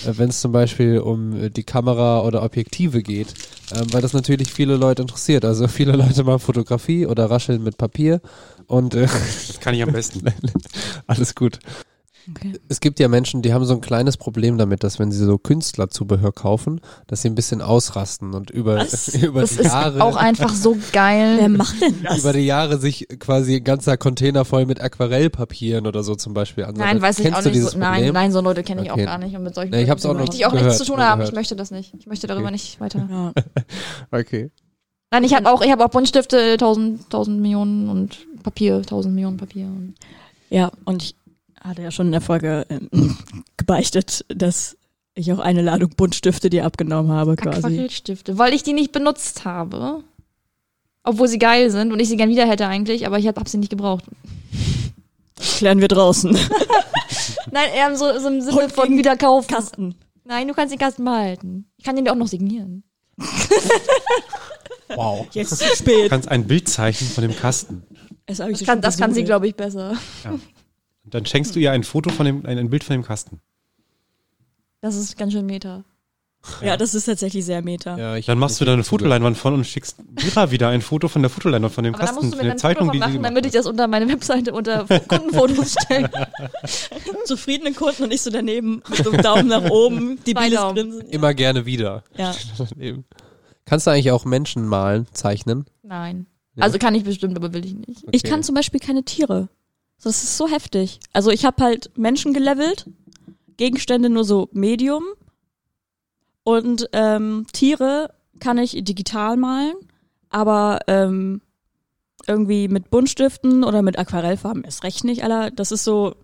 [0.06, 3.34] Äh, Wenn es zum Beispiel um äh, die Kamera oder Objektive geht,
[3.74, 5.46] ähm, weil das natürlich viele Leute interessiert.
[5.46, 8.22] Also viele Leute machen Fotografie oder rascheln mit Papier
[8.68, 9.08] und äh,
[9.60, 10.22] kann ich am besten.
[11.08, 11.60] alles gut.
[12.32, 12.54] Okay.
[12.70, 15.38] Es gibt ja Menschen, die haben so ein kleines Problem damit, dass wenn sie so
[15.38, 18.84] Künstlerzubehör kaufen, dass sie ein bisschen ausrasten und über,
[19.22, 21.38] über Das die ist Jahre auch einfach so geil.
[21.40, 22.20] Wer macht denn das?
[22.20, 26.64] über die Jahre sich quasi ein ganzer Container voll mit Aquarellpapieren oder so zum Beispiel
[26.66, 26.94] ansammelt.
[26.96, 27.62] Nein, weiß ich Kennst auch du nicht.
[27.72, 29.02] So, nein, nein, so Leute kenne ich Okay.
[29.04, 29.36] auch gar nicht.
[29.36, 30.86] Und mit solchen Nee, ich hab's auch Leuten noch möchte ich auch gehört, nichts zu
[30.92, 31.20] tun haben.
[31.20, 31.30] gehört.
[31.34, 31.94] Ich möchte das nicht.
[32.00, 32.54] Ich möchte darüber Okay.
[32.54, 33.08] nicht weiter.
[33.10, 33.34] Ja.
[34.20, 34.50] Okay.
[35.12, 39.38] Nein, ich habe auch, ich habe auch Buntstifte, tausend, tausend Millionen und Papier, tausend Millionen
[39.38, 39.66] Papier.
[39.66, 39.94] Und
[40.50, 41.16] ja, und ich
[41.66, 43.18] hatte ja schon in der Folge ähm,
[43.58, 44.78] gebeichtet, dass
[45.14, 47.58] ich auch eine Ladung Buntstifte dir abgenommen habe quasi.
[47.60, 50.04] Aquarellstifte, weil ich die nicht benutzt habe.
[51.04, 53.48] Obwohl sie geil sind und ich sie gern wieder hätte eigentlich, aber ich hab, hab
[53.48, 54.06] sie nicht gebraucht.
[55.58, 56.32] Klären wir draußen.
[57.52, 59.48] Nein, eher so, so im Sinne Und von wieder kaufen.
[59.48, 59.96] Kasten.
[60.24, 61.66] Nein, du kannst den Kasten behalten.
[61.78, 62.84] Ich kann den dir auch noch signieren.
[64.96, 65.28] Wow.
[65.32, 66.10] Jetzt ist zu Du spät.
[66.10, 67.84] kannst ein Bild zeichnen von dem Kasten.
[68.28, 69.96] Das, Das kann, das kann sie, glaube ich, besser.
[71.06, 73.40] Und dann schenkst du ihr ein Foto von dem, ein, ein Bild von dem Kasten.
[74.82, 75.84] Das ist ganz schön meta.
[76.62, 77.98] Ja, das ist tatsächlich sehr meta.
[77.98, 81.08] Ja, ich Dann machst du da eine Fotoleinwand von und schickst Mira wieder ein Foto
[81.08, 82.86] von der Fotoleinwand von dem Aber da Kasten, musst du von mir der dann Zeitung,
[82.88, 86.12] Foto die von machen, damit ich das unter meine Webseite unter Kundenfotos stelle.
[87.26, 90.76] Zufriedene Kunden und ich so daneben mit so einem Daumen nach oben, die Daumen.
[90.76, 91.02] grinsen.
[91.10, 92.04] Immer gerne wieder.
[92.16, 92.36] Ja.
[93.66, 95.66] Kannst du eigentlich auch Menschen malen, zeichnen?
[95.82, 96.28] Nein.
[96.54, 96.64] Ja.
[96.64, 98.04] Also kann ich bestimmt, aber will ich nicht.
[98.12, 98.30] Ich Okay.
[98.30, 99.50] kann zum Beispiel keine Tiere.
[100.04, 101.00] Das ist so heftig.
[101.14, 102.88] Also ich habe halt Menschen gelevelt,
[103.58, 105.04] Gegenstände nur so Medium
[106.44, 109.74] und ähm, Tiere kann ich digital malen,
[110.30, 111.42] aber ähm,
[112.28, 115.50] irgendwie mit Buntstiften oder mit Aquarellfarben ist recht nicht, Alter.
[115.52, 116.16] Das ist so,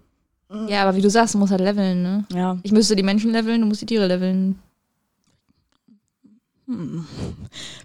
[0.68, 2.26] Ja, aber wie du sagst, du musst halt leveln, ne?
[2.34, 2.60] ja.
[2.64, 4.60] Ich müsste die Menschen leveln, du musst die Tiere leveln.
[6.68, 7.06] Hm.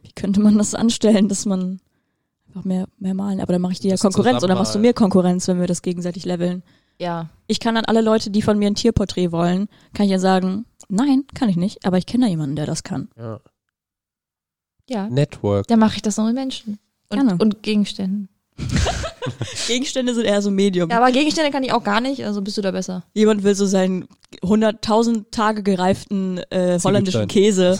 [0.02, 1.80] Wie könnte man das anstellen, dass man
[2.56, 3.40] einfach mehr, mehr malen?
[3.40, 5.66] Aber dann mache ich dir ja Das Konkurrenz oder machst du mir Konkurrenz, wenn wir
[5.66, 6.62] das gegenseitig leveln?
[6.98, 7.28] Ja.
[7.46, 10.64] Ich kann an alle Leute, die von mir ein Tierporträt wollen, kann ich ja sagen,
[10.88, 13.08] nein, kann ich nicht, aber ich kenne da jemanden, der das kann.
[13.16, 13.40] Ja.
[14.88, 15.08] Ja.
[15.08, 15.66] Network.
[15.66, 16.78] Dann mache ich das noch mit Menschen.
[17.10, 17.36] Und, Gerne.
[17.38, 18.28] und Gegenständen.
[19.66, 20.88] Gegenstände sind eher so Medium.
[20.88, 23.04] Ja, aber Gegenstände kann ich auch gar nicht, also bist du da besser.
[23.12, 24.06] Jemand will so seinen
[24.42, 27.78] 100.000 Tage gereiften äh, holländischen Käse.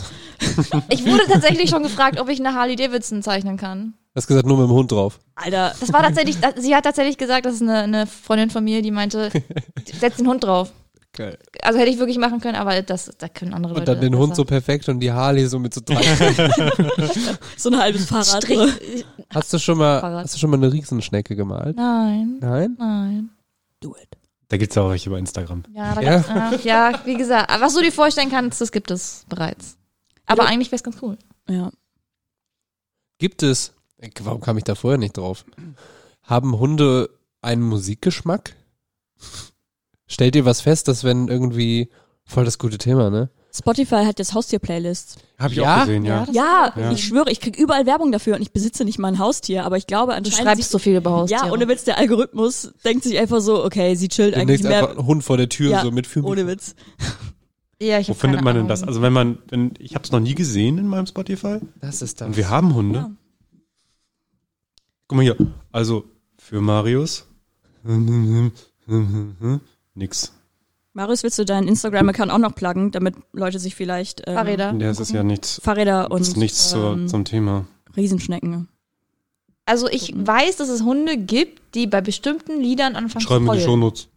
[0.89, 3.93] Ich wurde tatsächlich schon gefragt, ob ich eine Harley Davidson zeichnen kann.
[4.17, 5.19] Du hast gesagt, nur mit dem Hund drauf.
[5.35, 8.81] Alter, Das war tatsächlich, sie hat tatsächlich gesagt, das ist eine, eine Freundin von mir,
[8.81, 9.29] die meinte,
[9.99, 10.71] setz den Hund drauf.
[11.13, 11.37] Geil.
[11.61, 13.91] Also hätte ich wirklich machen können, aber das, da können andere Und Leute.
[13.91, 14.55] dann den Hund so besser.
[14.61, 16.01] perfekt und die Harley so mit so drei.
[17.57, 18.43] so ein halbes Fahrrad.
[18.43, 19.05] Strich.
[19.29, 20.23] hast du schon mal, Fahrrad.
[20.23, 21.77] hast du schon mal eine Riesenschnecke gemalt?
[21.77, 22.75] Nein, Nein?
[22.79, 23.29] nein.
[23.81, 24.17] Do it.
[24.47, 25.61] Da gibt's auch welche bei Instagram.
[25.75, 26.23] Ja, da Ja?
[26.33, 29.77] ja, ja, wie gesagt, was du dir vorstellen kannst, das gibt es bereits.
[30.25, 30.49] Aber Ja.
[30.49, 31.19] eigentlich wäre es ganz cool.
[31.47, 31.69] Ja.
[33.19, 33.73] Gibt es,
[34.21, 35.45] warum kam ich da vorher nicht drauf?
[36.23, 37.09] Haben Hunde
[37.41, 38.55] einen Musikgeschmack?
[40.07, 41.89] Stellt ihr was fest, dass wenn irgendwie,
[42.25, 43.29] voll das gute Thema, ne?
[43.53, 45.15] Spotify hat jetzt Haustier-Playlists.
[45.39, 45.77] Habe ich Ja?
[45.77, 46.27] auch gesehen, ja.
[46.31, 46.91] Ja, Ja.
[46.91, 49.77] ich schwöre, ich krieg überall Werbung dafür und ich besitze nicht mal ein Haustier, aber
[49.77, 50.43] ich glaube Du anscheinend...
[50.51, 51.47] schreibst so viel über Haustiere.
[51.47, 54.79] Ja, ohne Witz, der Algorithmus denkt sich einfach so, okay, sie chillt eigentlich Demnächst mehr...
[54.89, 56.75] einfach ein Hund vor der Tür Ja, so mit für Ohne Witz.
[57.81, 58.69] Ja, ich Wo hab findet man denn Ahnung.
[58.69, 58.83] das?
[58.83, 61.59] Also wenn man, wenn, ich habe es noch nie gesehen in meinem Spotify.
[61.81, 62.27] Das ist das.
[62.27, 63.11] Und wir haben Hunde.
[65.07, 65.35] Guck mal hier.
[65.71, 66.05] Also
[66.37, 67.25] für Marius.
[69.95, 70.31] Nix.
[70.93, 74.73] Marius, willst du deinen Instagram-Account auch noch pluggen, damit Leute sich vielleicht ähm, Fahrräder.
[74.79, 77.65] Ja, es ist ja nichts, Fahrräder und ist nichts zur, ähm, zum Thema.
[77.95, 78.67] Riesenschnecken.
[79.65, 83.55] Also ich weiß, dass es Hunde gibt, die bei bestimmten Liedern anfangen Schreiben zu wir
[83.55, 83.69] die heulen.
[83.69, 84.07] Shownotes.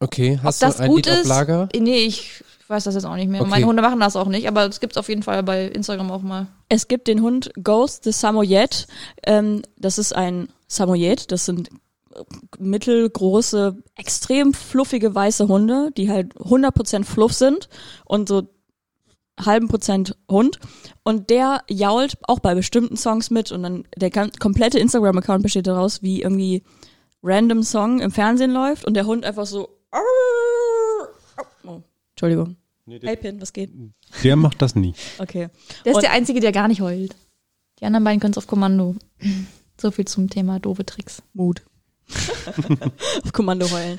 [0.00, 1.68] Okay, hast das du ein gut Lied auf ist- Lager?
[1.76, 3.40] Nee, ich weiß das jetzt auch nicht mehr.
[3.40, 3.50] Okay.
[3.50, 6.22] Meine Hunde machen das auch nicht, aber es gibt's auf jeden Fall bei Instagram auch
[6.22, 6.46] mal.
[6.68, 8.86] Es gibt den Hund Ghost the Samoyed.
[9.24, 11.30] Ähm, das ist ein Samoyed.
[11.32, 11.70] Das sind
[12.58, 17.68] mittelgroße, extrem fluffige weiße Hunde, die halt 100% Fluff sind
[18.04, 18.48] und so
[19.38, 20.58] halben Prozent Hund.
[21.04, 26.02] Und der jault auch bei bestimmten Songs mit und dann der komplette Instagram-Account besteht daraus,
[26.02, 26.64] wie irgendwie
[27.22, 29.78] random Song im Fernsehen läuft und der Hund einfach so
[31.64, 31.80] Oh,
[32.10, 32.56] Entschuldigung.
[32.88, 33.70] Hey Pin, was geht?
[34.24, 34.94] Der macht das nie.
[35.18, 35.48] Okay.
[35.84, 37.14] Der ist Und- der Einzige, der gar nicht heult.
[37.80, 38.96] Die anderen beiden können es auf Kommando.
[39.80, 41.22] So viel zum Thema doofe Tricks.
[41.34, 41.62] Mut.
[43.24, 43.98] auf Kommando heulen.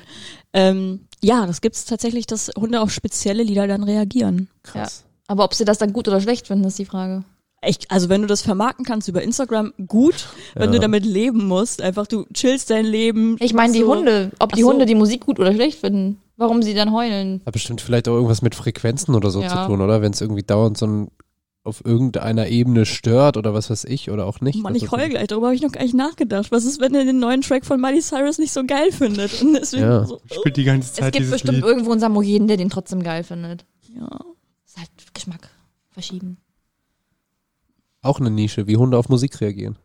[0.52, 4.48] Ähm, ja, das gibt's tatsächlich, dass Hunde auf spezielle Lieder dann reagieren.
[4.62, 5.04] Krass.
[5.26, 7.24] Aber ob sie das dann gut oder schlecht finden, ist die Frage.
[7.62, 10.28] Echt, also wenn du das vermarkten kannst über Instagram, gut.
[10.54, 10.76] Wenn Ja.
[10.76, 13.36] du damit leben musst, einfach du chillst dein Leben.
[13.38, 14.72] Ich meine, die so- Hunde, ob die Ach so.
[14.72, 17.40] Hunde die Musik gut oder schlecht finden, warum sie dann heulen.
[17.46, 19.48] Hat bestimmt vielleicht auch irgendwas mit Frequenzen oder so Ja.
[19.48, 20.02] zu tun, oder?
[20.02, 21.10] Wenn es irgendwie dauernd so ein
[21.62, 24.62] auf irgendeiner Ebene stört oder was weiß ich oder auch nicht.
[24.62, 26.50] Mann, ich heul gleich, darüber habe ich noch gar nicht nachgedacht.
[26.50, 29.42] Was ist, wenn er den neuen Track von Miley Cyrus nicht so geil findet?
[29.42, 30.06] Und deswegen Ja.
[30.06, 31.64] so, Spielt die ganze Es Zeit gibt dieses bestimmt Lied.
[31.66, 33.66] irgendwo einen Samoyeden, der den trotzdem geil findet.
[33.94, 34.08] ja.
[34.66, 35.50] Ist halt Geschmack
[35.90, 36.38] verschieben.
[38.02, 39.76] Auch eine Nische, wie Hunde auf Musik reagieren.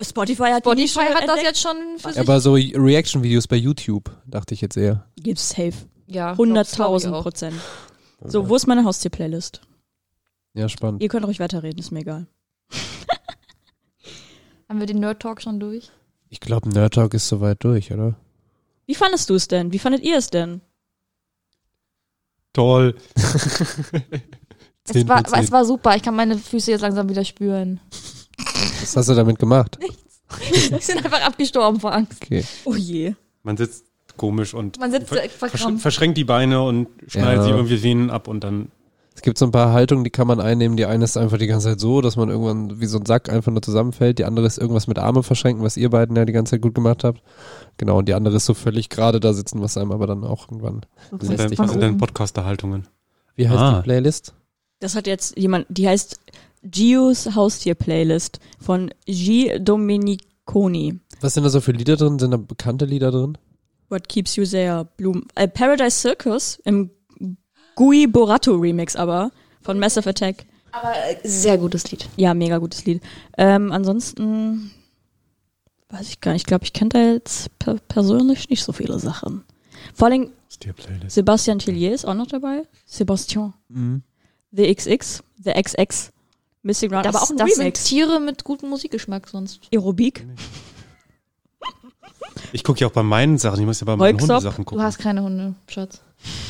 [0.00, 2.20] Spotify hat die Spotify hat das jetzt schon für sich.
[2.20, 5.06] Aber so Reaction-Videos bei YouTube, dachte ich jetzt eher.
[5.20, 5.72] Gibt's safe.
[6.14, 7.60] Ja, 100.000 Prozent.
[8.24, 9.60] So, wo ist meine Haustier-Playlist?
[10.54, 11.02] Ja, spannend.
[11.02, 12.26] Ihr könnt ruhig weiterreden, ist mir egal.
[14.68, 15.90] Haben wir den Nerd Talk schon durch?
[16.28, 18.16] Ich glaube, Nerd Talk ist soweit durch, oder?
[18.86, 19.72] Wie fandest du es denn?
[19.72, 20.60] Wie fandet ihr es denn?
[22.52, 22.94] Toll.
[24.84, 25.44] Es 10 war, von 10.
[25.44, 25.94] es war super.
[25.94, 27.78] Ich kann meine Füße jetzt langsam wieder spüren.
[28.80, 29.78] Was hast du damit gemacht?
[30.50, 32.20] Die sind einfach abgestorben vor Angst.
[32.20, 32.44] Okay.
[32.64, 33.14] Oh je.
[33.44, 35.22] Man sitzt komisch und Man sitzt ver
[35.78, 37.44] verschränkt die Beine und schneidet Ja.
[37.44, 38.68] sie irgendwie Venen ab und dann
[39.14, 40.76] Es gibt so ein paar Haltungen, die kann man einnehmen.
[40.78, 43.28] Die eine ist einfach die ganze Zeit so, dass man irgendwann wie so ein Sack
[43.28, 44.18] einfach nur zusammenfällt.
[44.18, 46.74] Die andere ist irgendwas mit Arme verschränken, was ihr beiden ja die ganze Zeit gut
[46.74, 47.22] gemacht habt.
[47.76, 50.48] Genau, und die andere ist so völlig gerade da sitzen, was einem aber dann auch
[50.50, 50.80] irgendwann
[51.10, 51.82] sind lästig von sind ist.
[51.82, 51.98] dann oben.
[51.98, 52.86] Podcaster-Haltungen.
[53.36, 53.76] Wie heißt Ah.
[53.78, 54.34] die Playlist?
[54.80, 56.18] Das hat jetzt jemand, die heißt
[56.64, 59.58] Gios Haustier-Playlist von G.
[59.58, 61.00] Domeniconi.
[61.20, 62.18] Was sind da so für Lieder drin?
[62.18, 63.36] Sind da bekannte Lieder drin?
[63.92, 64.88] What Keeps You There?
[64.96, 65.26] Bloom.
[65.34, 66.90] Äh, Paradise Circus im
[67.76, 70.46] Gui Borato Remix aber von Massive Attack.
[70.72, 72.08] Aber äh, sehr gutes Lied.
[72.16, 73.02] Ja, mega gutes Lied.
[73.36, 74.72] Ähm, ansonsten
[75.90, 76.42] weiß ich gar nicht.
[76.42, 79.44] Ich glaube, ich kenne da jetzt per persönlich nicht so viele Sachen.
[79.94, 80.30] Vor allem.
[81.08, 82.62] Sebastian Tillier ist auch noch dabei.
[82.86, 83.52] Sebastian.
[83.68, 84.02] Mhm.
[84.52, 85.22] The XX.
[85.42, 86.12] The XX.
[86.62, 87.06] Missing Run.
[87.06, 87.84] Aber auch ein das sind Remix.
[87.84, 89.60] Tiere mit gutem Musikgeschmack sonst.
[89.72, 90.26] Aerobik.
[92.52, 94.68] Ich gucke ja auch bei meinen Sachen, ich muss ja bei meinen Holzop, Hundesachen Du
[94.70, 94.84] gucken.
[94.84, 96.00] hast keine Hunde, Schatz.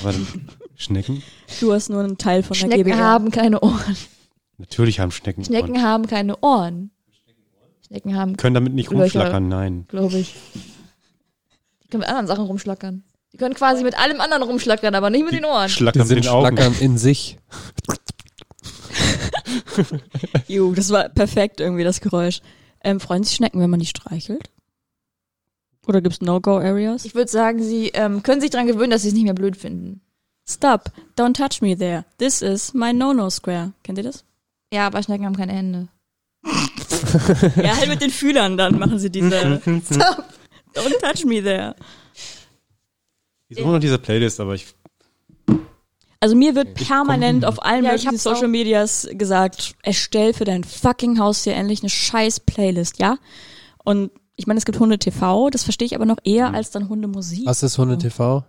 [0.02, 1.22] Aber dann- Schnecken?
[1.60, 3.96] Du hast nur einen Teil von der Schnecken haben keine Ohren.
[4.58, 5.44] Natürlich haben Schnecken.
[5.44, 5.82] Schnecken Ohren.
[5.82, 6.90] haben keine Ohren.
[7.86, 9.02] Schnecken haben, Können damit nicht Löcher.
[9.02, 9.84] rumschlackern, nein.
[9.88, 10.34] glaube ich.
[11.84, 13.04] Die können mit anderen Sachen rumschlackern.
[13.32, 15.66] Die können quasi mit allem anderen rumschlackern, aber nicht mit den Ohren.
[15.68, 16.56] Die Schlackern mit sind den Augen.
[16.56, 17.38] schlackern in sich.
[20.48, 22.40] Ju, das war perfekt irgendwie das Geräusch.
[22.84, 24.50] Ähm, freuen sich Schnecken, wenn man die streichelt?
[25.86, 27.04] Oder gibt's No-Go-Areas?
[27.04, 29.56] Ich würde sagen, sie ähm, können sich daran gewöhnen, dass sie es nicht mehr blöd
[29.56, 30.00] finden.
[30.48, 32.04] Stop, don't touch me there.
[32.18, 33.72] This is my no-no square.
[33.82, 34.24] Kennt ihr das?
[34.72, 35.88] Ja, aber Schnecken haben keine Hände.
[37.56, 39.30] ja, halt mit den Fühlern dann machen sie diese
[39.60, 40.24] Stop,
[40.74, 41.76] don't touch me there.
[43.48, 44.74] Ich suche noch diese Playlist, aber ich.
[46.20, 48.48] Also mir wird permanent auf allen Ja, ich möglichen Social.
[48.48, 53.18] Medias gesagt, erstell für dein fucking Haustier endlich eine scheiß Playlist, ja?
[53.84, 56.54] Und ich meine, es gibt Hunde TV, das verstehe ich aber noch eher Mhm.
[56.54, 57.46] als dann Hundemusik.
[57.46, 58.44] Was ist Hunde TV?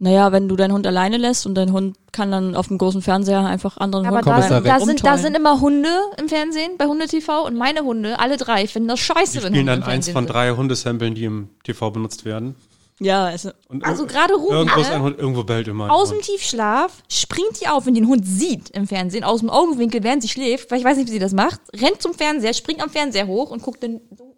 [0.00, 3.00] Naja, wenn du deinen Hund alleine lässt und dein Hund kann dann auf dem großen
[3.00, 5.18] Fernseher einfach anderen Aber Hunden da, ist da da, sind, da rumtollen.
[5.18, 5.88] sind immer Hunde
[6.18, 9.54] im Fernsehen, bei Hunde TV und meine Hunde, alle drei, finden das scheiße, Die wenn
[9.54, 12.56] spielen Hunde dann im eins von drei Hundesamplen, die im TV benutzt werden.
[13.00, 14.94] Ja, also, Und Also gerade Ruby, irgendwo ist ne?
[14.96, 16.20] ein Hund, irgendwo bellt immer aus dem.
[16.20, 20.22] Tiefschlaf springt die auf, wenn die den Hund sieht im Fernsehen, aus dem Augenwinkel, während
[20.22, 22.90] sie schläft, weil ich weiß nicht, wie sie das macht, rennt zum Fernseher, springt am
[22.90, 24.33] Fernseher hoch und guckt dann so.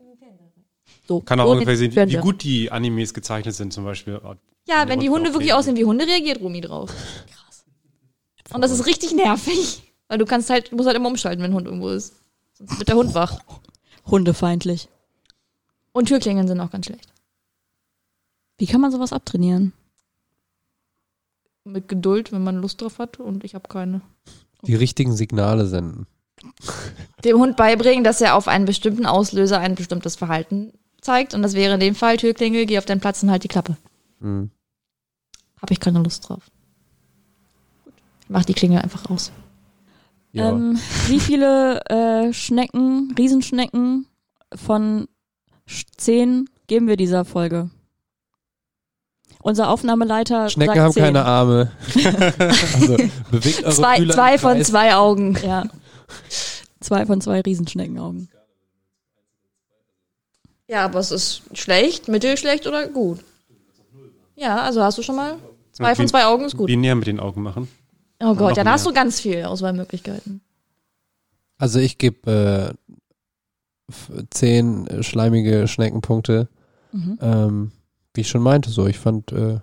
[1.06, 1.20] So.
[1.20, 2.20] Kann auch so ungefähr sehen, wie Fernseher.
[2.20, 4.20] gut die Animes gezeichnet sind, zum Beispiel.
[4.66, 6.90] Ja, wenn die Hund Hunde wirklich aussehen wie Hunde, reagiert Rumi drauf.
[6.90, 7.64] Krass.
[8.52, 9.82] Und das ist richtig nervig.
[10.08, 12.14] Weil du kannst halt, du musst halt immer umschalten, wenn ein Hund irgendwo ist.
[12.54, 13.38] Sonst wird der Hund wach.
[14.06, 14.88] hundefeindlich.
[15.92, 17.12] Und Türklingeln sind auch ganz schlecht.
[18.58, 19.72] Wie kann man sowas abtrainieren?
[21.64, 24.00] Mit Geduld, wenn man Lust drauf hat und ich habe keine.
[24.62, 26.06] Die richtigen Signale senden.
[27.24, 30.72] Dem Hund beibringen, dass er auf einen bestimmten Auslöser ein bestimmtes Verhalten
[31.06, 31.32] zeigt.
[31.34, 33.76] Und das wäre in dem Fall Türklingel, geh auf deinen Platz und halt die Klappe.
[34.20, 34.50] Hm.
[35.62, 36.42] Habe ich keine Lust drauf.
[38.20, 39.32] Ich mach die Klingel einfach aus.
[40.32, 40.50] Ja.
[40.50, 44.06] Ähm, wie viele äh, Schnecken, Riesenschnecken
[44.54, 45.08] von
[45.66, 47.70] sch- zehn geben wir dieser Folge?
[49.40, 51.02] Unser Aufnahmeleiter Schnecken sagt haben zehn.
[51.04, 51.70] keine Arme.
[51.94, 52.96] also
[53.30, 55.38] bewegt eure Zwei, zwei von zwei Augen.
[55.46, 55.64] Ja.
[56.80, 58.28] Zwei von zwei Riesenschneckenaugen.
[60.68, 63.20] Ja, aber es ist schlecht, mittelschlecht oder gut.
[64.34, 65.36] Ja, also hast du schon mal
[65.72, 66.66] zwei von zwei Augen ist gut.
[66.66, 67.68] Binär mit den Augen machen.
[68.20, 68.72] Oh Gott, noch ja, dann mehr.
[68.72, 70.40] hast du ganz viel Auswahlmöglichkeiten.
[71.59, 72.76] Also ich gebe
[73.90, 76.48] äh, zehn schleimige Schneckenpunkte.
[76.93, 77.18] Mhm.
[77.20, 77.72] Ähm,
[78.14, 79.60] wie ich schon meinte, so ich fand, äh,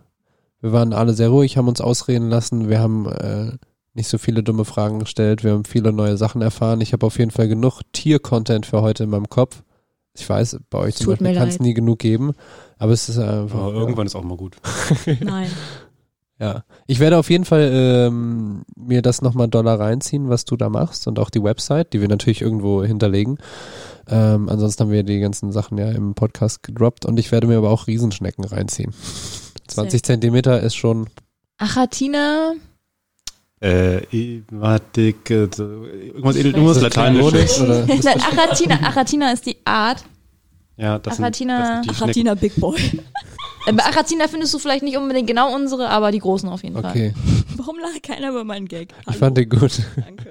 [0.62, 3.52] wir waren alle sehr ruhig, haben uns ausreden lassen, wir haben äh,
[3.94, 6.82] nicht so viele dumme Fragen gestellt, wir haben viele neue Sachen erfahren.
[6.82, 9.64] Ich habe auf jeden Fall genug Tier-Content für heute in meinem Kopf.
[10.16, 12.34] Ich weiß, bei euch zum Tut Beispiel kann es nie genug geben,
[12.78, 13.60] aber es ist einfach.
[13.60, 14.58] Aber irgendwann ist auch mal gut.
[15.22, 15.50] Nein.
[16.40, 20.68] Ja, ich werde auf jeden Fall ähm, mir das nochmal doller reinziehen, was du da
[20.68, 23.38] machst und auch die Website, die wir natürlich irgendwo hinterlegen.
[24.10, 27.58] Ähm, ansonsten haben wir die ganzen Sachen ja im Podcast gedroppt und ich werde mir
[27.58, 28.94] aber auch Riesenschnecken reinziehen.
[29.68, 31.08] 20 Zentimeter ist schon,
[31.58, 32.54] Achatina,
[33.64, 37.62] Äh, i- warte, äh, irgendwas, edel, irgendwas Lateinisches.
[37.62, 40.04] Oder Nein, Achatina, Achatina ist die Art.
[40.76, 41.22] Ja, das Achatina-
[41.78, 42.04] sind, das sind.
[42.04, 42.78] Achatina Big Boy.
[43.66, 46.76] Äh, Bei Achatina findest du vielleicht nicht unbedingt genau unsere, aber die großen auf jeden
[46.82, 46.92] Fall.
[46.92, 47.14] okay,
[47.56, 48.90] Warum lacht keiner über meinen Gag?
[49.10, 49.80] ich fand den gut.
[49.96, 50.26] Danke.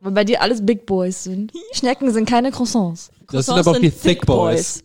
[0.00, 1.52] Weil bei dir alles Big Boys sind.
[1.72, 3.10] Schnecken sind keine Croissants.
[3.30, 4.82] Das sind aber auch die Thick Boys.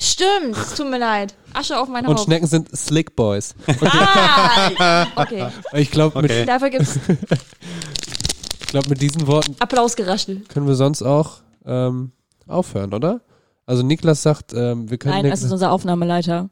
[0.00, 1.34] Stimmt, es tut mir leid.
[1.54, 2.24] Asche auf mein Und Haupt.
[2.26, 3.54] Schnecken sind Slick Boys.
[3.80, 5.06] Ah!
[5.16, 6.40] Okay, Ich glaube, Okay.
[6.40, 6.98] mit, dafür gibt's
[8.74, 10.40] ich mit diesen Worten Applausgeraschel.
[10.48, 12.12] können wir sonst auch ähm,
[12.46, 13.20] aufhören, oder?
[13.64, 16.50] Also Niklas sagt, ähm, wir können Nein, das ist unser Aufnahmeleiter.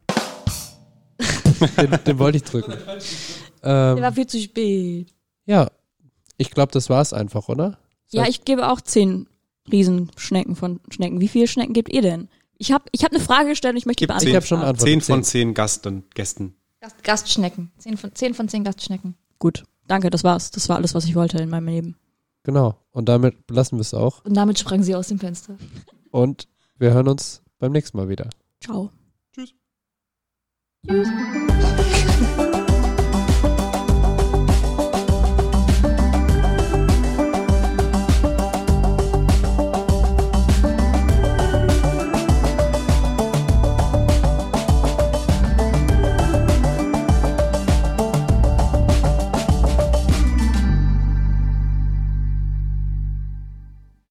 [1.77, 2.73] den, den wollte ich drücken.
[3.63, 5.09] Der war Ähm, viel zu spät.
[5.47, 5.69] ja,
[6.37, 7.79] ich glaube, das war's einfach, oder?
[8.13, 9.27] Ja, ich gebe auch zehn
[9.71, 11.21] Riesenschnecken von Schnecken.
[11.21, 12.29] Wie viele Schnecken gebt ihr denn?
[12.61, 14.29] Ich habe ich hab eine Frage gestellt und ich möchte die beantworten.
[14.29, 14.87] Ich habe schon eine Antwort.
[14.87, 16.57] Zehn von zehn Gasten, Gästen.
[16.83, 17.73] Gast, Gastschnecken.
[17.79, 19.17] Zehn von, zehn von zehn Gastschnecken.
[19.39, 20.51] Gut, danke, das war's.
[20.51, 21.97] Das war alles, was ich wollte in meinem Leben.
[22.43, 22.77] Genau.
[22.91, 24.23] Und damit belassen wir es auch.
[24.27, 25.57] Und damit sprang sie aus dem Fenster.
[26.11, 28.29] Und wir hören uns beim nächsten Mal wieder.
[28.61, 28.91] Ciao.
[29.35, 29.55] Tschüss.